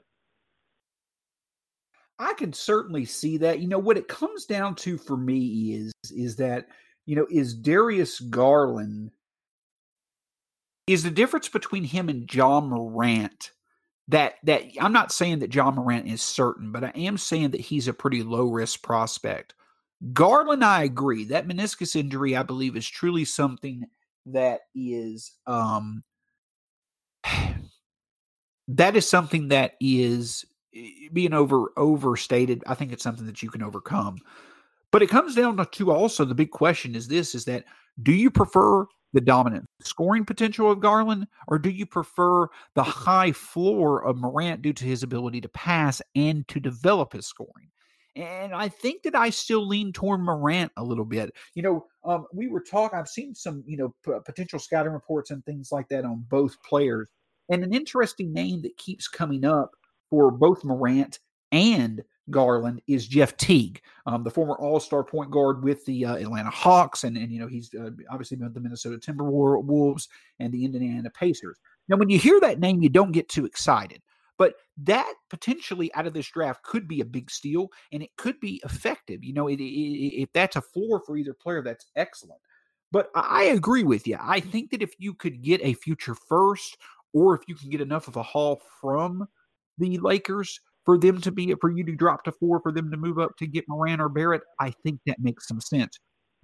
I 2.20 2.34
can 2.34 2.54
certainly 2.54 3.06
see 3.06 3.38
that. 3.38 3.60
You 3.60 3.68
know, 3.68 3.80
what 3.80 3.98
it 3.98 4.08
comes 4.08 4.46
down 4.46 4.76
to 4.76 4.98
for 4.98 5.18
me 5.18 5.74
is 5.74 5.94
is 6.12 6.36
that, 6.38 6.68
you 7.06 7.16
know, 7.16 7.28
is 7.30 7.54
Darius 7.54 8.20
Garland 8.20 9.12
is 10.88 11.04
the 11.04 11.12
difference 11.12 11.50
between 11.50 11.84
him 11.84 12.10
and 12.10 12.28
John 12.28 12.70
Morant 12.70 13.52
that 14.08 14.36
that 14.44 14.64
I'm 14.80 14.94
not 14.94 15.12
saying 15.12 15.40
that 15.40 15.50
John 15.50 15.76
Morant 15.76 16.08
is 16.08 16.22
certain, 16.22 16.72
but 16.72 16.84
I 16.84 16.92
am 16.96 17.18
saying 17.18 17.52
that 17.52 17.62
he's 17.62 17.88
a 17.88 17.94
pretty 17.94 18.24
low 18.24 18.46
risk 18.48 18.82
prospect. 18.82 19.54
Garland, 20.14 20.64
I 20.64 20.84
agree. 20.84 21.26
That 21.26 21.48
meniscus 21.48 21.96
injury, 21.96 22.36
I 22.36 22.44
believe, 22.44 22.78
is 22.78 22.88
truly 22.88 23.26
something 23.26 23.86
that 24.28 24.62
is 24.76 25.34
um 25.46 26.04
that 28.68 28.96
is 28.96 29.08
something 29.08 29.50
that 29.50 29.74
is 29.80 30.46
being 31.14 31.34
over 31.34 31.72
overstated. 31.78 32.64
I 32.68 32.76
think 32.76 32.92
it's 32.92 33.04
something 33.04 33.26
that 33.26 33.42
you 33.42 33.50
can 33.50 33.64
overcome. 33.64 34.20
But 34.92 35.02
it 35.02 35.10
comes 35.10 35.36
down 35.36 35.58
to 35.58 35.92
also 35.92 36.26
the 36.26 36.36
big 36.36 36.52
question 36.52 36.96
is 36.96 37.08
this 37.08 37.36
is 37.36 37.46
that 37.46 37.66
do 38.02 38.12
you 38.12 38.30
prefer 38.30 38.86
the 39.14 39.22
dominant 39.22 39.66
scoring 39.82 40.26
potential 40.26 40.72
of 40.72 40.80
Garland 40.80 41.28
or 41.48 41.58
do 41.58 41.70
you 41.70 41.86
prefer 41.86 42.48
the 42.76 42.84
high 42.84 43.32
floor 43.32 44.06
of 44.06 44.18
Morant 44.18 44.62
due 44.62 44.74
to 44.74 44.86
his 44.86 45.04
ability 45.04 45.42
to 45.42 45.50
pass 45.50 46.02
and 46.16 46.48
to 46.50 46.60
develop 46.60 47.14
his 47.14 47.26
scoring? 47.26 47.70
And 48.16 48.54
I 48.54 48.68
think 48.68 49.04
that 49.04 49.16
I 49.16 49.30
still 49.30 49.68
lean 49.68 49.94
toward 49.94 50.22
Morant 50.22 50.72
a 50.76 50.84
little 50.84 51.06
bit. 51.06 51.32
You 51.54 51.62
know, 51.62 51.86
um, 52.04 52.26
we 52.34 52.48
were 52.48 52.62
talking, 52.62 52.98
I've 52.98 53.08
seen 53.08 53.36
some, 53.36 53.64
you 53.68 53.78
know, 53.78 53.94
p- 54.04 54.20
potential 54.26 54.58
scouting 54.58 54.92
reports 54.92 55.30
and 55.30 55.46
things 55.46 55.72
like 55.72 55.88
that 55.90 56.04
on 56.04 56.26
both 56.28 56.56
players. 56.64 57.08
And 57.50 57.64
an 57.64 57.74
interesting 57.74 58.34
name 58.34 58.64
that 58.64 58.76
keeps 58.78 59.08
coming 59.08 59.46
up 59.46 59.72
for 60.10 60.32
both 60.32 60.64
Morant 60.64 61.20
and 61.52 62.04
Garland 62.30 62.82
is 62.88 63.08
Jeff 63.08 63.38
Teague, 63.38 63.82
um, 64.06 64.24
the 64.24 64.30
former 64.30 64.56
All 64.56 64.80
Star 64.80 65.04
point 65.04 65.32
guard 65.32 65.64
with 65.64 65.86
the 65.86 66.06
uh, 66.06 66.16
Atlanta 66.16 66.50
Hawks, 66.50 67.04
and 67.04 67.18
and 67.18 67.32
you 67.32 67.40
know 67.40 67.48
he's 67.48 67.74
uh, 67.74 67.92
obviously 68.10 68.38
been 68.38 68.48
with 68.48 68.54
the 68.54 68.60
Minnesota 68.60 68.98
Timberwolves 68.98 70.08
and 70.40 70.52
the 70.52 70.66
Indiana 70.66 71.10
Pacers. 71.10 71.58
Now, 71.88 71.98
when 71.98 72.10
you 72.10 72.20
hear 72.20 72.40
that 72.42 72.60
name, 72.60 72.82
you 72.82 72.90
don't 72.90 73.14
get 73.14 73.30
too 73.30 73.46
excited, 73.46 74.02
but 74.38 74.56
that 74.84 75.14
potentially 75.30 75.94
out 75.94 76.06
of 76.06 76.14
this 76.14 76.28
draft 76.28 76.64
could 76.64 76.88
be 76.88 77.02
a 77.02 77.06
big 77.06 77.32
steal, 77.32 77.70
and 77.92 78.04
it 78.04 78.10
could 78.18 78.40
be 78.40 78.62
effective. 78.66 79.24
You 79.24 79.34
know, 79.34 79.48
it, 79.48 79.60
it, 79.60 80.22
if 80.22 80.32
that's 80.34 80.58
a 80.58 80.62
floor 80.62 81.02
for 81.06 81.18
either 81.18 81.34
player, 81.34 81.62
that's 81.62 81.86
excellent. 81.96 82.42
But 82.92 83.10
I 83.16 83.46
agree 83.46 83.84
with 83.84 84.08
you. 84.08 84.18
I 84.20 84.40
think 84.40 84.72
that 84.72 84.82
if 84.82 84.94
you 84.98 85.14
could 85.14 85.42
get 85.42 85.62
a 85.62 85.74
future 85.74 86.16
first, 86.16 86.78
or 87.14 87.36
if 87.36 87.42
you 87.48 87.56
can 87.56 87.70
get 87.70 87.82
enough 87.82 88.08
of 88.08 88.16
a 88.16 88.24
haul 88.24 88.62
from 88.82 89.28
the 89.78 89.98
Lakers 89.98 90.60
for 90.86 90.98
them 90.98 91.20
to 91.22 91.32
be 91.32 91.54
for 91.60 91.70
you 91.70 91.84
to 91.84 91.96
drop 91.96 92.24
to 92.24 92.32
four 92.32 92.62
for 92.62 92.72
them 92.72 92.90
to 92.92 92.98
move 92.98 93.20
up 93.20 93.36
to 93.38 93.46
get 93.46 93.66
Moran 93.68 94.00
or 94.00 94.10
Barrett, 94.10 94.44
I 94.60 94.72
think 94.84 95.02
that 95.06 95.20
makes 95.20 95.48
some 95.48 95.60
sense. 95.60 96.00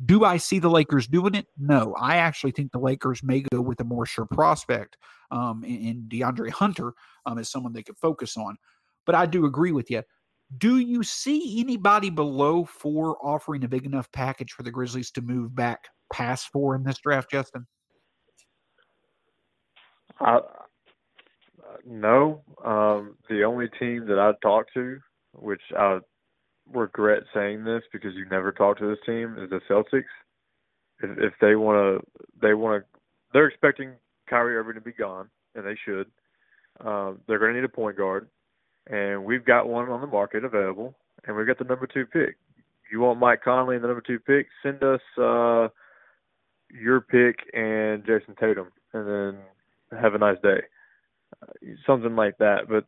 Do 0.06 0.26
I 0.26 0.38
see 0.38 0.60
the 0.60 0.70
Lakers 0.70 1.08
doing 1.08 1.36
it? 1.36 1.46
No. 1.58 1.96
I 2.00 2.18
actually 2.18 2.52
think 2.52 2.72
the 2.72 2.80
Lakers 2.80 3.22
may 3.24 3.44
go 3.54 3.62
with 3.62 3.80
a 3.80 3.86
more 3.86 4.06
sure 4.06 4.26
prospect 4.26 4.98
um, 5.32 5.64
in 5.64 6.10
DeAndre 6.10 6.50
Hunter 6.50 6.94
um, 7.26 7.38
as 7.38 7.50
someone 7.50 7.74
they 7.74 7.84
could 7.84 7.98
focus 7.98 8.36
on. 8.36 8.58
But 9.06 9.16
I 9.16 9.26
do 9.26 9.46
agree 9.46 9.72
with 9.72 9.90
you. 9.90 10.04
Do 10.58 10.78
you 10.80 11.04
see 11.04 11.62
anybody 11.62 12.10
below 12.10 12.66
four 12.66 13.18
offering 13.26 13.64
a 13.64 13.68
big 13.68 13.86
enough 13.86 14.12
package 14.12 14.52
for 14.52 14.64
the 14.64 14.72
Grizzlies 14.72 15.12
to 15.12 15.22
move 15.22 15.56
back 15.56 15.86
past 16.12 16.50
four 16.52 16.76
in 16.76 16.84
this 16.84 17.00
draft, 17.00 17.32
Justin? 17.32 17.66
No. 21.86 22.42
Um, 22.64 23.18
the 23.30 23.44
only 23.44 23.68
team 23.80 24.08
that 24.08 24.20
I'd 24.20 24.42
talk 24.42 24.68
to, 24.74 25.00
which 25.34 25.62
I 25.78 26.00
regret 26.72 27.24
saying 27.34 27.64
this 27.66 27.84
because 27.92 28.14
you 28.16 28.26
never 28.30 28.52
talk 28.52 28.78
to 28.80 28.90
this 28.90 29.00
team, 29.06 29.36
is 29.40 29.50
the 29.50 29.62
Celtics. 29.70 30.04
If, 31.02 31.18
if 31.18 31.34
they 31.42 31.56
want 31.56 32.02
to, 32.04 32.22
they 32.42 32.54
want 32.54 32.84
to. 32.84 33.00
They're 33.34 33.48
expecting 33.48 33.92
Kyrie 34.30 34.56
Irving 34.58 34.76
to 34.76 34.82
be 34.82 34.94
gone, 34.94 35.30
and 35.56 35.66
they 35.66 35.78
should. 35.86 36.08
Um, 36.86 37.20
they're 37.28 37.40
going 37.40 37.54
to 37.54 37.60
need 37.60 37.66
a 37.66 37.70
point 37.70 37.98
guard. 37.98 38.28
and 38.88 39.24
we've 39.24 39.46
got 39.46 39.68
one 39.70 39.90
on 39.90 40.02
the 40.02 40.08
market 40.08 40.44
available, 40.44 40.96
and 41.26 41.36
we've 41.36 41.48
got 41.48 41.58
the 41.58 41.64
number 41.66 41.88
two 41.88 42.06
pick. 42.06 42.38
You 42.92 43.00
want 43.02 43.20
Mike 43.20 43.44
Conley 43.44 43.76
and 43.76 43.84
the 43.84 43.88
number 43.88 44.04
two 44.06 44.20
pick? 44.20 44.48
Send 44.62 44.84
us 44.84 45.02
uh, 45.18 45.68
your 46.70 47.02
pick 47.02 47.38
and 47.54 48.04
Jayson 48.06 48.36
Tatum, 48.40 48.68
and 48.94 49.08
then 49.08 50.00
have 50.00 50.16
a 50.16 50.18
nice 50.18 50.38
day. 50.44 50.62
Something 51.86 52.16
like 52.16 52.38
that. 52.40 52.68
But 52.70 52.86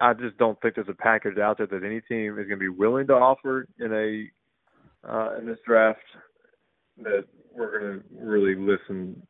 I 0.00 0.14
just 0.14 0.36
don't 0.38 0.60
think 0.60 0.74
there's 0.74 0.88
a 0.88 0.94
package 0.94 1.38
out 1.38 1.58
there 1.58 1.66
that 1.66 1.84
any 1.84 2.00
team 2.00 2.38
is 2.38 2.46
going 2.46 2.50
to 2.50 2.56
be 2.56 2.68
willing 2.68 3.06
to 3.06 3.14
offer 3.14 3.66
in 3.78 3.92
a 3.92 4.28
uh, 5.08 5.36
in 5.38 5.46
this 5.46 5.58
draft 5.66 6.00
that 6.98 7.24
we're 7.52 7.78
going 7.78 8.00
to 8.00 8.04
really 8.12 8.54
listen 8.54 9.20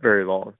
very 0.00 0.24
long. 0.24 0.54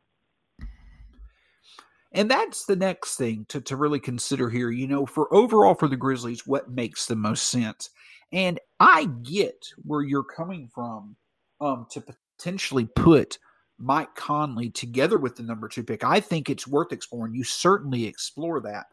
And 2.12 2.30
that's 2.30 2.64
the 2.64 2.76
next 2.76 3.16
thing 3.16 3.44
to, 3.48 3.60
to 3.62 3.76
really 3.76 4.00
consider 4.00 4.48
here. 4.48 4.70
You 4.70 4.86
know, 4.86 5.06
for 5.06 5.32
overall 5.32 5.74
for 5.74 5.88
the 5.88 5.96
Grizzlies, 5.96 6.46
what 6.46 6.70
makes 6.70 7.06
the 7.06 7.16
most 7.16 7.48
sense? 7.48 7.90
And 8.32 8.58
I 8.80 9.08
get 9.22 9.68
where 9.84 10.02
you're 10.02 10.24
coming 10.24 10.68
from 10.74 11.16
um, 11.60 11.86
to 11.90 12.02
potentially 12.38 12.88
put 12.96 13.38
Mike 13.78 14.14
Conley 14.14 14.70
together 14.70 15.18
with 15.18 15.36
the 15.36 15.42
number 15.42 15.68
two 15.68 15.84
pick. 15.84 16.04
I 16.04 16.20
think 16.20 16.50
it's 16.50 16.66
worth 16.66 16.92
exploring. 16.92 17.34
You 17.34 17.44
certainly 17.44 18.06
explore 18.06 18.60
that. 18.60 18.86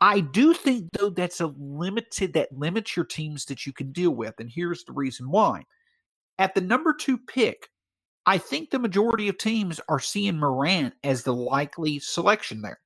I 0.00 0.20
do 0.20 0.54
think 0.54 0.88
though 0.92 1.10
that's 1.10 1.40
a 1.40 1.52
limited 1.58 2.32
that 2.32 2.56
limits 2.56 2.96
your 2.96 3.04
teams 3.04 3.44
that 3.46 3.66
you 3.66 3.72
can 3.72 3.92
deal 3.92 4.12
with, 4.12 4.34
and 4.38 4.50
here's 4.50 4.84
the 4.84 4.92
reason 4.92 5.30
why. 5.30 5.64
At 6.38 6.54
the 6.54 6.62
number 6.62 6.94
two 6.94 7.18
pick, 7.18 7.68
I 8.26 8.38
think 8.38 8.70
the 8.70 8.78
majority 8.78 9.28
of 9.28 9.38
teams 9.38 9.80
are 9.88 10.00
seeing 10.00 10.38
Morant 10.38 10.94
as 11.04 11.22
the 11.22 11.34
likely 11.34 11.98
selection 11.98 12.62
there. 12.62 12.80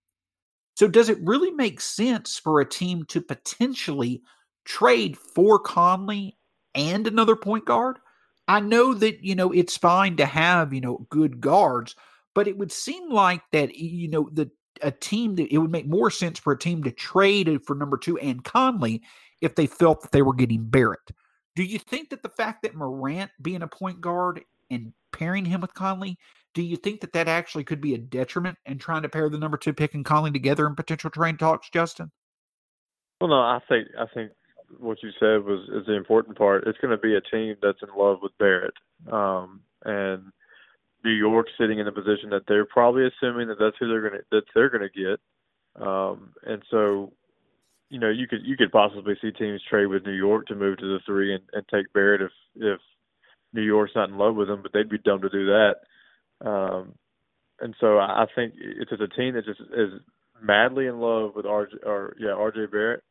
So, 0.77 0.89
does 0.89 1.09
it 1.09 1.19
really 1.23 1.53
make 1.53 1.81
sense 1.81 2.39
for 2.39 2.61
a 2.61 2.69
team 2.69 3.05
to 3.07 3.21
potentially 3.21 4.23
trade 4.65 5.17
for 5.17 5.61
Conley 5.61 6.37
and 6.75 7.07
another 7.07 7.37
point 7.37 7.65
guard? 7.65 7.99
I 8.47 8.61
know 8.61 8.95
that, 8.95 9.25
you 9.25 9.35
know, 9.35 9.53
it's 9.53 9.77
fine 9.77 10.17
to 10.17 10.27
have, 10.27 10.73
you 10.73 10.81
know, 10.81 11.07
good 11.09 11.41
guards, 11.41 11.97
but 12.35 12.47
it 12.47 12.59
would 12.59 12.73
seem 12.73 13.11
like 13.11 13.43
that, 13.53 13.75
you 13.77 14.09
know, 14.09 14.29
the 14.33 14.51
a 14.83 14.91
team 14.91 15.37
that 15.37 15.53
it 15.53 15.59
would 15.59 15.71
make 15.71 15.87
more 15.87 16.11
sense 16.11 16.39
for 16.39 16.53
a 16.53 16.59
team 16.59 16.83
to 16.83 16.91
trade 16.91 17.61
for 17.65 17.77
number 17.77 17.97
two 17.97 18.19
and 18.19 18.45
Conley 18.45 19.03
if 19.41 19.55
they 19.55 19.67
felt 19.67 20.03
that 20.03 20.13
they 20.13 20.23
were 20.23 20.35
getting 20.35 20.65
Barrett. 20.65 21.13
Do 21.55 21.63
you 21.63 21.79
think 21.79 22.11
that 22.11 22.23
the 22.23 22.29
fact 22.29 22.63
that 22.63 22.75
Morant 22.75 23.31
being 23.41 23.63
a 23.63 23.69
point 23.69 24.01
guard 24.01 24.43
and 24.71 24.93
pairing 25.13 25.45
him 25.45 25.61
with 25.61 25.75
Conley, 25.75 26.19
do 26.53 26.63
you 26.63 26.77
think 26.77 27.01
that 27.01 27.13
that 27.13 27.29
actually 27.29 27.65
could 27.65 27.81
be 27.81 27.95
a 27.95 27.99
detriment 27.99 28.59
in 28.67 28.79
trying 28.79 29.03
to 29.03 29.09
pair 29.09 29.29
the 29.29 29.39
number 29.39 29.57
two 29.57 29.73
pick 29.73 29.95
and 29.95 30.05
Conley 30.05 30.33
together 30.33 30.67
in 30.67 30.75
potential 30.75 31.11
trade 31.11 31.39
talks, 31.39 31.71
Justin? 31.71 32.11
Well, 33.21 33.31
no, 33.31 33.37
I 33.37 33.61
think 33.69 33.89
I 33.99 34.07
think 34.13 34.33
what 34.79 35.03
you 35.03 35.11
said 35.19 35.45
was 35.45 35.69
is 35.69 35.87
the 35.87 35.95
important 35.95 36.37
part. 36.37 36.65
It's 36.67 36.79
going 36.79 36.91
to 36.91 37.01
be 37.01 37.15
a 37.15 37.21
team 37.21 37.57
that's 37.63 37.83
in 37.83 37.89
love 37.97 38.19
with 38.23 38.37
Barrett, 38.39 38.75
um, 39.11 39.61
and 39.85 40.33
New 41.05 41.13
York 41.13 41.47
sitting 41.59 41.79
in 41.79 41.87
the 41.87 41.93
position 41.93 42.31
that 42.31 42.43
they're 42.49 42.65
probably 42.65 43.07
assuming 43.07 43.49
that 43.49 43.59
that's 43.59 43.77
who 43.79 43.89
they're 43.89 44.09
going 44.09 44.21
to 44.21 44.25
that 44.31 44.45
they're 44.55 44.71
going 44.71 44.89
to 44.89 45.01
get, 45.01 45.85
um, 45.87 46.33
and 46.45 46.63
so 46.71 47.13
you 47.91 47.99
know 47.99 48.11
you 48.11 48.27
could 48.27 48.41
you 48.45 48.57
could 48.57 48.73
possibly 48.73 49.15
see 49.21 49.31
teams 49.31 49.63
trade 49.69 49.87
with 49.87 50.05
New 50.05 50.13
York 50.13 50.47
to 50.47 50.55
move 50.55 50.79
to 50.79 50.87
the 50.87 51.01
three 51.07 51.35
and, 51.35 51.45
and 51.53 51.65
take 51.69 51.93
Barrett 51.93 52.23
if 52.23 52.33
if 52.57 52.81
New 53.53 53.63
York's 53.63 53.95
not 53.95 54.09
in 54.09 54.19
love 54.19 54.35
with 54.35 54.51
him, 54.51 54.63
but 54.63 54.73
they'd 54.73 54.89
be 54.89 54.99
dumb 54.99 55.23
to 55.23 55.29
do 55.29 55.47
that. 55.47 55.75
Um, 56.45 56.95
and 57.61 57.75
so 57.81 57.99
I 57.99 58.27
think 58.35 58.55
it's 58.59 58.91
just 58.91 59.03
a 59.03 59.09
team 59.09 59.35
that 59.35 59.47
just 59.47 59.61
is 59.61 60.01
madly 60.43 60.87
in 60.87 60.99
love 60.99 61.33
with 61.37 61.47
RJ 61.47 61.87
or 61.87 62.17
yeah 62.19 62.31
RJ 62.31 62.71
Barrett, 62.71 63.03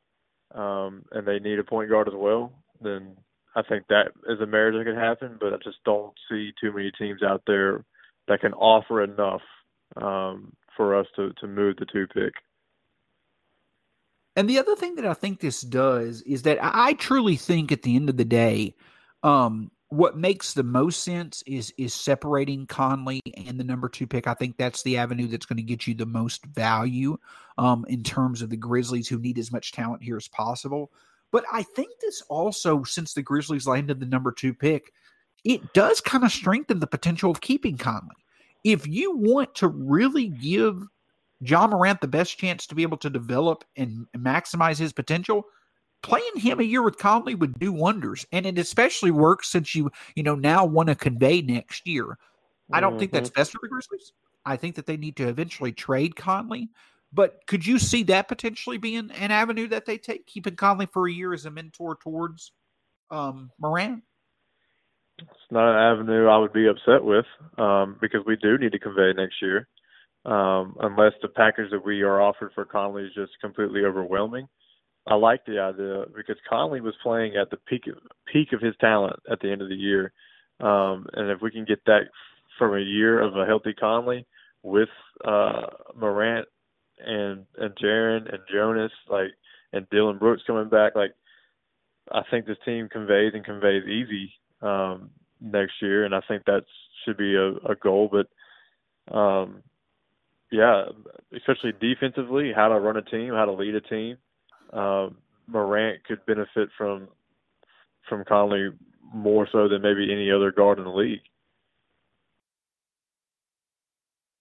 um, 0.54 1.06
and 1.12 1.28
they 1.28 1.40
need 1.40 1.60
a 1.60 1.64
point 1.64 1.90
guard 1.90 2.08
as 2.08 2.14
well. 2.16 2.54
Then 2.82 3.16
I 3.56 3.62
think 3.62 3.88
that 3.88 4.12
is 4.28 4.42
a 4.42 4.46
marriage 4.46 4.76
that 4.76 4.86
could 4.86 5.02
happen, 5.02 5.38
but 5.40 5.54
I 5.54 5.58
just 5.64 5.84
don't 5.86 6.14
see 6.30 6.52
too 6.60 6.74
many 6.74 6.92
teams 6.92 7.22
out 7.24 7.44
there 7.46 7.86
that 8.28 8.42
can 8.42 8.54
offer 8.54 9.04
enough 9.04 9.42
um, 9.98 10.54
for 10.76 10.98
us 10.98 11.08
to 11.16 11.34
to 11.40 11.48
move 11.48 11.78
the 11.78 11.86
two 11.86 12.08
pick. 12.08 12.34
And 14.36 14.50
the 14.50 14.58
other 14.58 14.76
thing 14.76 14.96
that 14.96 15.06
I 15.06 15.14
think 15.14 15.40
this 15.40 15.62
does 15.62 16.22
is 16.24 16.42
that 16.44 16.58
I 16.62 16.94
truly 16.94 17.36
think 17.36 17.72
at 17.72 17.84
the 17.84 17.96
end 17.96 18.10
of 18.10 18.18
the 18.18 18.26
day, 18.26 18.74
um, 19.22 19.70
what 19.94 20.18
makes 20.18 20.56
the 20.56 20.64
most 20.64 21.04
sense 21.04 21.44
is 21.46 21.72
is 21.78 21.94
separating 21.94 22.66
Conley 22.66 23.22
and 23.46 23.60
the 23.60 23.64
number 23.64 23.88
two 23.88 24.08
pick. 24.08 24.26
I 24.26 24.34
think 24.34 24.58
that's 24.58 24.82
the 24.82 24.98
avenue 24.98 25.28
that's 25.28 25.46
going 25.46 25.58
to 25.58 25.64
get 25.64 25.86
you 25.86 25.94
the 25.94 26.08
most 26.08 26.44
value 26.48 27.16
um, 27.60 27.86
in 27.88 28.02
terms 28.02 28.42
of 28.42 28.50
the 28.50 28.58
Grizzlies 28.58 29.08
who 29.08 29.20
need 29.20 29.38
as 29.38 29.52
much 29.52 29.72
talent 29.72 30.02
here 30.02 30.18
as 30.18 30.28
possible. 30.28 30.92
But 31.32 31.46
I 31.52 31.62
think 31.62 31.92
this 32.02 32.24
also, 32.28 32.84
since 32.84 33.14
the 33.14 33.22
Grizzlies 33.22 33.68
landed 33.68 34.00
the 34.00 34.08
number 34.08 34.32
two 34.32 34.56
pick, 34.56 34.92
it 35.46 35.74
does 35.74 36.02
kind 36.02 36.24
of 36.24 36.32
strengthen 36.32 36.80
the 36.80 36.88
potential 36.88 37.30
of 37.30 37.42
keeping 37.42 37.78
Conley. 37.78 38.16
If 38.64 38.88
you 38.88 39.16
want 39.16 39.54
to 39.56 39.68
really 39.68 40.30
give 40.30 40.88
John 41.44 41.70
Morant 41.70 42.02
the 42.02 42.08
best 42.08 42.40
chance 42.40 42.66
to 42.66 42.76
be 42.76 42.82
able 42.82 42.98
to 42.98 43.12
develop 43.12 43.64
and 43.78 44.08
maximize 44.18 44.80
his 44.80 44.94
potential, 44.94 45.46
playing 46.04 46.36
him 46.36 46.60
a 46.60 46.64
year 46.64 46.84
with 46.84 47.00
Conley 47.00 47.34
would 47.34 47.58
do 47.58 47.72
wonders. 47.72 48.28
And 48.32 48.46
it 48.46 48.60
especially 48.60 49.10
works 49.10 49.50
since 49.50 49.74
you, 49.74 49.92
you 50.16 50.22
know, 50.22 50.36
now 50.36 50.66
want 50.66 50.90
to 50.90 50.96
convey 50.96 51.42
next 51.42 51.88
year. 51.88 52.18
I 52.72 52.80
don't 52.80 53.00
think 53.00 53.12
that's 53.12 53.30
mm-hmm. 53.30 53.40
best 53.40 53.52
for 53.52 53.60
the 53.62 53.68
Grizzlies. 53.68 54.14
I 54.46 54.58
think 54.58 54.76
that 54.76 54.86
they 54.86 54.98
need 54.98 55.16
to 55.18 55.28
eventually 55.28 55.72
trade 55.72 56.16
Conley. 56.16 56.70
But 57.12 57.46
could 57.48 57.66
you 57.66 57.78
see 57.78 58.04
that 58.04 58.28
potentially 58.28 58.78
being 58.78 59.12
an 59.12 59.32
avenue 59.32 59.68
that 59.68 59.86
they 59.86 59.98
take, 59.98 60.26
keeping 60.26 60.56
Conley 60.56 60.88
for 60.88 61.08
a 61.08 61.12
year 61.12 61.34
as 61.34 61.46
a 61.46 61.52
mentor 61.52 61.98
towards 62.02 62.52
um, 63.12 63.52
Morant? 63.60 64.04
It's 65.20 65.30
not 65.52 65.70
an 65.70 66.00
avenue 66.00 66.28
I 66.28 66.38
would 66.38 66.54
be 66.54 66.68
upset 66.68 67.04
with 67.04 67.26
um, 67.58 67.98
because 68.02 68.22
we 68.26 68.36
do 68.38 68.58
need 68.58 68.72
to 68.72 68.80
convey 68.80 69.14
next 69.16 69.42
year. 69.42 69.68
Um, 70.26 70.76
unless 70.80 71.12
the 71.22 71.28
package 71.28 71.70
that 71.72 71.86
we 71.86 72.02
are 72.02 72.22
offered 72.22 72.52
for 72.56 72.66
Conley 72.66 73.04
is 73.04 73.14
just 73.14 73.34
completely 73.42 73.82
overwhelming. 73.86 74.48
I 75.06 75.16
like 75.16 75.46
the 75.46 75.60
idea 75.60 76.06
because 76.16 76.38
Conley 76.50 76.80
was 76.82 76.94
playing 77.04 77.36
at 77.36 77.50
the 77.50 77.58
peak 77.58 77.88
of, 77.88 77.96
peak 78.32 78.54
of 78.54 78.62
his 78.62 78.76
talent 78.80 79.18
at 79.30 79.40
the 79.42 79.52
end 79.52 79.62
of 79.62 79.70
the 79.70 79.76
year, 79.76 80.14
um, 80.62 81.08
and 81.14 81.30
if 81.30 81.42
we 81.42 81.52
can 81.52 81.66
get 81.66 81.84
that 81.86 82.04
from 82.58 82.76
a 82.76 82.80
year 82.80 83.22
of 83.22 83.36
a 83.36 83.46
healthy 83.46 83.74
Conley 83.74 84.26
with 84.62 84.90
uh, 85.26 85.68
Morant 85.96 86.48
and 87.06 87.46
and 87.58 87.76
Jaren 87.76 88.34
and 88.34 88.44
Jonas, 88.52 88.92
like 89.10 89.32
and 89.74 89.90
Dillon 89.90 90.20
Brooks 90.20 90.44
coming 90.48 90.70
back, 90.70 90.96
like 90.96 91.12
I 92.12 92.22
think 92.32 92.46
this 92.46 92.58
team 92.64 92.88
conveys 92.88 93.34
and 93.34 93.44
conveys 93.44 93.84
easy 93.84 94.32
um, 94.62 95.10
next 95.42 95.74
year, 95.82 96.06
and 96.06 96.16
I 96.16 96.22
think 96.30 96.46
that 96.46 96.64
should 97.04 97.18
be 97.18 97.36
a, 97.36 97.50
a 97.70 97.76
goal. 97.76 98.10
But 98.10 99.14
um, 99.14 99.64
yeah, 100.50 100.86
especially 101.36 101.74
defensively, 101.82 102.54
how 102.56 102.70
to 102.70 102.80
run 102.80 102.96
a 102.96 103.02
team, 103.02 103.34
how 103.34 103.44
to 103.44 103.52
lead 103.52 103.76
a 103.76 103.82
team 103.82 104.18
um, 104.74 105.18
Morant 105.48 106.04
could 106.06 106.26
benefit 106.26 106.70
from 106.78 107.08
from 108.10 108.24
Conley 108.26 108.70
more 109.14 109.48
so 109.52 109.68
than 109.68 109.82
maybe 109.82 110.12
any 110.12 110.32
other 110.32 110.52
guard 110.52 110.78
in 110.78 110.86
the 110.86 110.92
league. 110.92 111.22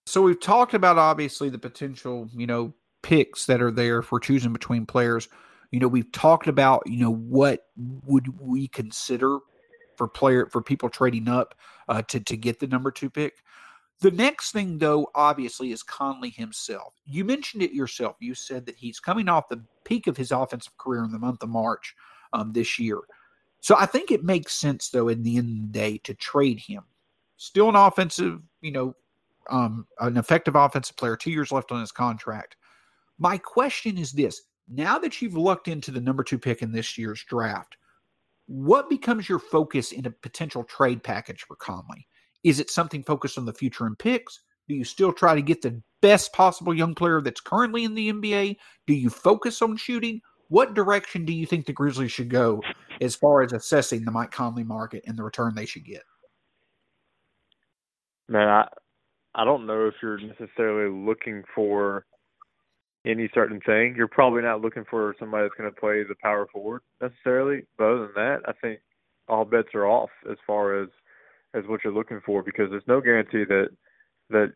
So 0.06 0.22
we've 0.22 0.40
talked 0.40 0.74
about 0.74 0.98
obviously 0.98 1.48
the 1.48 1.58
potential, 1.58 2.28
you 2.34 2.46
know, 2.46 2.74
picks 3.02 3.46
that 3.46 3.62
are 3.62 3.70
there 3.70 4.02
for 4.02 4.18
choosing 4.18 4.52
between 4.52 4.84
players. 4.84 5.28
You 5.70 5.80
know, 5.80 5.88
we've 5.88 6.10
talked 6.12 6.48
about, 6.48 6.82
you 6.86 6.98
know, 6.98 7.14
what 7.14 7.66
would 8.04 8.40
we 8.40 8.68
consider 8.68 9.38
for 9.96 10.08
player 10.08 10.46
for 10.46 10.62
people 10.62 10.88
trading 10.88 11.28
up 11.28 11.54
uh, 11.88 12.02
to 12.02 12.20
to 12.20 12.36
get 12.36 12.58
the 12.58 12.66
number 12.66 12.90
two 12.90 13.10
pick. 13.10 13.34
The 14.02 14.10
next 14.10 14.50
thing, 14.50 14.78
though, 14.78 15.08
obviously, 15.14 15.70
is 15.70 15.84
Conley 15.84 16.30
himself. 16.30 16.94
You 17.06 17.24
mentioned 17.24 17.62
it 17.62 17.72
yourself. 17.72 18.16
You 18.18 18.34
said 18.34 18.66
that 18.66 18.74
he's 18.74 18.98
coming 18.98 19.28
off 19.28 19.48
the 19.48 19.62
peak 19.84 20.08
of 20.08 20.16
his 20.16 20.32
offensive 20.32 20.76
career 20.76 21.04
in 21.04 21.12
the 21.12 21.20
month 21.20 21.44
of 21.44 21.50
March 21.50 21.94
um, 22.32 22.52
this 22.52 22.80
year. 22.80 22.98
So 23.60 23.76
I 23.78 23.86
think 23.86 24.10
it 24.10 24.24
makes 24.24 24.54
sense, 24.54 24.88
though, 24.88 25.06
in 25.06 25.22
the 25.22 25.36
end 25.36 25.50
of 25.50 25.72
the 25.72 25.78
day, 25.78 25.98
to 25.98 26.14
trade 26.14 26.58
him. 26.58 26.82
Still 27.36 27.68
an 27.68 27.76
offensive, 27.76 28.40
you 28.60 28.72
know, 28.72 28.96
um, 29.50 29.86
an 30.00 30.16
effective 30.16 30.56
offensive 30.56 30.96
player, 30.96 31.16
two 31.16 31.30
years 31.30 31.52
left 31.52 31.70
on 31.70 31.80
his 31.80 31.92
contract. 31.92 32.56
My 33.18 33.38
question 33.38 33.96
is 33.98 34.10
this 34.10 34.42
now 34.68 34.98
that 34.98 35.22
you've 35.22 35.36
looked 35.36 35.68
into 35.68 35.92
the 35.92 36.00
number 36.00 36.24
two 36.24 36.40
pick 36.40 36.60
in 36.60 36.72
this 36.72 36.98
year's 36.98 37.22
draft, 37.22 37.76
what 38.46 38.90
becomes 38.90 39.28
your 39.28 39.38
focus 39.38 39.92
in 39.92 40.06
a 40.06 40.10
potential 40.10 40.64
trade 40.64 41.04
package 41.04 41.44
for 41.44 41.54
Conley? 41.54 42.08
Is 42.44 42.60
it 42.60 42.70
something 42.70 43.02
focused 43.02 43.38
on 43.38 43.44
the 43.44 43.52
future 43.52 43.86
and 43.86 43.98
picks? 43.98 44.40
Do 44.68 44.74
you 44.74 44.84
still 44.84 45.12
try 45.12 45.34
to 45.34 45.42
get 45.42 45.62
the 45.62 45.80
best 46.00 46.32
possible 46.32 46.74
young 46.74 46.94
player 46.94 47.20
that's 47.20 47.40
currently 47.40 47.84
in 47.84 47.94
the 47.94 48.12
NBA? 48.12 48.56
Do 48.86 48.94
you 48.94 49.10
focus 49.10 49.62
on 49.62 49.76
shooting? 49.76 50.20
What 50.48 50.74
direction 50.74 51.24
do 51.24 51.32
you 51.32 51.46
think 51.46 51.66
the 51.66 51.72
Grizzlies 51.72 52.12
should 52.12 52.28
go 52.28 52.62
as 53.00 53.16
far 53.16 53.42
as 53.42 53.52
assessing 53.52 54.04
the 54.04 54.10
Mike 54.10 54.30
Conley 54.30 54.64
market 54.64 55.02
and 55.06 55.16
the 55.16 55.24
return 55.24 55.54
they 55.54 55.66
should 55.66 55.84
get? 55.84 56.02
Man, 58.28 58.48
I 58.48 58.68
I 59.34 59.44
don't 59.44 59.66
know 59.66 59.86
if 59.86 59.94
you're 60.02 60.20
necessarily 60.20 60.90
looking 60.94 61.42
for 61.54 62.04
any 63.04 63.28
certain 63.34 63.60
thing, 63.60 63.94
you're 63.96 64.08
probably 64.08 64.42
not 64.42 64.60
looking 64.60 64.84
for 64.88 65.14
somebody 65.18 65.44
that's 65.44 65.54
going 65.56 65.72
to 65.72 65.80
play 65.80 66.04
the 66.04 66.14
power 66.22 66.46
forward 66.52 66.82
necessarily. 67.00 67.62
But 67.76 67.84
other 67.84 68.00
than 68.00 68.14
that, 68.16 68.40
I 68.46 68.52
think 68.60 68.80
all 69.28 69.44
bets 69.44 69.68
are 69.74 69.86
off 69.86 70.10
as 70.30 70.36
far 70.46 70.80
as 70.80 70.88
as 71.54 71.64
what 71.66 71.80
you're 71.84 71.92
looking 71.92 72.20
for 72.24 72.42
because 72.42 72.70
there's 72.70 72.82
no 72.86 73.00
guarantee 73.00 73.44
that 73.44 73.68
that 74.30 74.52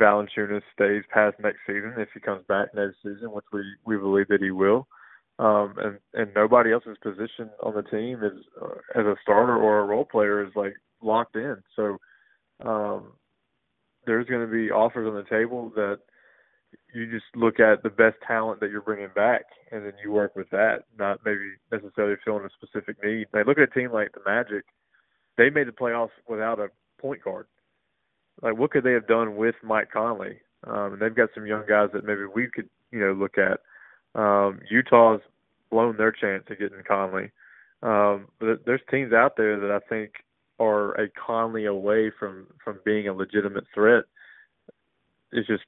Valanciunas 0.00 0.62
stays 0.72 1.02
past 1.12 1.36
next 1.40 1.58
season 1.66 1.94
if 1.96 2.08
he 2.14 2.20
comes 2.20 2.44
back 2.46 2.68
next 2.74 2.96
season, 3.02 3.32
which 3.32 3.44
we 3.52 3.62
we 3.84 3.96
believe 3.96 4.28
that 4.28 4.42
he 4.42 4.50
will. 4.50 4.86
Um, 5.38 5.74
and 5.78 5.98
and 6.14 6.34
nobody 6.34 6.72
else's 6.72 6.98
position 7.02 7.50
on 7.62 7.74
the 7.74 7.82
team 7.82 8.22
is 8.22 8.44
uh, 8.60 9.00
as 9.00 9.06
a 9.06 9.16
starter 9.22 9.56
or 9.56 9.80
a 9.80 9.84
role 9.84 10.04
player 10.04 10.44
is 10.44 10.52
like 10.54 10.74
locked 11.02 11.36
in. 11.36 11.56
So 11.74 11.98
um, 12.64 13.12
there's 14.06 14.26
going 14.26 14.46
to 14.46 14.52
be 14.52 14.70
offers 14.70 15.08
on 15.08 15.14
the 15.14 15.28
table 15.28 15.72
that 15.74 15.98
you 16.94 17.10
just 17.10 17.24
look 17.34 17.60
at 17.60 17.82
the 17.82 17.90
best 17.90 18.16
talent 18.26 18.60
that 18.60 18.70
you're 18.70 18.82
bringing 18.82 19.10
back, 19.14 19.42
and 19.70 19.84
then 19.84 19.92
you 20.02 20.12
work 20.12 20.36
with 20.36 20.48
that, 20.50 20.84
not 20.98 21.20
maybe 21.24 21.52
necessarily 21.70 22.16
filling 22.24 22.44
a 22.44 22.50
specific 22.50 22.96
need. 23.02 23.26
Like 23.32 23.46
look 23.46 23.58
at 23.58 23.64
a 23.70 23.78
team 23.78 23.92
like 23.92 24.12
the 24.12 24.20
Magic; 24.24 24.64
they 25.36 25.50
made 25.50 25.68
the 25.68 25.72
playoffs 25.72 26.10
without 26.28 26.58
a 26.58 26.68
point 27.00 27.22
guard. 27.22 27.46
Like 28.42 28.56
what 28.56 28.70
could 28.70 28.84
they 28.84 28.92
have 28.92 29.06
done 29.06 29.36
with 29.36 29.54
Mike 29.62 29.90
Conley? 29.92 30.38
Um, 30.66 30.94
and 30.94 31.02
they've 31.02 31.14
got 31.14 31.30
some 31.34 31.46
young 31.46 31.64
guys 31.68 31.88
that 31.92 32.04
maybe 32.04 32.24
we 32.24 32.48
could, 32.48 32.68
you 32.90 33.00
know, 33.00 33.12
look 33.12 33.36
at. 33.38 33.60
Um, 34.14 34.60
Utah's 34.70 35.20
blown 35.70 35.96
their 35.96 36.12
chance 36.12 36.44
of 36.50 36.58
getting 36.58 36.82
Conley. 36.86 37.30
Um, 37.82 38.28
but 38.38 38.64
there's 38.64 38.80
teams 38.90 39.12
out 39.12 39.36
there 39.36 39.58
that 39.58 39.70
I 39.70 39.80
think 39.88 40.12
are 40.60 40.92
a 41.00 41.08
Conley 41.08 41.64
away 41.64 42.12
from 42.16 42.46
from 42.62 42.78
being 42.84 43.08
a 43.08 43.12
legitimate 43.12 43.64
threat. 43.74 44.04
It's 45.32 45.48
just 45.48 45.64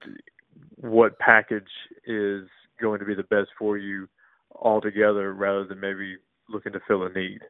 what 0.77 1.19
package 1.19 1.71
is 2.07 2.47
going 2.81 3.01
to 3.01 3.07
be 3.07 3.15
the 3.15 3.25
best 3.25 3.49
for 3.59 3.77
you 3.79 4.09
altogether, 4.55 5.33
rather 5.33 5.65
than 5.65 5.81
maybe 5.81 6.17
looking 6.49 6.73
to 6.73 6.81
fill 6.87 7.05
a 7.05 7.13
need. 7.13 7.41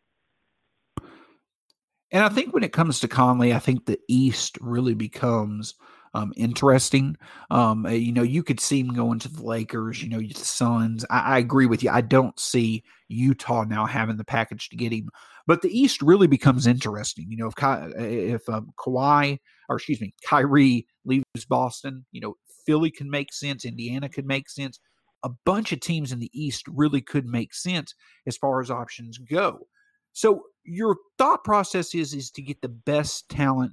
And 2.11 2.23
I 2.23 2.29
think 2.29 2.53
when 2.53 2.63
it 2.63 2.73
comes 2.73 3.01
to 3.01 3.09
Conley, 3.09 3.53
I 3.53 3.59
think 3.59 3.87
the 3.87 3.99
East 4.09 4.57
really 4.61 4.95
becomes 4.95 5.75
um, 6.15 6.33
interesting. 6.37 7.17
Um, 7.51 7.87
you 7.89 8.13
know, 8.13 8.23
you 8.23 8.43
could 8.45 8.61
see 8.61 8.81
him 8.81 8.95
going 8.95 9.19
to 9.21 9.29
the 9.29 9.43
Lakers, 9.43 10.03
you 10.03 10.09
know, 10.09 10.21
the 10.21 10.35
Suns. 10.35 11.05
I, 11.11 11.21
I, 11.35 11.39
agree 11.39 11.67
with 11.67 11.83
you. 11.83 11.91
I 11.91 12.03
don't 12.03 12.39
see 12.39 12.85
Utah 13.09 13.65
now 13.65 13.85
having 13.85 14.17
the 14.17 14.25
package 14.25 14.69
to 14.69 14.77
get 14.77 14.93
him. 14.93 15.09
But 15.49 15.63
the 15.63 15.77
East 15.77 16.01
really 16.03 16.29
becomes 16.29 16.69
interesting. 16.69 17.27
You 17.29 17.37
know, 17.39 17.49
if 17.49 17.55
if 17.99 18.49
um, 18.49 18.71
Kawhi 18.79 19.39
or 19.69 19.77
excuse 19.77 20.01
me, 20.01 20.15
Kyrie 20.25 20.87
leaves 21.05 21.45
Boston, 21.49 22.05
you 22.13 22.21
know, 22.21 22.37
Philly 22.67 22.91
can 22.91 23.11
make 23.11 23.33
sense. 23.33 23.65
Indiana 23.65 24.09
could 24.09 24.27
make 24.27 24.49
sense. 24.49 24.79
A 25.23 25.31
bunch 25.45 25.73
of 25.73 25.81
teams 25.81 26.13
in 26.13 26.19
the 26.19 26.31
East 26.33 26.67
really 26.69 27.01
could 27.01 27.27
make 27.27 27.55
sense 27.55 27.95
as 28.27 28.37
far 28.37 28.61
as 28.61 28.71
options 28.71 29.19
go. 29.19 29.67
So 30.15 30.45
your 30.65 30.97
thought 31.19 31.45
process 31.45 31.95
is 31.95 32.15
is 32.15 32.31
to 32.33 32.43
get 32.43 32.63
the 32.63 32.69
best 32.69 33.29
talent 33.29 33.73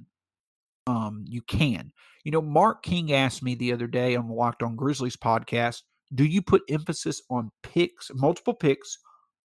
um, 0.86 1.24
you 1.26 1.40
can. 1.42 1.92
You 2.24 2.32
know, 2.32 2.42
Mark 2.42 2.82
King 2.82 3.12
asked 3.12 3.42
me 3.42 3.54
the 3.54 3.72
other 3.72 3.86
day 3.86 4.16
on 4.16 4.28
the 4.28 4.34
Locked 4.34 4.62
On 4.62 4.76
Grizzlies 4.76 5.16
podcast, 5.16 5.82
do 6.14 6.24
you 6.24 6.42
put 6.42 6.62
emphasis 6.68 7.22
on 7.30 7.50
picks, 7.62 8.10
multiple 8.14 8.54
picks, 8.54 8.98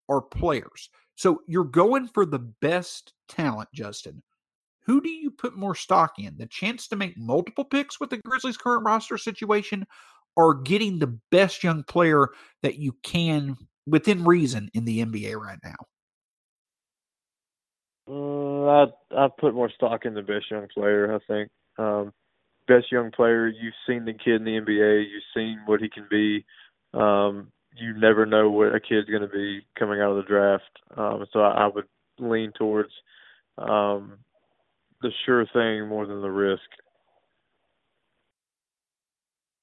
or 0.08 0.22
players? 0.22 0.90
So 1.14 1.42
you're 1.46 1.64
going 1.64 2.08
for 2.08 2.26
the 2.26 2.38
best 2.38 3.12
talent, 3.28 3.68
Justin. 3.72 4.22
Who 4.84 5.00
do 5.00 5.10
you 5.10 5.30
put 5.30 5.56
more 5.56 5.74
stock 5.74 6.14
in? 6.18 6.36
The 6.38 6.46
chance 6.46 6.88
to 6.88 6.96
make 6.96 7.16
multiple 7.18 7.64
picks 7.64 8.00
with 8.00 8.10
the 8.10 8.18
Grizzlies' 8.18 8.56
current 8.56 8.84
roster 8.84 9.18
situation, 9.18 9.86
or 10.36 10.54
getting 10.54 10.98
the 10.98 11.18
best 11.30 11.62
young 11.64 11.82
player 11.84 12.28
that 12.62 12.76
you 12.76 12.94
can 13.02 13.56
within 13.86 14.24
reason 14.24 14.70
in 14.74 14.84
the 14.84 15.04
NBA 15.04 15.36
right 15.36 15.58
now? 15.64 15.74
Uh, 18.08 18.66
I 18.66 18.86
I 19.16 19.28
put 19.38 19.54
more 19.54 19.70
stock 19.70 20.04
in 20.04 20.14
the 20.14 20.22
best 20.22 20.50
young 20.50 20.68
player. 20.72 21.14
I 21.14 21.18
think 21.26 21.50
um, 21.78 22.12
best 22.68 22.92
young 22.92 23.10
player. 23.10 23.48
You've 23.48 23.74
seen 23.86 24.04
the 24.04 24.12
kid 24.12 24.36
in 24.36 24.44
the 24.44 24.60
NBA. 24.60 25.04
You've 25.10 25.22
seen 25.34 25.60
what 25.66 25.80
he 25.80 25.88
can 25.88 26.06
be. 26.10 26.44
Um, 26.94 27.52
you 27.76 27.94
never 27.94 28.24
know 28.24 28.50
what 28.50 28.74
a 28.74 28.80
kid's 28.80 29.08
going 29.08 29.22
to 29.22 29.28
be 29.28 29.60
coming 29.78 30.00
out 30.00 30.12
of 30.12 30.16
the 30.16 30.22
draft. 30.22 30.64
Um, 30.96 31.26
so 31.32 31.40
I, 31.40 31.64
I 31.64 31.66
would 31.66 31.84
lean 32.18 32.52
towards 32.56 32.90
um, 33.58 34.18
the 35.02 35.10
sure 35.24 35.46
thing 35.52 35.88
more 35.88 36.06
than 36.06 36.22
the 36.22 36.30
risk. 36.30 36.62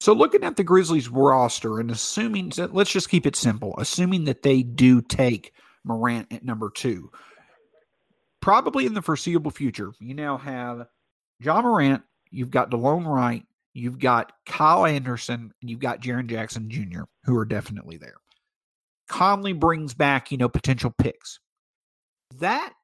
So, 0.00 0.12
looking 0.12 0.44
at 0.44 0.56
the 0.56 0.64
Grizzlies 0.64 1.08
roster 1.08 1.80
and 1.80 1.90
assuming, 1.90 2.52
let's 2.72 2.92
just 2.92 3.08
keep 3.08 3.24
it 3.24 3.36
simple, 3.36 3.74
assuming 3.78 4.24
that 4.24 4.42
they 4.42 4.62
do 4.62 5.00
take 5.00 5.54
Morant 5.82 6.30
at 6.30 6.44
number 6.44 6.70
two, 6.70 7.10
probably 8.44 8.84
in 8.84 8.92
the 8.92 9.00
foreseeable 9.00 9.50
future, 9.50 9.94
you 9.98 10.12
now 10.12 10.36
have 10.36 10.86
John 11.40 11.64
Morant, 11.64 12.02
you've 12.30 12.50
got 12.50 12.70
Delon 12.70 13.06
Wright, 13.06 13.42
you've 13.72 13.98
got 13.98 14.32
Kyle 14.44 14.84
Anderson, 14.84 15.50
and 15.62 15.70
you've 15.70 15.80
got 15.80 16.02
Jaren 16.02 16.26
Jackson 16.26 16.68
Jr., 16.68 17.04
who 17.24 17.38
are 17.38 17.46
definitely 17.46 17.96
there. 17.96 18.16
Conley 19.08 19.54
brings 19.54 19.94
back, 19.94 20.30
you 20.30 20.36
know, 20.36 20.50
potential 20.50 20.92
picks. 20.98 21.40
That 22.38 22.74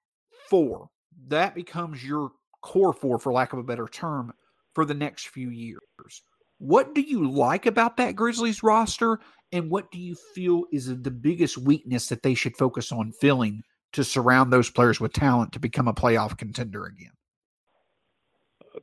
four, 0.48 0.88
that 1.28 1.54
becomes 1.54 2.02
your 2.02 2.30
core 2.62 2.94
four, 2.94 3.18
for 3.18 3.30
lack 3.30 3.52
of 3.52 3.58
a 3.58 3.62
better 3.62 3.86
term, 3.86 4.32
for 4.74 4.86
the 4.86 4.94
next 4.94 5.28
few 5.28 5.50
years. 5.50 6.22
What 6.56 6.94
do 6.94 7.02
you 7.02 7.30
like 7.30 7.66
about 7.66 7.98
that 7.98 8.16
Grizzlies 8.16 8.62
roster? 8.62 9.20
And 9.52 9.70
what 9.70 9.90
do 9.90 9.98
you 9.98 10.16
feel 10.34 10.64
is 10.72 10.86
the 10.86 11.10
biggest 11.10 11.58
weakness 11.58 12.08
that 12.08 12.22
they 12.22 12.32
should 12.32 12.56
focus 12.56 12.92
on 12.92 13.12
filling 13.12 13.62
to 13.92 14.04
surround 14.04 14.52
those 14.52 14.70
players 14.70 15.00
with 15.00 15.12
talent 15.12 15.52
to 15.52 15.60
become 15.60 15.88
a 15.88 15.94
playoff 15.94 16.36
contender 16.36 16.86
again? 16.86 17.12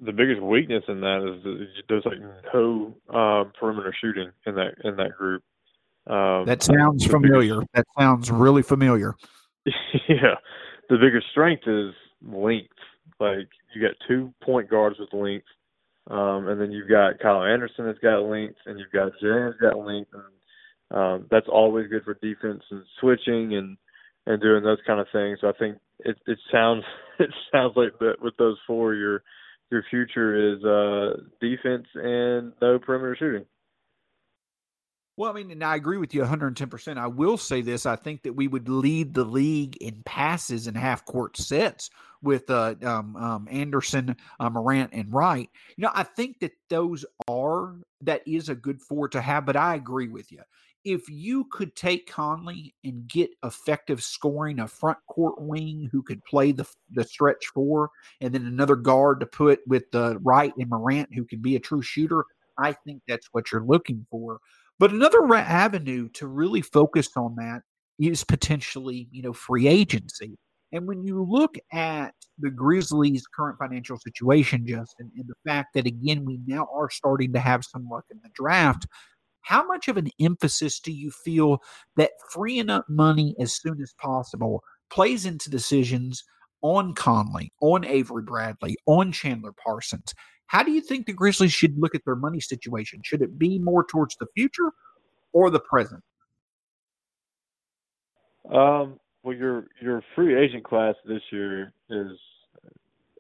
The 0.02 0.12
biggest 0.12 0.42
weakness 0.42 0.84
in 0.88 1.02
that 1.02 1.24
is 1.24 1.68
there's 1.88 2.06
like 2.06 2.20
no 2.54 2.96
uh, 3.10 3.50
perimeter 3.60 3.96
shooting 4.00 4.32
in 4.46 4.56
that 4.56 4.74
in 4.84 4.96
that 4.98 5.12
group. 5.18 5.44
Um, 6.08 6.46
that 6.46 6.62
sounds 6.62 7.06
familiar. 7.06 7.56
Biggest, 7.56 7.74
that 7.74 7.86
sounds 7.98 8.32
really 8.32 8.62
familiar. 8.62 9.16
Yeah, 10.08 10.36
the 10.90 10.98
biggest 10.98 11.28
strength 11.32 11.64
is 11.68 11.94
length. 12.22 12.72
Like 13.20 13.50
you 13.74 13.82
got 13.82 13.96
two 14.08 14.34
point 14.42 14.70
guards 14.70 14.98
with 14.98 15.12
length, 15.12 15.48
um, 16.10 16.48
and 16.48 16.62
then 16.62 16.72
you've 16.72 16.90
got 16.90 17.20
Kyle 17.20 17.44
Anderson 17.44 17.86
that's 17.86 18.00
got 18.00 18.20
length, 18.20 18.56
and 18.66 18.80
you've 18.80 18.92
got 18.94 19.12
James 19.22 19.56
got 19.60 19.78
length, 19.78 20.12
and 20.14 20.98
um, 20.98 21.28
that's 21.30 21.48
always 21.50 21.88
good 21.88 22.04
for 22.04 22.14
defense 22.16 22.64
and 22.72 22.84
switching 23.02 23.56
and 23.56 23.78
and 24.28 24.42
doing 24.42 24.64
those 24.64 24.78
kind 24.86 25.00
of 25.00 25.08
things. 25.12 25.40
So 25.42 25.48
I 25.48 25.54
think 25.54 25.78
it 26.00 26.18
it 26.28 26.38
sounds 26.52 26.84
it 27.20 27.30
sounds 27.52 27.74
like 27.76 27.98
that 28.00 28.16
with 28.22 28.36
those 28.38 28.58
four, 28.68 28.94
your 28.94 29.24
your 29.72 29.84
future 29.90 30.54
is 30.54 30.64
uh, 30.64 31.22
defense 31.42 31.88
and 31.96 32.54
no 32.62 32.80
perimeter 32.80 33.16
shooting. 33.18 33.46
Well, 35.18 35.32
I 35.32 35.34
mean, 35.34 35.50
and 35.50 35.64
I 35.64 35.76
agree 35.76 35.98
with 35.98 36.14
you 36.14 36.22
110%. 36.22 36.98
I 36.98 37.08
will 37.08 37.38
say 37.38 37.62
this 37.62 37.88
I 37.88 37.96
think 37.96 38.22
that 38.22 38.34
we 38.34 38.48
would 38.48 38.70
lead 38.70 39.16
the 39.16 39.24
league 39.24 39.76
in 39.78 40.04
passes 40.06 40.68
and 40.68 40.78
half 40.78 41.06
court 41.06 41.38
sets 41.38 41.90
with 42.22 42.52
uh, 42.52 42.76
um, 42.84 43.16
um, 43.16 43.48
Anderson, 43.50 44.16
uh, 44.40 44.50
Morant, 44.52 44.92
and 44.94 45.12
Wright. 45.12 45.50
You 45.76 45.82
know, 45.82 45.92
I 45.92 46.04
think 46.04 46.40
that 46.42 46.52
those 46.70 47.04
are, 47.28 47.78
that 48.02 48.22
is 48.28 48.50
a 48.50 48.56
good 48.56 48.80
four 48.80 49.08
to 49.10 49.20
have, 49.20 49.48
but 49.48 49.56
I 49.56 49.74
agree 49.74 50.08
with 50.08 50.32
you 50.32 50.42
if 50.88 51.10
you 51.10 51.46
could 51.52 51.76
take 51.76 52.10
Conley 52.10 52.74
and 52.84 53.08
get 53.08 53.30
effective 53.44 54.02
scoring, 54.02 54.60
a 54.60 54.68
front 54.68 54.98
court 55.08 55.42
wing 55.42 55.90
who 55.92 56.02
could 56.02 56.24
play 56.24 56.54
the 56.54 56.66
the 56.92 57.04
stretch 57.04 57.48
four, 57.54 57.90
and 58.22 58.34
then 58.34 58.46
another 58.46 58.76
guard 58.76 59.20
to 59.20 59.26
put 59.26 59.60
with 59.68 59.84
the 59.92 60.18
Wright 60.24 60.54
and 60.58 60.70
Morant 60.70 61.14
who 61.14 61.26
can 61.26 61.42
be 61.42 61.56
a 61.58 61.60
true 61.60 61.82
shooter, 61.82 62.24
I 62.58 62.72
think 62.72 63.02
that's 63.08 63.28
what 63.34 63.52
you're 63.52 63.66
looking 63.66 64.06
for. 64.10 64.40
But 64.80 64.92
another 64.92 65.34
avenue 65.34 66.08
to 66.14 66.28
really 66.28 66.62
focus 66.62 67.10
on 67.18 67.36
that 67.36 67.64
is 68.00 68.24
potentially, 68.24 69.08
you 69.12 69.24
know, 69.24 69.34
free 69.34 69.68
agency. 69.68 70.38
And 70.72 70.88
when 70.88 71.04
you 71.04 71.24
look 71.24 71.58
at 71.74 72.14
the 72.40 72.52
Grizzlies' 72.52 73.26
current 73.28 73.58
financial 73.58 73.98
situation, 73.98 74.66
Justin, 74.68 75.12
and 75.18 75.28
the 75.28 75.50
fact 75.50 75.74
that 75.74 75.88
again 75.88 76.24
we 76.26 76.40
now 76.46 76.68
are 76.74 76.90
starting 76.90 77.34
to 77.34 77.40
have 77.40 77.66
some 77.66 77.88
luck 77.90 78.06
in 78.12 78.20
the 78.24 78.30
draft, 78.36 78.86
how 79.48 79.66
much 79.66 79.88
of 79.88 79.96
an 79.96 80.10
emphasis 80.20 80.78
do 80.78 80.92
you 80.92 81.10
feel 81.10 81.64
that 81.96 82.12
freeing 82.32 82.70
up 82.70 82.84
money 82.90 83.34
as 83.40 83.56
soon 83.56 83.82
as 83.82 83.94
possible 83.94 84.62
plays 84.90 85.26
into 85.26 85.50
decisions 85.50 86.26
on 86.62 86.94
Conley, 86.94 87.54
on 87.62 87.86
Avery 87.86 88.24
Bradley, 88.24 88.76
on 88.88 89.14
Chandler 89.14 89.54
Parsons? 89.54 90.14
How 90.48 90.64
do 90.64 90.72
you 90.72 90.82
think 90.82 91.06
the 91.06 91.14
Grizzlies 91.14 91.54
should 91.54 91.80
look 91.80 91.96
at 91.96 92.04
their 92.04 92.18
money 92.18 92.42
situation? 92.42 93.00
Should 93.06 93.22
it 93.22 93.40
be 93.40 93.58
more 93.58 93.86
towards 93.86 94.18
the 94.18 94.28
future 94.36 94.74
or 95.32 95.50
the 95.50 95.62
present? 95.62 96.04
Um, 98.52 99.00
well, 99.24 99.34
your 99.34 99.68
your 99.82 100.04
free 100.14 100.38
agent 100.38 100.66
class 100.66 100.96
this 101.06 101.22
year 101.32 101.72
is 101.90 102.12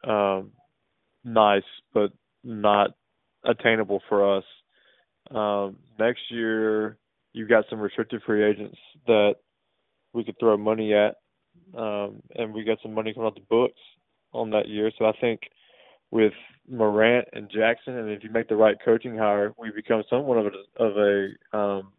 um, 0.03 0.51
nice, 1.23 1.63
but 1.93 2.11
not 2.43 2.91
attainable 3.45 4.01
for 4.09 4.37
us 4.37 4.43
Um, 5.33 5.77
next 5.99 6.21
year, 6.29 6.97
you've 7.33 7.49
got 7.49 7.65
some 7.69 7.79
restricted 7.79 8.21
free 8.25 8.43
agents 8.43 8.77
that 9.05 9.35
we 10.13 10.23
could 10.23 10.39
throw 10.39 10.57
money 10.57 10.93
at, 10.93 11.15
um, 11.77 12.21
and 12.35 12.53
we 12.53 12.63
got 12.63 12.79
some 12.81 12.93
money 12.93 13.13
coming 13.13 13.27
out 13.27 13.35
the 13.35 13.41
books 13.41 13.79
on 14.33 14.49
that 14.51 14.67
year. 14.67 14.91
So 14.97 15.05
I 15.05 15.13
think 15.19 15.41
with 16.11 16.33
Morant 16.69 17.27
and 17.33 17.49
Jackson, 17.49 17.97
and 17.97 18.09
if 18.09 18.23
you 18.23 18.29
make 18.31 18.47
the 18.49 18.55
right 18.55 18.77
coaching 18.83 19.17
hire, 19.17 19.53
we 19.57 19.71
become 19.71 20.03
somewhat 20.09 20.37
of 20.37 20.45
a, 20.47 20.83
of 20.83 20.97
a 20.97 21.57
um, 21.57 21.91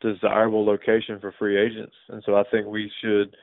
desirable 0.00 0.64
location 0.64 1.18
for 1.20 1.34
free 1.38 1.58
agents. 1.58 1.94
And 2.08 2.22
so 2.24 2.36
I 2.36 2.44
think 2.50 2.66
we 2.66 2.90
should, 3.02 3.34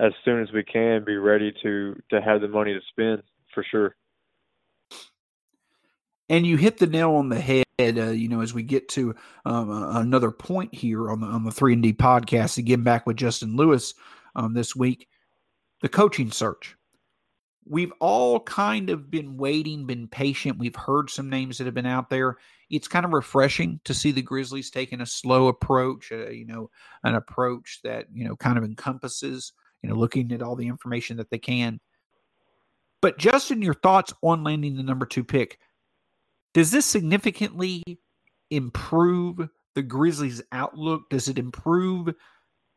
as 0.00 0.12
soon 0.24 0.42
as 0.42 0.48
we 0.52 0.64
can, 0.64 1.04
be 1.04 1.16
ready 1.16 1.52
to 1.62 2.00
to 2.10 2.20
have 2.20 2.40
the 2.40 2.48
money 2.48 2.74
to 2.74 2.80
spend 2.90 3.22
for 3.54 3.64
sure. 3.70 3.94
And 6.28 6.46
you 6.46 6.56
hit 6.56 6.78
the 6.78 6.86
nail 6.86 7.12
on 7.12 7.28
the 7.28 7.40
head. 7.40 7.64
Uh, 7.78 8.10
you 8.10 8.28
know, 8.28 8.40
as 8.40 8.54
we 8.54 8.62
get 8.62 8.88
to 8.90 9.14
um, 9.44 9.70
another 9.70 10.30
point 10.30 10.72
here 10.72 11.10
on 11.10 11.20
the 11.20 11.26
on 11.26 11.44
the 11.44 11.50
three 11.50 11.72
and 11.72 11.82
D 11.82 11.92
podcast, 11.92 12.56
again 12.56 12.82
back 12.82 13.06
with 13.06 13.16
Justin 13.16 13.56
Lewis 13.56 13.94
um, 14.36 14.54
this 14.54 14.76
week, 14.76 15.08
the 15.82 15.88
coaching 15.88 16.30
search. 16.30 16.76
We've 17.66 17.92
all 17.98 18.40
kind 18.40 18.90
of 18.90 19.10
been 19.10 19.38
waiting, 19.38 19.86
been 19.86 20.06
patient. 20.06 20.58
We've 20.58 20.76
heard 20.76 21.10
some 21.10 21.30
names 21.30 21.58
that 21.58 21.64
have 21.64 21.74
been 21.74 21.86
out 21.86 22.10
there. 22.10 22.36
It's 22.70 22.88
kind 22.88 23.04
of 23.06 23.12
refreshing 23.12 23.80
to 23.84 23.94
see 23.94 24.12
the 24.12 24.22
Grizzlies 24.22 24.70
taking 24.70 25.00
a 25.00 25.06
slow 25.06 25.48
approach. 25.48 26.12
Uh, 26.12 26.28
you 26.28 26.46
know, 26.46 26.70
an 27.02 27.14
approach 27.14 27.80
that 27.82 28.06
you 28.14 28.24
know 28.24 28.36
kind 28.36 28.56
of 28.56 28.64
encompasses 28.64 29.52
you 29.82 29.88
know 29.88 29.96
looking 29.96 30.30
at 30.32 30.42
all 30.42 30.56
the 30.56 30.68
information 30.68 31.16
that 31.16 31.30
they 31.30 31.38
can. 31.38 31.80
But 33.02 33.18
Justin, 33.18 33.60
your 33.60 33.74
thoughts 33.74 34.14
on 34.22 34.44
landing 34.44 34.76
the 34.76 34.82
number 34.82 35.04
two 35.04 35.24
pick? 35.24 35.58
Does 36.54 36.70
this 36.70 36.86
significantly 36.86 37.82
improve 38.50 39.48
the 39.74 39.82
Grizzlies' 39.82 40.42
outlook? 40.52 41.10
Does 41.10 41.28
it 41.28 41.38
improve 41.38 42.14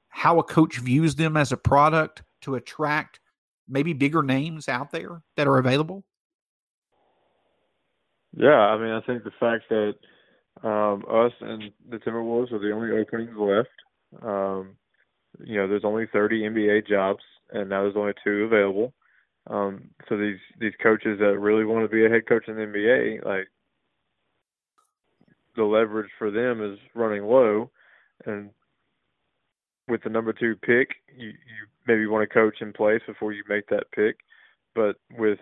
how 0.09 0.39
a 0.39 0.43
coach 0.43 0.79
views 0.79 1.15
them 1.15 1.37
as 1.37 1.51
a 1.51 1.57
product 1.57 2.23
to 2.41 2.55
attract 2.55 3.19
maybe 3.67 3.93
bigger 3.93 4.23
names 4.23 4.67
out 4.67 4.91
there 4.91 5.21
that 5.35 5.47
are 5.47 5.59
available? 5.59 6.03
Yeah, 8.35 8.49
I 8.49 8.77
mean, 8.77 8.91
I 8.91 9.01
think 9.01 9.23
the 9.23 9.31
fact 9.39 9.65
that 9.69 9.95
um, 10.63 11.03
us 11.09 11.31
and 11.41 11.71
the 11.89 11.97
Timberwolves 11.97 12.51
are 12.51 12.59
the 12.59 12.71
only 12.71 12.97
openings 12.97 13.37
left. 13.37 13.69
Um, 14.23 14.75
you 15.43 15.57
know, 15.57 15.67
there's 15.67 15.85
only 15.85 16.07
30 16.11 16.41
NBA 16.41 16.87
jobs, 16.87 17.23
and 17.51 17.69
now 17.69 17.83
there's 17.83 17.95
only 17.95 18.13
two 18.23 18.43
available. 18.43 18.93
Um, 19.49 19.89
so 20.09 20.17
these 20.17 20.39
these 20.59 20.73
coaches 20.81 21.19
that 21.19 21.39
really 21.39 21.63
want 21.63 21.85
to 21.85 21.95
be 21.95 22.05
a 22.05 22.09
head 22.09 22.27
coach 22.27 22.47
in 22.47 22.55
the 22.55 22.63
NBA, 22.63 23.23
like 23.25 23.47
the 25.57 25.63
leverage 25.63 26.11
for 26.17 26.31
them 26.31 26.63
is 26.63 26.79
running 26.95 27.25
low, 27.25 27.69
and 28.25 28.51
with 29.89 30.03
the 30.03 30.09
number 30.09 30.31
two 30.31 30.55
pick, 30.55 30.95
you, 31.17 31.29
you 31.29 31.67
maybe 31.87 32.05
want 32.05 32.27
to 32.27 32.33
coach 32.33 32.61
in 32.61 32.71
place 32.71 33.01
before 33.05 33.33
you 33.33 33.43
make 33.49 33.67
that 33.67 33.91
pick. 33.91 34.17
But 34.75 34.97
with 35.17 35.39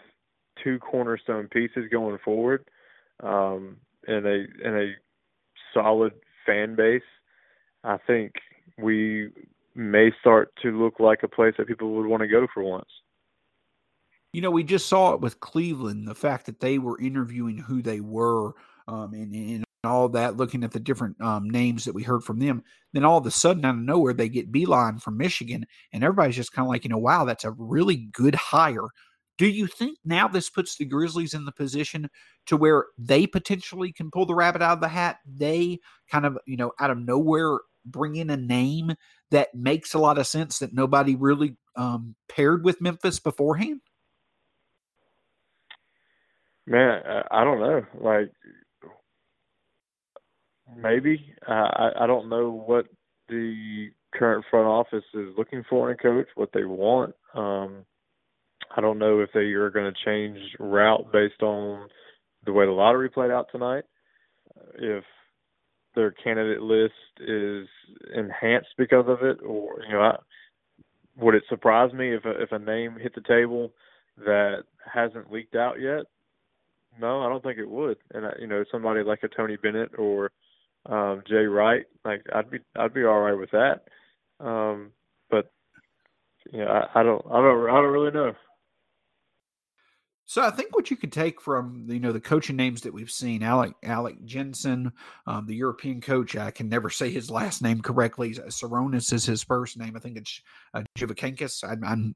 two 0.64 0.80
cornerstone 0.80 1.48
pieces 1.50 1.86
going 1.92 2.18
forward, 2.24 2.66
um, 3.22 3.78
and 4.08 4.26
a 4.26 4.46
and 4.64 4.76
a 4.76 4.94
solid 5.74 6.14
fan 6.46 6.76
base, 6.76 7.02
I 7.84 7.98
think 8.08 8.34
we 8.78 9.30
may 9.76 10.12
start 10.22 10.54
to 10.62 10.72
look 10.72 11.00
like 11.00 11.24
a 11.24 11.28
place 11.28 11.54
that 11.58 11.68
people 11.68 11.94
would 11.96 12.08
want 12.08 12.22
to 12.22 12.28
go 12.28 12.48
for 12.54 12.64
once. 12.64 12.90
You 14.32 14.42
know, 14.42 14.52
we 14.52 14.64
just 14.64 14.88
saw 14.88 15.14
it 15.14 15.22
with 15.22 15.40
Cleveland, 15.40 16.08
the 16.08 16.16
fact 16.16 16.46
that 16.46 16.60
they 16.60 16.78
were 16.78 17.00
interviewing 17.00 17.58
who 17.58 17.82
they 17.82 18.00
were 18.00 18.54
um, 18.88 19.14
and, 19.14 19.65
all 19.86 20.10
that, 20.10 20.38
looking 20.38 20.64
at 20.64 20.72
the 20.72 20.80
different 20.80 21.20
um, 21.22 21.50
names 21.50 21.86
that 21.86 21.96
we 21.96 22.04
heard 22.04 22.24
from 22.24 22.40
them. 22.40 22.64
Then 22.94 23.06
all 23.06 23.18
of 23.18 23.26
a 23.26 23.32
sudden, 23.32 23.66
out 23.66 23.76
of 23.76 23.82
nowhere, 23.82 24.14
they 24.14 24.30
get 24.30 24.52
Beilein 24.52 25.02
from 25.02 25.18
Michigan, 25.18 25.66
and 25.92 26.04
everybody's 26.04 26.36
just 26.36 26.54
kind 26.54 26.66
of 26.66 26.70
like, 26.70 26.84
you 26.84 26.90
know, 26.90 26.98
wow, 26.98 27.26
that's 27.26 27.44
a 27.44 27.52
really 27.52 28.10
good 28.14 28.36
hire. 28.36 28.88
Do 29.38 29.48
you 29.48 29.68
think 29.68 29.98
now 30.06 30.28
this 30.28 30.50
puts 30.50 30.78
the 30.78 30.86
Grizzlies 30.86 31.34
in 31.34 31.44
the 31.46 31.52
position 31.52 32.10
to 32.46 32.56
where 32.56 32.86
they 32.98 33.28
potentially 33.28 33.92
can 33.92 34.10
pull 34.10 34.26
the 34.26 34.36
rabbit 34.36 34.62
out 34.62 34.74
of 34.74 34.82
the 34.82 34.88
hat? 34.88 35.18
They 35.26 35.80
kind 36.10 36.26
of, 36.26 36.38
you 36.46 36.56
know, 36.56 36.72
out 36.80 36.92
of 36.92 36.98
nowhere 36.98 37.60
bring 37.86 38.16
in 38.16 38.30
a 38.30 38.38
name 38.38 38.94
that 39.32 39.54
makes 39.54 39.94
a 39.94 40.00
lot 40.00 40.18
of 40.18 40.28
sense 40.28 40.60
that 40.60 40.74
nobody 40.74 41.16
really 41.16 41.58
um, 41.76 42.16
paired 42.28 42.64
with 42.64 42.82
Memphis 42.82 43.20
beforehand? 43.20 43.82
Man, 46.68 47.02
I 47.30 47.44
don't 47.44 47.60
know. 47.60 47.86
Like 48.00 48.32
maybe. 50.78 51.34
Uh, 51.48 51.52
I 51.52 51.92
I 52.02 52.08
don't 52.08 52.30
know 52.30 52.50
what 52.50 52.86
the 53.30 53.90
current 54.14 54.46
front 54.50 54.68
office 54.68 55.04
is 55.14 55.34
looking 55.38 55.64
for 55.70 55.90
in 55.90 55.96
a 55.96 56.02
coach, 56.02 56.28
what 56.36 56.50
they 56.54 56.64
want. 56.64 57.14
Um, 57.34 57.86
I 58.76 58.82
don't 58.82 59.00
know 59.00 59.20
if 59.20 59.30
they 59.34 59.52
are 59.54 59.70
going 59.70 59.92
to 59.92 60.06
change 60.06 60.38
route 60.60 61.12
based 61.12 61.42
on 61.42 61.88
the 62.46 62.54
way 62.54 62.66
the 62.66 62.72
lottery 62.72 63.10
played 63.10 63.32
out 63.32 63.48
tonight. 63.52 63.84
If 64.76 65.04
their 65.96 66.12
candidate 66.12 66.62
list 66.62 66.94
is 67.20 67.68
enhanced 68.14 68.70
because 68.78 69.06
of 69.08 69.24
it, 69.24 69.38
or 69.46 69.82
you 69.88 69.94
know, 69.94 70.02
I, 70.02 70.18
would 71.18 71.36
it 71.36 71.44
surprise 71.50 71.94
me 71.94 72.14
if 72.14 72.26
a, 72.26 72.42
if 72.42 72.52
a 72.52 72.60
name 72.60 72.98
hit 73.02 73.16
the 73.16 73.22
table 73.22 73.72
that 74.18 74.64
hasn't 74.94 75.32
leaked 75.32 75.56
out 75.56 75.80
yet? 75.80 76.06
No, 77.00 77.22
I 77.22 77.30
don't 77.30 77.44
think 77.44 77.58
it 77.58 77.70
would. 77.70 77.98
And 78.14 78.26
you 78.40 78.48
know, 78.48 78.64
somebody 78.72 79.04
like 79.04 79.24
a 79.24 79.28
Tony 79.28 79.58
Bennett 79.58 79.92
or 79.98 80.32
um, 80.86 81.24
Jay 81.28 81.46
Wright. 81.46 81.86
Like 82.04 82.22
I'd 82.34 82.50
be 82.50 82.60
I'd 82.76 82.94
be 82.94 83.04
all 83.04 83.20
right 83.20 83.38
with 83.38 83.52
that. 83.52 83.86
Um, 84.40 84.92
but 85.30 85.52
you 86.52 86.60
know, 86.60 86.68
I, 86.68 87.00
I 87.00 87.04
don't 87.04 87.26
I 87.28 87.42
don't 87.42 87.70
I 87.70 87.82
don't 87.82 87.92
really 87.92 88.12
know. 88.12 88.34
So 90.28 90.42
I 90.42 90.50
think 90.50 90.76
what 90.76 90.90
you 90.90 90.98
could 90.98 91.12
take 91.12 91.40
from 91.40 91.86
you 91.88 92.00
know 92.00 92.12
the 92.12 92.20
coaching 92.20 92.56
names 92.56 92.82
that 92.82 92.94
we've 92.94 93.12
seen, 93.12 93.44
Alex 93.44 93.74
Alex 93.84 94.18
Jensen, 94.26 94.92
um, 95.28 95.46
the 95.46 95.56
European 95.56 96.02
coach. 96.02 96.36
I 96.36 96.50
can 96.50 96.68
never 96.68 96.90
say 96.90 97.12
his 97.12 97.30
last 97.30 97.62
name 97.62 97.80
correctly. 97.82 98.34
Sarunas 98.34 99.14
is 99.14 99.26
his 99.26 99.44
first 99.44 99.78
name. 99.78 99.96
I 99.96 100.00
think 100.00 100.18
it's 100.18 100.42
uh, 100.74 100.82
Jivakankis. 100.98 101.64
I, 101.64 101.76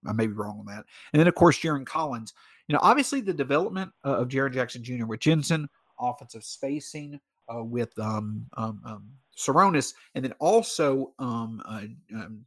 I 0.10 0.14
may 0.14 0.26
be 0.26 0.34
wrong 0.34 0.60
on 0.60 0.66
that. 0.66 0.86
And 1.14 1.20
then 1.20 1.28
of 1.28 1.36
course 1.36 1.60
Jarron 1.60 1.86
Collins. 1.86 2.34
You 2.68 2.74
know, 2.74 2.80
obviously 2.82 3.22
the 3.22 3.34
development 3.34 3.92
uh, 4.04 4.18
of 4.18 4.28
Jaren 4.28 4.54
Jackson 4.54 4.84
Jr. 4.84 5.06
with 5.06 5.20
Jensen, 5.20 5.70
offensive 6.00 6.44
spacing, 6.44 7.20
uh, 7.54 7.64
with 7.64 7.98
um, 8.00 8.46
um, 8.58 8.82
um, 8.86 9.10
Sarunas, 9.38 9.94
and 10.16 10.24
then 10.24 10.34
also 10.40 11.14
um, 11.20 11.62
uh, 11.66 11.84
um, 12.14 12.46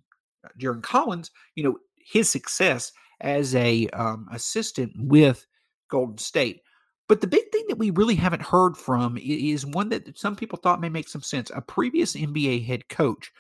Jarron 0.59 0.83
Collins. 0.83 1.31
You 1.55 1.65
know 1.65 1.79
his 2.05 2.29
success 2.29 2.93
as 3.21 3.55
a 3.55 3.87
um, 3.89 4.29
assistant 4.33 4.93
with 4.97 5.47
Golden 5.89 6.19
State. 6.19 6.63
But 7.09 7.21
the 7.21 7.27
big 7.27 7.51
thing 7.53 7.65
that 7.69 7.79
we 7.79 7.91
really 7.91 8.15
haven't 8.15 8.43
heard 8.43 8.77
from 8.77 9.19
is 9.19 9.67
one 9.67 9.89
that 9.91 10.19
some 10.19 10.37
people 10.37 10.59
thought 10.59 10.81
may 10.81 10.89
make 10.89 11.09
some 11.09 11.23
sense. 11.23 11.51
A 11.55 11.61
previous 11.61 12.15
NBA 12.15 12.65
head 12.65 12.89
coach. 12.89 13.31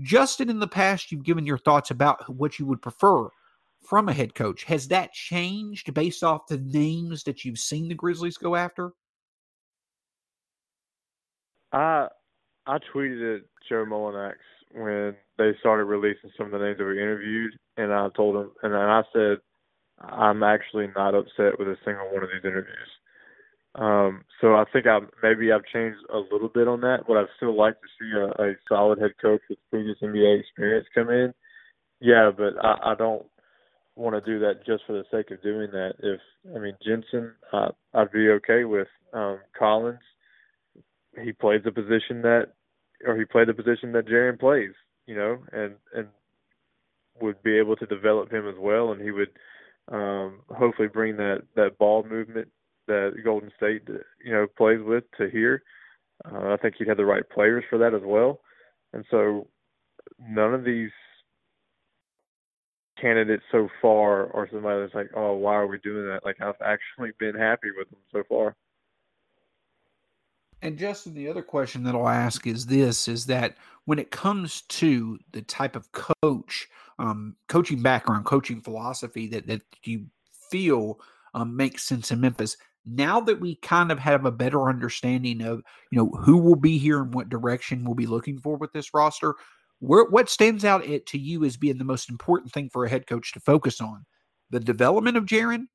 Justin, 0.00 0.48
in 0.48 0.60
the 0.60 0.68
past, 0.68 1.10
you've 1.10 1.24
given 1.24 1.44
your 1.44 1.58
thoughts 1.58 1.90
about 1.90 2.28
what 2.32 2.58
you 2.58 2.66
would 2.66 2.80
prefer 2.80 3.28
from 3.84 4.08
a 4.08 4.12
head 4.12 4.34
coach. 4.34 4.64
Has 4.64 4.88
that 4.88 5.12
changed 5.12 5.92
based 5.94 6.22
off 6.22 6.46
the 6.46 6.58
names 6.58 7.24
that 7.24 7.44
you've 7.44 7.58
seen 7.58 7.88
the 7.88 7.94
Grizzlies 7.94 8.36
go 8.36 8.54
after? 8.54 8.92
I 11.72 12.08
I 12.66 12.78
tweeted 12.94 13.38
at 13.38 13.42
Joe 13.68 13.84
Mullinax 13.86 14.34
when 14.72 15.16
they 15.38 15.52
started 15.60 15.84
releasing 15.84 16.30
some 16.36 16.46
of 16.46 16.52
the 16.52 16.58
names 16.58 16.78
that 16.78 16.84
we 16.84 17.00
interviewed, 17.00 17.52
and 17.76 17.92
I 17.92 18.08
told 18.14 18.36
him, 18.36 18.50
and 18.62 18.74
I 18.74 19.02
said, 19.12 19.38
I'm 20.00 20.42
actually 20.42 20.88
not 20.94 21.14
upset 21.14 21.58
with 21.58 21.68
a 21.68 21.76
single 21.84 22.12
one 22.12 22.22
of 22.22 22.28
these 22.32 22.44
interviews. 22.44 22.90
Um, 23.74 24.24
so 24.40 24.54
I 24.54 24.64
think 24.72 24.86
I 24.86 24.98
maybe 25.22 25.52
I've 25.52 25.64
changed 25.72 25.98
a 26.12 26.18
little 26.18 26.48
bit 26.48 26.68
on 26.68 26.80
that, 26.82 27.04
but 27.06 27.16
I'd 27.16 27.26
still 27.36 27.56
like 27.56 27.74
to 27.74 27.88
see 27.98 28.10
a, 28.16 28.42
a 28.42 28.54
solid 28.68 28.98
head 28.98 29.12
coach 29.20 29.40
with 29.48 29.58
previous 29.70 29.98
NBA 30.02 30.40
experience 30.40 30.86
come 30.94 31.10
in. 31.10 31.32
Yeah, 32.00 32.30
but 32.36 32.54
I, 32.64 32.92
I 32.92 32.94
don't 32.96 33.26
want 33.94 34.14
to 34.22 34.30
do 34.30 34.38
that 34.40 34.64
just 34.66 34.84
for 34.86 34.92
the 34.92 35.04
sake 35.10 35.30
of 35.30 35.42
doing 35.42 35.68
that. 35.72 35.94
If 36.00 36.20
I 36.54 36.58
mean 36.58 36.76
Jensen, 36.84 37.32
uh, 37.52 37.68
I'd 37.94 38.12
be 38.12 38.28
okay 38.30 38.64
with 38.64 38.88
um, 39.12 39.38
Collins 39.56 39.98
he 41.16 41.32
plays 41.32 41.62
the 41.64 41.72
position 41.72 42.22
that, 42.22 42.48
or 43.06 43.16
he 43.16 43.24
played 43.24 43.48
the 43.48 43.54
position 43.54 43.92
that 43.92 44.06
Jaren 44.06 44.38
plays, 44.38 44.72
you 45.06 45.14
know, 45.14 45.38
and 45.52 45.74
and 45.94 46.08
would 47.20 47.42
be 47.42 47.58
able 47.58 47.76
to 47.76 47.86
develop 47.86 48.32
him 48.32 48.48
as 48.48 48.54
well, 48.58 48.92
and 48.92 49.00
he 49.00 49.10
would 49.10 49.30
um, 49.90 50.40
hopefully 50.50 50.88
bring 50.88 51.16
that 51.16 51.42
that 51.56 51.78
ball 51.78 52.04
movement 52.08 52.48
that 52.86 53.12
Golden 53.24 53.50
State, 53.56 53.82
you 54.24 54.32
know, 54.32 54.46
plays 54.56 54.80
with 54.82 55.04
to 55.18 55.28
here. 55.28 55.62
Uh, 56.24 56.52
I 56.52 56.56
think 56.56 56.74
he'd 56.78 56.88
have 56.88 56.96
the 56.96 57.04
right 57.04 57.28
players 57.28 57.64
for 57.68 57.78
that 57.78 57.94
as 57.94 58.02
well, 58.04 58.40
and 58.92 59.04
so 59.10 59.48
none 60.18 60.54
of 60.54 60.64
these 60.64 60.90
candidates 63.00 63.44
so 63.52 63.68
far 63.80 64.34
are 64.34 64.48
somebody 64.50 64.80
that's 64.80 64.94
like, 64.94 65.10
oh, 65.14 65.34
why 65.34 65.54
are 65.54 65.68
we 65.68 65.78
doing 65.78 66.06
that? 66.06 66.24
Like 66.24 66.40
I've 66.40 66.60
actually 66.64 67.12
been 67.18 67.36
happy 67.36 67.68
with 67.76 67.88
them 67.90 68.00
so 68.12 68.22
far 68.28 68.56
And 70.62 70.76
Justin, 70.76 71.14
the 71.14 71.28
other 71.28 71.42
question 71.42 71.84
that 71.84 71.94
I'll 71.94 72.08
ask 72.08 72.46
is 72.46 72.66
this: 72.66 73.08
is 73.08 73.26
that 73.26 73.56
when 73.84 73.98
it 73.98 74.10
comes 74.10 74.62
to 74.62 75.18
the 75.32 75.42
type 75.42 75.76
of 75.76 75.90
coach, 75.92 76.68
um, 76.98 77.36
coaching 77.48 77.80
background, 77.80 78.24
coaching 78.24 78.60
philosophy 78.60 79.28
that 79.28 79.46
that 79.46 79.62
you 79.84 80.06
feel 80.50 81.00
um, 81.34 81.56
makes 81.56 81.84
sense 81.84 82.10
in 82.10 82.20
Memphis, 82.20 82.56
now 82.84 83.20
that 83.20 83.40
we 83.40 83.56
kind 83.56 83.92
of 83.92 83.98
have 83.98 84.24
a 84.24 84.32
better 84.32 84.68
understanding 84.68 85.42
of 85.42 85.62
you 85.92 85.98
know 85.98 86.08
who 86.20 86.38
will 86.38 86.56
be 86.56 86.76
here 86.76 87.00
and 87.00 87.14
what 87.14 87.28
direction 87.28 87.84
we'll 87.84 87.94
be 87.94 88.06
looking 88.06 88.38
for 88.38 88.56
with 88.56 88.72
this 88.72 88.92
roster, 88.92 89.34
where, 89.78 90.04
what 90.06 90.28
stands 90.28 90.64
out 90.64 90.82
to 91.06 91.18
you 91.18 91.44
as 91.44 91.56
being 91.56 91.78
the 91.78 91.84
most 91.84 92.10
important 92.10 92.52
thing 92.52 92.68
for 92.72 92.84
a 92.84 92.90
head 92.90 93.06
coach 93.06 93.32
to 93.32 93.40
focus 93.40 93.80
on? 93.80 94.04
The 94.50 94.60
development 94.60 95.16
of 95.16 95.24
Jaren, 95.24 95.66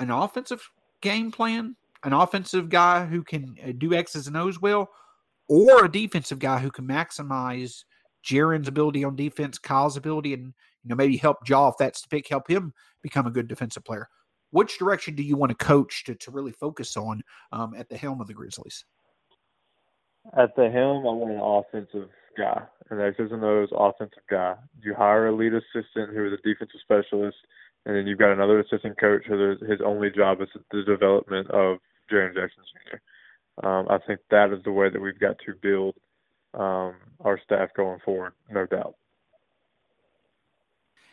an 0.00 0.10
offensive 0.10 0.68
game 1.02 1.30
plan, 1.30 1.76
an 2.04 2.12
offensive 2.12 2.68
guy 2.68 3.06
who 3.06 3.22
can 3.22 3.56
uh, 3.66 3.72
do 3.76 3.94
X's 3.94 4.26
and 4.26 4.36
O's 4.36 4.60
well, 4.60 4.90
or 5.48 5.84
a 5.84 5.90
defensive 5.90 6.38
guy 6.38 6.58
who 6.58 6.70
can 6.70 6.86
maximize 6.86 7.84
Jaren's 8.24 8.68
ability 8.68 9.04
on 9.04 9.16
defense, 9.16 9.58
Kyle's 9.58 9.96
ability, 9.96 10.34
and 10.34 10.54
you 10.82 10.88
know 10.88 10.96
maybe 10.96 11.16
help 11.16 11.38
Ja 11.48 11.68
if 11.68 11.74
that's 11.78 12.02
the 12.02 12.08
pick, 12.08 12.28
help 12.28 12.48
him 12.48 12.72
become 13.02 13.26
a 13.26 13.30
good 13.30 13.48
defensive 13.48 13.84
player. 13.84 14.08
Which 14.50 14.78
direction 14.78 15.14
do 15.14 15.22
you 15.22 15.36
want 15.36 15.50
to 15.50 15.64
coach 15.64 16.04
to, 16.04 16.14
to 16.14 16.30
really 16.30 16.52
focus 16.52 16.96
on 16.96 17.22
um, 17.52 17.74
at 17.76 17.88
the 17.88 17.96
helm 17.96 18.20
of 18.20 18.28
the 18.28 18.34
Grizzlies? 18.34 18.84
At 20.38 20.54
the 20.56 20.70
helm, 20.70 21.06
I 21.06 21.10
want 21.10 21.32
an 21.32 21.40
offensive 21.40 22.08
guy, 22.38 22.62
an 22.90 23.00
X's 23.00 23.32
and 23.32 23.44
O's 23.44 23.68
offensive 23.76 24.22
guy. 24.30 24.54
You 24.80 24.94
hire 24.94 25.28
a 25.28 25.36
lead 25.36 25.52
assistant 25.54 26.14
who 26.14 26.26
is 26.26 26.32
a 26.32 26.48
defensive 26.48 26.80
specialist, 26.82 27.36
and 27.84 27.96
then 27.96 28.06
you've 28.06 28.18
got 28.18 28.32
another 28.32 28.60
assistant 28.60 28.98
coach 28.98 29.24
who 29.26 29.56
his 29.68 29.80
only 29.84 30.10
job 30.10 30.40
is 30.40 30.48
the 30.70 30.82
development 30.82 31.50
of 31.50 31.78
Jaren 32.10 32.34
Jackson 32.34 32.62
Jr. 32.90 33.66
Um, 33.66 33.86
I 33.88 33.98
think 33.98 34.20
that 34.30 34.52
is 34.52 34.62
the 34.64 34.72
way 34.72 34.88
that 34.88 35.00
we've 35.00 35.18
got 35.18 35.36
to 35.46 35.54
build 35.62 35.94
um, 36.54 36.94
our 37.20 37.38
staff 37.44 37.70
going 37.76 38.00
forward, 38.04 38.32
no 38.50 38.66
doubt. 38.66 38.96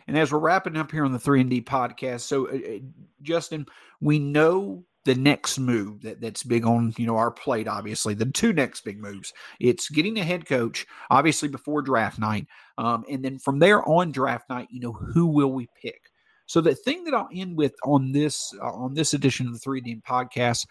And 0.07 0.17
as 0.17 0.31
we're 0.31 0.39
wrapping 0.39 0.77
up 0.77 0.91
here 0.91 1.05
on 1.05 1.13
the 1.13 1.19
3 1.19 1.41
and 1.41 1.49
D 1.49 1.61
podcast, 1.61 2.21
so 2.21 2.47
uh, 2.47 2.55
uh, 2.55 2.79
Justin, 3.21 3.65
we 3.99 4.19
know 4.19 4.83
the 5.05 5.15
next 5.15 5.57
move 5.57 6.01
that, 6.01 6.21
that's 6.21 6.43
big 6.43 6.65
on 6.65 6.93
you 6.97 7.07
know 7.07 7.17
our 7.17 7.31
plate 7.31 7.67
obviously 7.67 8.13
the 8.13 8.25
two 8.25 8.53
next 8.53 8.81
big 8.81 8.99
moves 8.99 9.33
it's 9.59 9.89
getting 9.89 10.19
a 10.19 10.23
head 10.23 10.45
coach 10.45 10.85
obviously 11.09 11.49
before 11.49 11.81
draft 11.81 12.19
night 12.19 12.45
um, 12.77 13.03
and 13.09 13.25
then 13.25 13.39
from 13.39 13.57
there 13.57 13.87
on 13.89 14.11
draft 14.11 14.47
night 14.49 14.67
you 14.69 14.79
know 14.79 14.91
who 14.91 15.25
will 15.25 15.51
we 15.51 15.67
pick 15.81 16.10
so 16.51 16.61
the 16.61 16.75
thing 16.75 17.03
that 17.03 17.13
i'll 17.13 17.29
end 17.33 17.55
with 17.55 17.73
on 17.83 18.11
this 18.11 18.53
uh, 18.61 18.71
on 18.73 18.93
this 18.93 19.13
edition 19.13 19.47
of 19.47 19.53
the 19.53 19.59
3d 19.59 20.01
podcast 20.03 20.65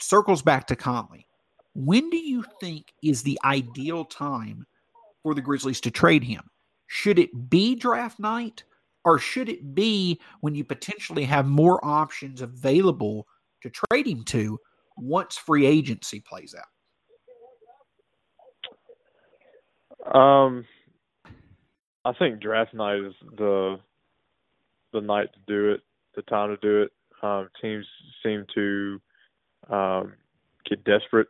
circles 0.00 0.42
back 0.42 0.66
to 0.66 0.76
conley 0.76 1.26
when 1.74 2.10
do 2.10 2.16
you 2.16 2.44
think 2.60 2.92
is 3.02 3.22
the 3.22 3.38
ideal 3.44 4.04
time 4.04 4.66
for 5.22 5.34
the 5.34 5.40
grizzlies 5.40 5.80
to 5.80 5.90
trade 5.90 6.24
him 6.24 6.42
should 6.86 7.18
it 7.18 7.50
be 7.50 7.74
draft 7.74 8.18
night 8.18 8.64
or 9.04 9.18
should 9.18 9.48
it 9.48 9.74
be 9.74 10.20
when 10.40 10.54
you 10.54 10.64
potentially 10.64 11.24
have 11.24 11.46
more 11.46 11.84
options 11.84 12.42
available 12.42 13.26
to 13.62 13.70
trade 13.70 14.06
him 14.06 14.24
to 14.24 14.58
once 14.96 15.36
free 15.36 15.66
agency 15.66 16.20
plays 16.20 16.54
out? 16.54 16.66
Um, 20.14 20.64
I 22.04 22.12
think 22.12 22.40
draft 22.40 22.74
night 22.74 22.98
is 22.98 23.14
the 23.36 23.78
the 24.92 25.00
night 25.00 25.28
to 25.32 25.40
do 25.46 25.72
it, 25.72 25.80
the 26.16 26.22
time 26.22 26.50
to 26.50 26.56
do 26.56 26.82
it. 26.82 26.92
Um, 27.22 27.48
teams 27.60 27.86
seem 28.22 28.46
to 28.54 29.00
um, 29.68 30.14
get 30.68 30.84
desperate 30.84 31.28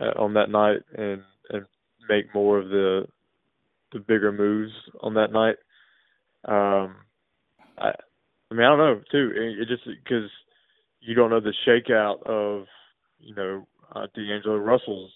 uh, 0.00 0.12
on 0.20 0.34
that 0.34 0.50
night 0.50 0.80
and 0.96 1.22
and 1.50 1.66
make 2.08 2.32
more 2.34 2.58
of 2.58 2.68
the 2.68 3.06
the 3.92 3.98
bigger 3.98 4.32
moves 4.32 4.72
on 5.00 5.14
that 5.14 5.32
night. 5.32 5.56
Um, 6.44 6.96
I, 7.78 7.92
I 8.50 8.54
mean, 8.54 8.64
I 8.64 8.68
don't 8.68 8.78
know 8.78 9.00
too. 9.10 9.32
It, 9.34 9.62
it 9.62 9.68
just 9.68 9.84
because 9.84 10.30
you 11.00 11.14
don't 11.14 11.30
know 11.30 11.40
the 11.40 11.54
shakeout 11.66 12.22
of 12.26 12.66
you 13.18 13.34
know 13.34 13.66
uh, 13.94 14.06
D'Angelo 14.14 14.56
Russell's 14.56 15.10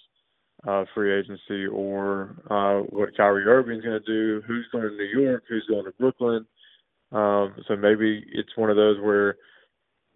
uh, 0.66 0.84
free 0.94 1.18
agency 1.18 1.66
or 1.66 2.36
uh, 2.50 2.80
what 2.90 3.16
Kyrie 3.16 3.44
Irving's 3.44 3.84
going 3.84 4.00
to 4.00 4.06
do, 4.06 4.42
who's 4.46 4.66
going 4.72 4.84
to 4.84 4.96
New 4.96 5.22
York, 5.22 5.44
who's 5.48 5.66
going 5.68 5.84
to 5.84 5.92
Brooklyn. 5.92 6.46
Um, 7.12 7.54
so 7.68 7.76
maybe 7.76 8.24
it's 8.32 8.56
one 8.56 8.70
of 8.70 8.76
those 8.76 9.00
where 9.00 9.36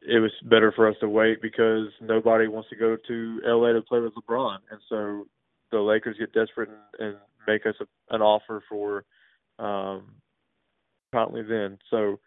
it 0.02 0.18
was 0.18 0.32
better 0.44 0.72
for 0.72 0.88
us 0.88 0.96
to 1.00 1.08
wait 1.08 1.42
because 1.42 1.88
nobody 2.00 2.48
wants 2.48 2.68
to 2.70 2.76
go 2.76 2.96
to 3.06 3.40
LA 3.44 3.72
to 3.72 3.82
play 3.82 4.00
with 4.00 4.14
LeBron, 4.14 4.58
and 4.70 4.80
so 4.88 5.26
the 5.70 5.78
Lakers 5.78 6.16
get 6.18 6.32
desperate 6.32 6.68
and, 6.68 7.08
and 7.08 7.16
make 7.46 7.66
us 7.66 7.74
a, 7.80 8.14
an 8.14 8.22
offer 8.22 8.62
for 8.68 9.04
um, 9.58 10.04
Conley 11.12 11.42
then. 11.42 11.78
So 11.90 12.18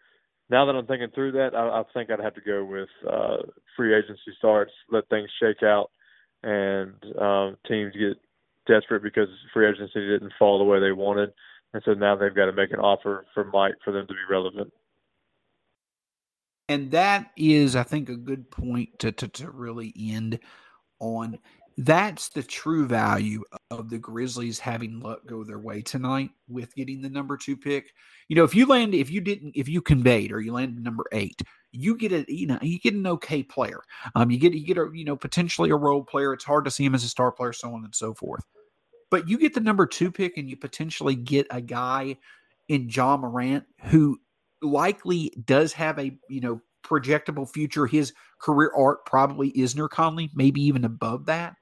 now 0.50 0.64
that 0.64 0.74
I'm 0.74 0.86
thinking 0.86 1.08
through 1.14 1.32
that, 1.32 1.54
I, 1.54 1.80
I 1.80 1.82
think 1.92 2.10
I'd 2.10 2.20
have 2.20 2.34
to 2.34 2.40
go 2.40 2.64
with 2.64 2.88
uh, 3.10 3.38
free 3.76 3.94
agency 3.94 4.32
starts, 4.38 4.72
let 4.90 5.08
things 5.08 5.28
shake 5.40 5.62
out, 5.62 5.90
and 6.42 6.94
um, 7.20 7.56
teams 7.66 7.92
get 7.94 8.18
desperate 8.66 9.02
because 9.02 9.28
free 9.52 9.68
agency 9.68 10.00
didn't 10.00 10.32
fall 10.38 10.58
the 10.58 10.64
way 10.64 10.80
they 10.80 10.92
wanted, 10.92 11.32
and 11.74 11.82
so 11.84 11.92
now 11.92 12.14
they've 12.14 12.34
got 12.34 12.46
to 12.46 12.52
make 12.52 12.70
an 12.70 12.78
offer 12.78 13.26
for 13.34 13.44
Mike 13.44 13.74
for 13.84 13.92
them 13.92 14.06
to 14.06 14.12
be 14.14 14.20
relevant. 14.30 14.72
And 16.68 16.90
that 16.92 17.32
is, 17.36 17.76
I 17.76 17.82
think, 17.82 18.08
a 18.08 18.16
good 18.16 18.50
point 18.50 18.98
to 19.00 19.12
to, 19.12 19.28
to 19.28 19.50
really 19.50 19.92
end 19.98 20.38
on 21.00 21.38
that's 21.76 22.28
the 22.28 22.42
true 22.44 22.86
value 22.86 23.42
of 23.72 23.90
the 23.90 23.98
Grizzlies 23.98 24.60
having 24.60 25.00
luck 25.00 25.26
go 25.26 25.42
their 25.42 25.58
way 25.58 25.82
tonight 25.82 26.30
with 26.48 26.72
getting 26.76 27.02
the 27.02 27.10
number 27.10 27.36
two 27.36 27.56
pick. 27.56 27.92
You 28.28 28.36
know, 28.36 28.44
if 28.44 28.54
you 28.54 28.66
land, 28.66 28.94
if 28.94 29.10
you 29.10 29.20
didn't, 29.20 29.54
if 29.56 29.68
you 29.68 29.82
conveyed 29.82 30.30
or 30.30 30.40
you 30.40 30.52
landed 30.52 30.82
number 30.82 31.04
eight, 31.10 31.42
you 31.72 31.96
get 31.96 32.12
a, 32.12 32.24
you 32.28 32.46
know, 32.46 32.60
you 32.62 32.78
get 32.78 32.94
an 32.94 33.06
okay 33.08 33.42
player. 33.42 33.80
Um, 34.14 34.30
you 34.30 34.38
get, 34.38 34.54
you 34.54 34.64
get 34.64 34.78
a, 34.78 34.88
you 34.94 35.04
know, 35.04 35.16
potentially 35.16 35.70
a 35.70 35.76
role 35.76 36.04
player. 36.04 36.32
It's 36.32 36.44
hard 36.44 36.64
to 36.66 36.70
see 36.70 36.84
him 36.84 36.94
as 36.94 37.02
a 37.02 37.08
star 37.08 37.32
player, 37.32 37.52
so 37.52 37.74
on 37.74 37.84
and 37.84 37.94
so 37.94 38.14
forth. 38.14 38.44
But 39.10 39.28
you 39.28 39.38
get 39.38 39.54
the 39.54 39.60
number 39.60 39.86
two 39.86 40.10
pick 40.10 40.36
and 40.36 40.48
you 40.48 40.56
potentially 40.56 41.14
get 41.14 41.46
a 41.50 41.60
guy 41.60 42.16
in 42.68 42.88
Ja 42.88 43.16
Morant 43.16 43.64
who 43.84 44.18
likely 44.62 45.32
does 45.44 45.72
have 45.74 45.98
a, 45.98 46.16
you 46.28 46.40
know, 46.40 46.60
projectable 46.84 47.48
future. 47.48 47.86
His 47.86 48.12
career 48.40 48.72
arc 48.76 49.06
probably 49.06 49.52
Isner 49.52 49.88
Conley, 49.88 50.30
maybe 50.34 50.62
even 50.62 50.84
above 50.84 51.26
that 51.26 51.56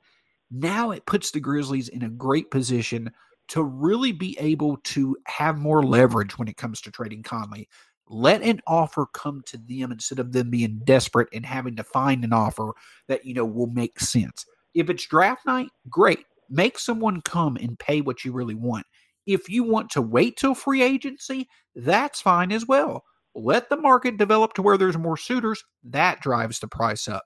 now 0.53 0.91
it 0.91 1.07
puts 1.07 1.31
the 1.31 1.41
Grizzlies 1.41 1.89
in 1.89 2.03
a 2.03 2.11
great 2.11 2.51
position 2.51 3.11
to 3.49 3.63
really 3.63 4.13
be 4.13 4.37
able 4.39 4.77
to 4.85 5.17
have 5.27 5.59
more 5.59 5.83
leverage 5.83 6.39
when 6.39 6.47
it 6.47 6.57
comes 6.57 6.81
to 6.83 6.91
trading 6.91 7.23
Conley. 7.23 7.69
Let 8.07 8.43
an 8.43 8.61
offer 8.67 9.07
come 9.15 9.43
to 9.47 9.57
them 9.57 9.91
instead 9.91 10.19
of 10.19 10.33
them 10.33 10.51
being 10.51 10.81
desperate 10.85 11.29
and 11.33 11.47
having 11.47 11.77
to 11.77 11.85
find 11.85 12.23
an 12.23 12.33
offer 12.33 12.73
that 13.09 13.25
you 13.25 13.33
know 13.33 13.47
will 13.47 13.69
make 13.69 13.99
sense. 13.99 14.45
If 14.75 14.91
it's 14.91 15.07
draft 15.07 15.47
night, 15.47 15.71
great. 15.89 16.27
Make 16.53 16.79
someone 16.79 17.23
come 17.23 17.57
and 17.57 17.79
pay 17.79 18.03
what 18.03 18.27
you 18.27 18.33
really 18.33 18.55
want. 18.55 18.85
If 19.27 19.49
you 19.49 19.65
want 19.65 19.89
to 19.93 20.03
wait 20.03 20.37
till 20.37 20.55
free 20.55 20.83
agency, 20.83 21.49
that's 21.75 22.21
fine 22.21 22.53
as 22.53 22.67
well. 22.67 23.05
Let 23.35 23.71
the 23.71 23.79
market 23.79 24.19
develop 24.19 24.53
to 24.55 24.63
where 24.63 24.77
there's 24.77 24.99
more 24.99 25.17
suitors. 25.17 25.65
That 25.83 26.21
drives 26.21 26.59
the 26.59 26.69
price 26.69 27.09
up. 27.09 27.25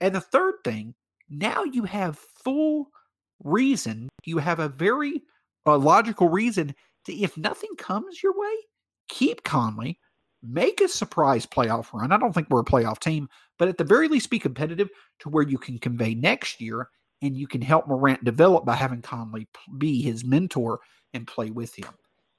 And 0.00 0.16
the 0.16 0.20
third 0.20 0.54
thing 0.64 0.94
now 1.28 1.62
you 1.62 1.84
have 1.84 2.18
full 2.42 2.88
reason, 3.44 4.08
you 4.24 4.38
have 4.38 4.58
a 4.58 4.68
very 4.68 5.22
uh, 5.64 5.78
logical 5.78 6.28
reason 6.28 6.74
to, 7.04 7.14
if 7.14 7.36
nothing 7.36 7.70
comes 7.78 8.20
your 8.20 8.36
way, 8.36 8.54
keep 9.08 9.44
Conley, 9.44 10.00
make 10.42 10.80
a 10.80 10.88
surprise 10.88 11.46
playoff 11.46 11.92
run. 11.92 12.10
I 12.10 12.16
don't 12.16 12.32
think 12.32 12.48
we're 12.50 12.60
a 12.60 12.64
playoff 12.64 12.98
team, 12.98 13.28
but 13.60 13.68
at 13.68 13.78
the 13.78 13.84
very 13.84 14.08
least, 14.08 14.28
be 14.28 14.40
competitive 14.40 14.88
to 15.20 15.28
where 15.28 15.46
you 15.46 15.58
can 15.58 15.78
convey 15.78 16.16
next 16.16 16.60
year 16.60 16.88
and 17.22 17.36
you 17.36 17.46
can 17.46 17.60
help 17.60 17.86
Morant 17.86 18.24
develop 18.24 18.64
by 18.64 18.74
having 18.74 19.02
Conley 19.02 19.48
be 19.78 20.02
his 20.02 20.24
mentor 20.24 20.80
and 21.12 21.26
play 21.26 21.50
with 21.50 21.74
him. 21.74 21.92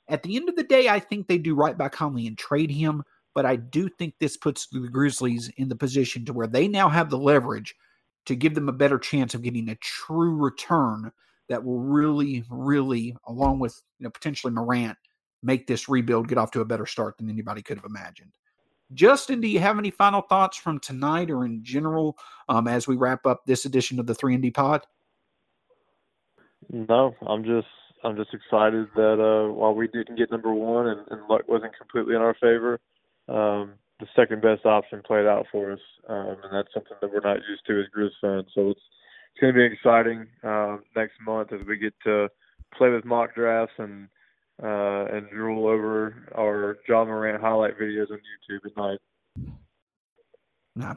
At 0.07 0.23
the 0.23 0.35
end 0.35 0.49
of 0.49 0.55
the 0.55 0.63
day, 0.63 0.89
I 0.89 0.99
think 0.99 1.27
they 1.27 1.37
do 1.37 1.55
right 1.55 1.77
by 1.77 1.89
Conley 1.89 2.27
and 2.27 2.37
trade 2.37 2.71
him, 2.71 3.03
but 3.33 3.45
I 3.45 3.55
do 3.55 3.87
think 3.87 4.15
this 4.19 4.37
puts 4.37 4.67
the 4.67 4.87
Grizzlies 4.89 5.49
in 5.57 5.69
the 5.69 5.75
position 5.75 6.25
to 6.25 6.33
where 6.33 6.47
they 6.47 6.67
now 6.67 6.89
have 6.89 7.09
the 7.09 7.17
leverage 7.17 7.75
to 8.25 8.35
give 8.35 8.55
them 8.55 8.69
a 8.69 8.73
better 8.73 8.99
chance 8.99 9.33
of 9.33 9.41
getting 9.41 9.69
a 9.69 9.75
true 9.75 10.35
return 10.35 11.11
that 11.49 11.63
will 11.63 11.79
really, 11.79 12.43
really, 12.49 13.15
along 13.27 13.59
with 13.59 13.81
you 13.99 14.05
know 14.05 14.09
potentially 14.09 14.53
Morant, 14.53 14.97
make 15.43 15.67
this 15.67 15.89
rebuild 15.89 16.27
get 16.27 16.37
off 16.37 16.51
to 16.51 16.61
a 16.61 16.65
better 16.65 16.85
start 16.85 17.17
than 17.17 17.29
anybody 17.29 17.61
could 17.61 17.77
have 17.77 17.85
imagined. 17.85 18.31
Justin, 18.93 19.41
do 19.41 19.47
you 19.47 19.59
have 19.59 19.77
any 19.77 19.91
final 19.91 20.21
thoughts 20.21 20.57
from 20.57 20.79
tonight 20.79 21.29
or 21.31 21.45
in 21.45 21.63
general 21.63 22.17
um, 22.49 22.67
as 22.67 22.87
we 22.87 22.95
wrap 22.95 23.25
up 23.25 23.45
this 23.45 23.65
edition 23.65 23.99
of 23.99 24.07
the 24.07 24.15
Three 24.15 24.33
and 24.33 24.43
D 24.43 24.51
Pod? 24.51 24.85
No, 26.69 27.15
I'm 27.25 27.43
just 27.43 27.67
I'm 28.03 28.15
just 28.15 28.33
excited 28.33 28.87
that 28.95 29.21
uh, 29.21 29.51
while 29.53 29.73
we 29.73 29.87
didn't 29.87 30.17
get 30.17 30.31
number 30.31 30.53
one 30.53 30.87
and, 30.87 31.01
and 31.09 31.27
luck 31.27 31.41
wasn't 31.47 31.77
completely 31.77 32.15
in 32.15 32.21
our 32.21 32.35
favor, 32.35 32.79
um, 33.29 33.73
the 33.99 34.07
second 34.15 34.41
best 34.41 34.65
option 34.65 35.01
played 35.05 35.27
out 35.27 35.45
for 35.51 35.71
us, 35.71 35.79
um, 36.09 36.37
and 36.43 36.53
that's 36.53 36.73
something 36.73 36.97
that 37.01 37.11
we're 37.11 37.21
not 37.21 37.37
used 37.47 37.65
to 37.67 37.79
as 37.79 37.85
Grizz 37.95 38.11
fans. 38.21 38.47
So 38.53 38.69
it's 38.69 38.81
it's 39.33 39.41
going 39.41 39.53
to 39.53 39.57
be 39.57 39.73
exciting 39.73 40.27
uh, 40.43 40.77
next 40.95 41.13
month 41.25 41.53
as 41.53 41.65
we 41.65 41.77
get 41.77 41.93
to 42.03 42.27
play 42.77 42.89
with 42.89 43.05
mock 43.05 43.33
drafts 43.33 43.73
and 43.77 44.09
uh, 44.63 45.05
and 45.11 45.29
drool 45.29 45.67
over 45.67 46.27
our 46.35 46.77
Ja 46.87 47.03
Morant 47.05 47.41
highlight 47.41 47.77
videos 47.79 48.11
on 48.11 48.17
YouTube 48.17 48.65
at 48.65 48.77
night. 48.77 48.99
Nah, 50.75 50.95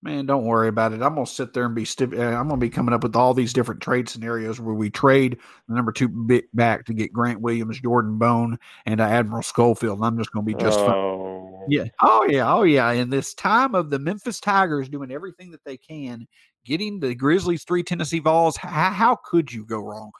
man, 0.00 0.26
don't 0.26 0.44
worry 0.44 0.68
about 0.68 0.92
it. 0.92 1.02
I'm 1.02 1.14
gonna 1.14 1.26
sit 1.26 1.52
there 1.52 1.64
and 1.64 1.74
be 1.74 1.84
stiff. 1.84 2.12
Uh, 2.12 2.22
I'm 2.22 2.46
gonna 2.48 2.58
be 2.58 2.70
coming 2.70 2.94
up 2.94 3.02
with 3.02 3.16
all 3.16 3.34
these 3.34 3.52
different 3.52 3.80
trade 3.80 4.08
scenarios 4.08 4.60
where 4.60 4.74
we 4.74 4.90
trade 4.90 5.38
the 5.66 5.74
number 5.74 5.90
two 5.90 6.08
bit 6.08 6.44
back 6.54 6.84
to 6.86 6.94
get 6.94 7.12
Grant 7.12 7.40
Williams, 7.40 7.80
Jordan 7.80 8.16
Bone, 8.16 8.58
and 8.86 9.00
uh, 9.00 9.04
Admiral 9.04 9.42
Schofield. 9.42 9.98
And 9.98 10.06
I'm 10.06 10.18
just 10.18 10.30
gonna 10.30 10.46
be 10.46 10.54
just 10.54 10.78
oh. 10.78 10.86
fine. 10.86 11.70
Yeah. 11.70 11.84
Oh 12.00 12.26
yeah. 12.28 12.52
Oh 12.52 12.62
yeah. 12.62 12.92
In 12.92 13.10
this 13.10 13.34
time 13.34 13.74
of 13.74 13.90
the 13.90 13.98
Memphis 13.98 14.38
Tigers 14.38 14.88
doing 14.88 15.10
everything 15.10 15.50
that 15.50 15.64
they 15.64 15.76
can, 15.76 16.26
getting 16.64 17.00
the 17.00 17.14
Grizzlies 17.14 17.64
three 17.64 17.82
Tennessee 17.82 18.20
Vols, 18.20 18.56
how, 18.56 18.90
how 18.90 19.16
could 19.24 19.52
you 19.52 19.64
go 19.64 19.80
wrong? 19.80 20.12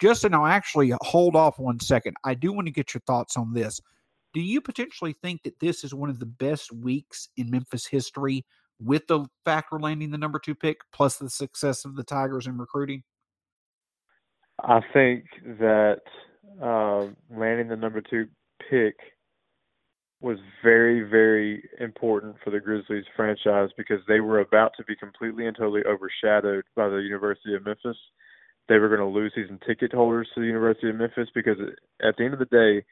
Justin, 0.00 0.34
I'll 0.34 0.46
actually 0.46 0.92
hold 1.02 1.34
off 1.34 1.58
one 1.58 1.80
second. 1.80 2.16
I 2.24 2.34
do 2.34 2.52
want 2.52 2.66
to 2.66 2.72
get 2.72 2.94
your 2.94 3.00
thoughts 3.06 3.36
on 3.36 3.52
this. 3.52 3.80
Do 4.32 4.40
you 4.40 4.60
potentially 4.60 5.14
think 5.22 5.42
that 5.42 5.58
this 5.58 5.82
is 5.84 5.94
one 5.94 6.10
of 6.10 6.20
the 6.20 6.26
best 6.26 6.72
weeks 6.72 7.28
in 7.36 7.50
Memphis 7.50 7.86
history 7.86 8.44
with 8.80 9.06
the 9.08 9.26
factor 9.44 9.80
landing 9.80 10.10
the 10.10 10.18
number 10.18 10.38
two 10.38 10.54
pick 10.54 10.78
plus 10.92 11.16
the 11.16 11.30
success 11.30 11.84
of 11.84 11.96
the 11.96 12.04
Tigers 12.04 12.46
in 12.46 12.58
recruiting? 12.58 13.02
I 14.62 14.80
think 14.92 15.24
that 15.58 16.00
uh, 16.62 17.06
landing 17.30 17.68
the 17.68 17.76
number 17.76 18.00
two 18.00 18.26
pick 18.70 18.96
was 20.20 20.38
very, 20.64 21.08
very 21.08 21.62
important 21.80 22.36
for 22.42 22.50
the 22.50 22.58
Grizzlies 22.58 23.04
franchise 23.14 23.70
because 23.76 24.00
they 24.08 24.18
were 24.18 24.40
about 24.40 24.72
to 24.76 24.84
be 24.84 24.96
completely 24.96 25.46
and 25.46 25.56
totally 25.56 25.84
overshadowed 25.84 26.64
by 26.74 26.88
the 26.88 26.96
University 26.96 27.54
of 27.54 27.64
Memphis. 27.64 27.96
They 28.68 28.78
were 28.78 28.88
going 28.88 29.00
to 29.00 29.06
lose 29.06 29.32
season 29.34 29.58
ticket 29.66 29.92
holders 29.92 30.28
to 30.34 30.40
the 30.40 30.46
University 30.46 30.90
of 30.90 30.96
Memphis 30.96 31.28
because 31.34 31.56
at 32.02 32.16
the 32.16 32.24
end 32.24 32.34
of 32.34 32.38
the 32.38 32.46
day, 32.46 32.84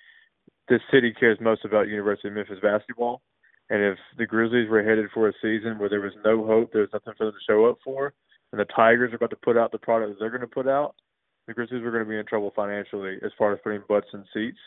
this 0.69 0.81
city 0.91 1.13
cares 1.13 1.39
most 1.41 1.65
about 1.65 1.89
University 1.89 2.29
of 2.29 2.35
Memphis 2.35 2.59
basketball. 2.63 3.23
And 3.69 3.83
if 3.83 3.99
the 4.17 4.27
Grizzlies 4.27 4.71
were 4.71 4.83
headed 4.83 5.07
for 5.13 5.29
a 5.29 5.33
season 5.43 5.79
where 5.79 5.89
there 5.89 6.01
was 6.01 6.13
no 6.25 6.47
hope, 6.47 6.73
there 6.73 6.83
was 6.83 6.91
nothing 6.93 7.15
for 7.19 7.27
them 7.27 7.35
to 7.35 7.53
show 7.53 7.67
up 7.67 7.79
for, 7.85 8.15
and 8.53 8.61
the 8.61 8.65
Tigers 8.65 9.13
are 9.13 9.17
about 9.17 9.31
to 9.31 9.37
put 9.37 9.57
out 9.57 9.73
the 9.73 9.79
product 9.79 10.13
that 10.13 10.19
they're 10.21 10.31
going 10.31 10.41
to 10.41 10.47
put 10.47 10.69
out, 10.69 10.95
the 11.47 11.55
Grizzlies 11.55 11.83
were 11.83 11.91
going 11.91 12.05
to 12.05 12.09
be 12.09 12.19
in 12.19 12.27
trouble 12.27 12.53
financially 12.55 13.17
as 13.25 13.31
far 13.39 13.53
as 13.53 13.61
putting 13.63 13.83
butts 13.89 14.09
in 14.13 14.25
seats. 14.33 14.59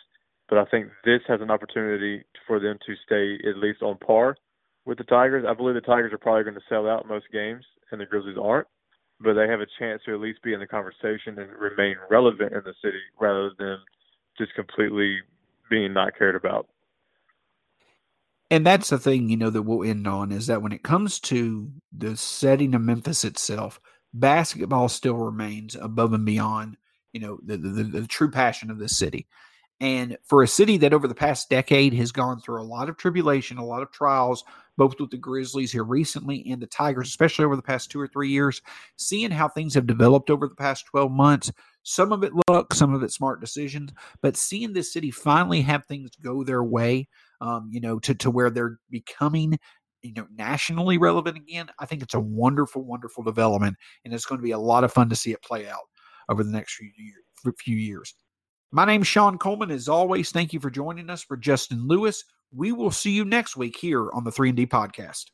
But 0.47 0.57
I 0.57 0.65
think 0.65 0.87
this 1.05 1.21
has 1.27 1.41
an 1.41 1.51
opportunity 1.51 2.23
for 2.47 2.59
them 2.59 2.77
to 2.85 2.93
stay 3.05 3.37
at 3.47 3.57
least 3.57 3.81
on 3.81 3.97
par 3.97 4.37
with 4.85 4.97
the 4.97 5.03
Tigers. 5.03 5.45
I 5.47 5.53
believe 5.53 5.75
the 5.75 5.81
Tigers 5.81 6.13
are 6.13 6.17
probably 6.17 6.43
going 6.43 6.55
to 6.55 6.61
sell 6.69 6.87
out 6.89 7.07
most 7.07 7.25
games, 7.31 7.63
and 7.91 8.01
the 8.01 8.05
Grizzlies 8.05 8.37
aren't. 8.41 8.67
But 9.21 9.33
they 9.33 9.47
have 9.47 9.59
a 9.59 9.67
chance 9.77 10.01
to 10.05 10.13
at 10.13 10.21
least 10.21 10.41
be 10.43 10.53
in 10.53 10.59
the 10.59 10.67
conversation 10.67 11.37
and 11.37 11.51
remain 11.51 11.95
relevant 12.09 12.53
in 12.53 12.61
the 12.63 12.73
city 12.81 12.99
rather 13.19 13.51
than 13.59 13.77
just 14.37 14.53
completely 14.55 15.19
being 15.69 15.93
not 15.93 16.17
cared 16.17 16.35
about. 16.35 16.67
And 18.51 18.65
that's 18.65 18.89
the 18.89 18.97
thing, 18.97 19.29
you 19.29 19.37
know, 19.37 19.49
that 19.49 19.61
we'll 19.61 19.87
end 19.87 20.07
on 20.07 20.31
is 20.31 20.47
that 20.47 20.61
when 20.61 20.71
it 20.71 20.83
comes 20.83 21.19
to 21.21 21.69
the 21.95 22.17
setting 22.17 22.73
of 22.73 22.81
Memphis 22.81 23.23
itself, 23.23 23.79
basketball 24.13 24.89
still 24.89 25.17
remains 25.17 25.75
above 25.75 26.13
and 26.13 26.25
beyond, 26.25 26.77
you 27.13 27.19
know, 27.19 27.39
the, 27.45 27.57
the, 27.57 27.83
the 27.83 28.07
true 28.07 28.31
passion 28.31 28.71
of 28.71 28.79
the 28.79 28.89
city. 28.89 29.27
And 29.79 30.17
for 30.23 30.41
a 30.41 30.47
city 30.47 30.77
that 30.77 30.93
over 30.93 31.07
the 31.07 31.15
past 31.15 31.49
decade 31.49 31.93
has 31.93 32.11
gone 32.11 32.41
through 32.41 32.61
a 32.61 32.63
lot 32.63 32.89
of 32.89 32.97
tribulation, 32.97 33.57
a 33.57 33.65
lot 33.65 33.81
of 33.81 33.91
trials, 33.91 34.43
both 34.79 34.97
with 34.97 35.09
the 35.11 35.17
Grizzlies 35.17 35.73
here 35.73 35.83
recently 35.83 36.49
and 36.49 36.61
the 36.61 36.65
Tigers, 36.67 37.09
especially 37.09 37.43
over 37.43 37.57
the 37.57 37.61
past 37.61 37.91
two 37.91 37.99
or 37.99 38.07
three 38.07 38.29
years, 38.29 38.61
seeing 38.95 39.29
how 39.29 39.49
things 39.49 39.73
have 39.73 39.85
developed 39.85 40.29
over 40.29 40.47
the 40.47 40.55
past 40.55 40.85
12 40.85 41.11
months, 41.11 41.51
some 41.83 42.13
of 42.13 42.23
it 42.23 42.31
luck, 42.47 42.73
some 42.73 42.93
of 42.93 43.03
it 43.03 43.11
smart 43.11 43.41
decisions, 43.41 43.91
but 44.21 44.37
seeing 44.37 44.71
this 44.71 44.93
city 44.93 45.11
finally 45.11 45.59
have 45.59 45.85
things 45.85 46.11
go 46.23 46.45
their 46.45 46.63
way, 46.63 47.09
um, 47.41 47.67
you 47.69 47.81
know, 47.81 47.99
to, 47.99 48.15
to 48.15 48.31
where 48.31 48.49
they're 48.49 48.79
becoming 48.89 49.59
you 50.01 50.13
know 50.13 50.25
nationally 50.33 50.97
relevant 50.97 51.35
again 51.35 51.69
i 51.77 51.85
think 51.85 52.01
it's 52.01 52.13
a 52.13 52.19
wonderful 52.21 52.85
wonderful 52.85 53.21
development 53.21 53.75
and 54.05 54.13
it's 54.13 54.25
going 54.25 54.39
to 54.39 54.43
be 54.43 54.51
a 54.51 54.57
lot 54.57 54.85
of 54.85 54.93
fun 54.93 55.09
to 55.09 55.15
see 55.15 55.33
it 55.33 55.41
play 55.43 55.67
out 55.67 55.89
over 56.29 56.41
the 56.41 56.49
next 56.49 56.75
few 56.75 56.89
years 56.95 57.21
few 57.57 57.75
years 57.75 58.15
my 58.71 58.85
name's 58.85 59.07
Sean 59.07 59.39
Coleman. 59.39 59.71
As 59.71 59.89
always, 59.89 60.31
thank 60.31 60.53
you 60.53 60.59
for 60.59 60.69
joining 60.69 61.09
us. 61.09 61.23
For 61.23 61.35
Justin 61.35 61.87
Lewis, 61.87 62.23
we 62.53 62.71
will 62.71 62.91
see 62.91 63.11
you 63.11 63.25
next 63.25 63.55
week 63.55 63.77
here 63.77 64.11
on 64.11 64.23
the 64.23 64.31
3 64.31 64.49
and 64.49 64.57
D 64.57 64.65
podcast. 64.67 65.25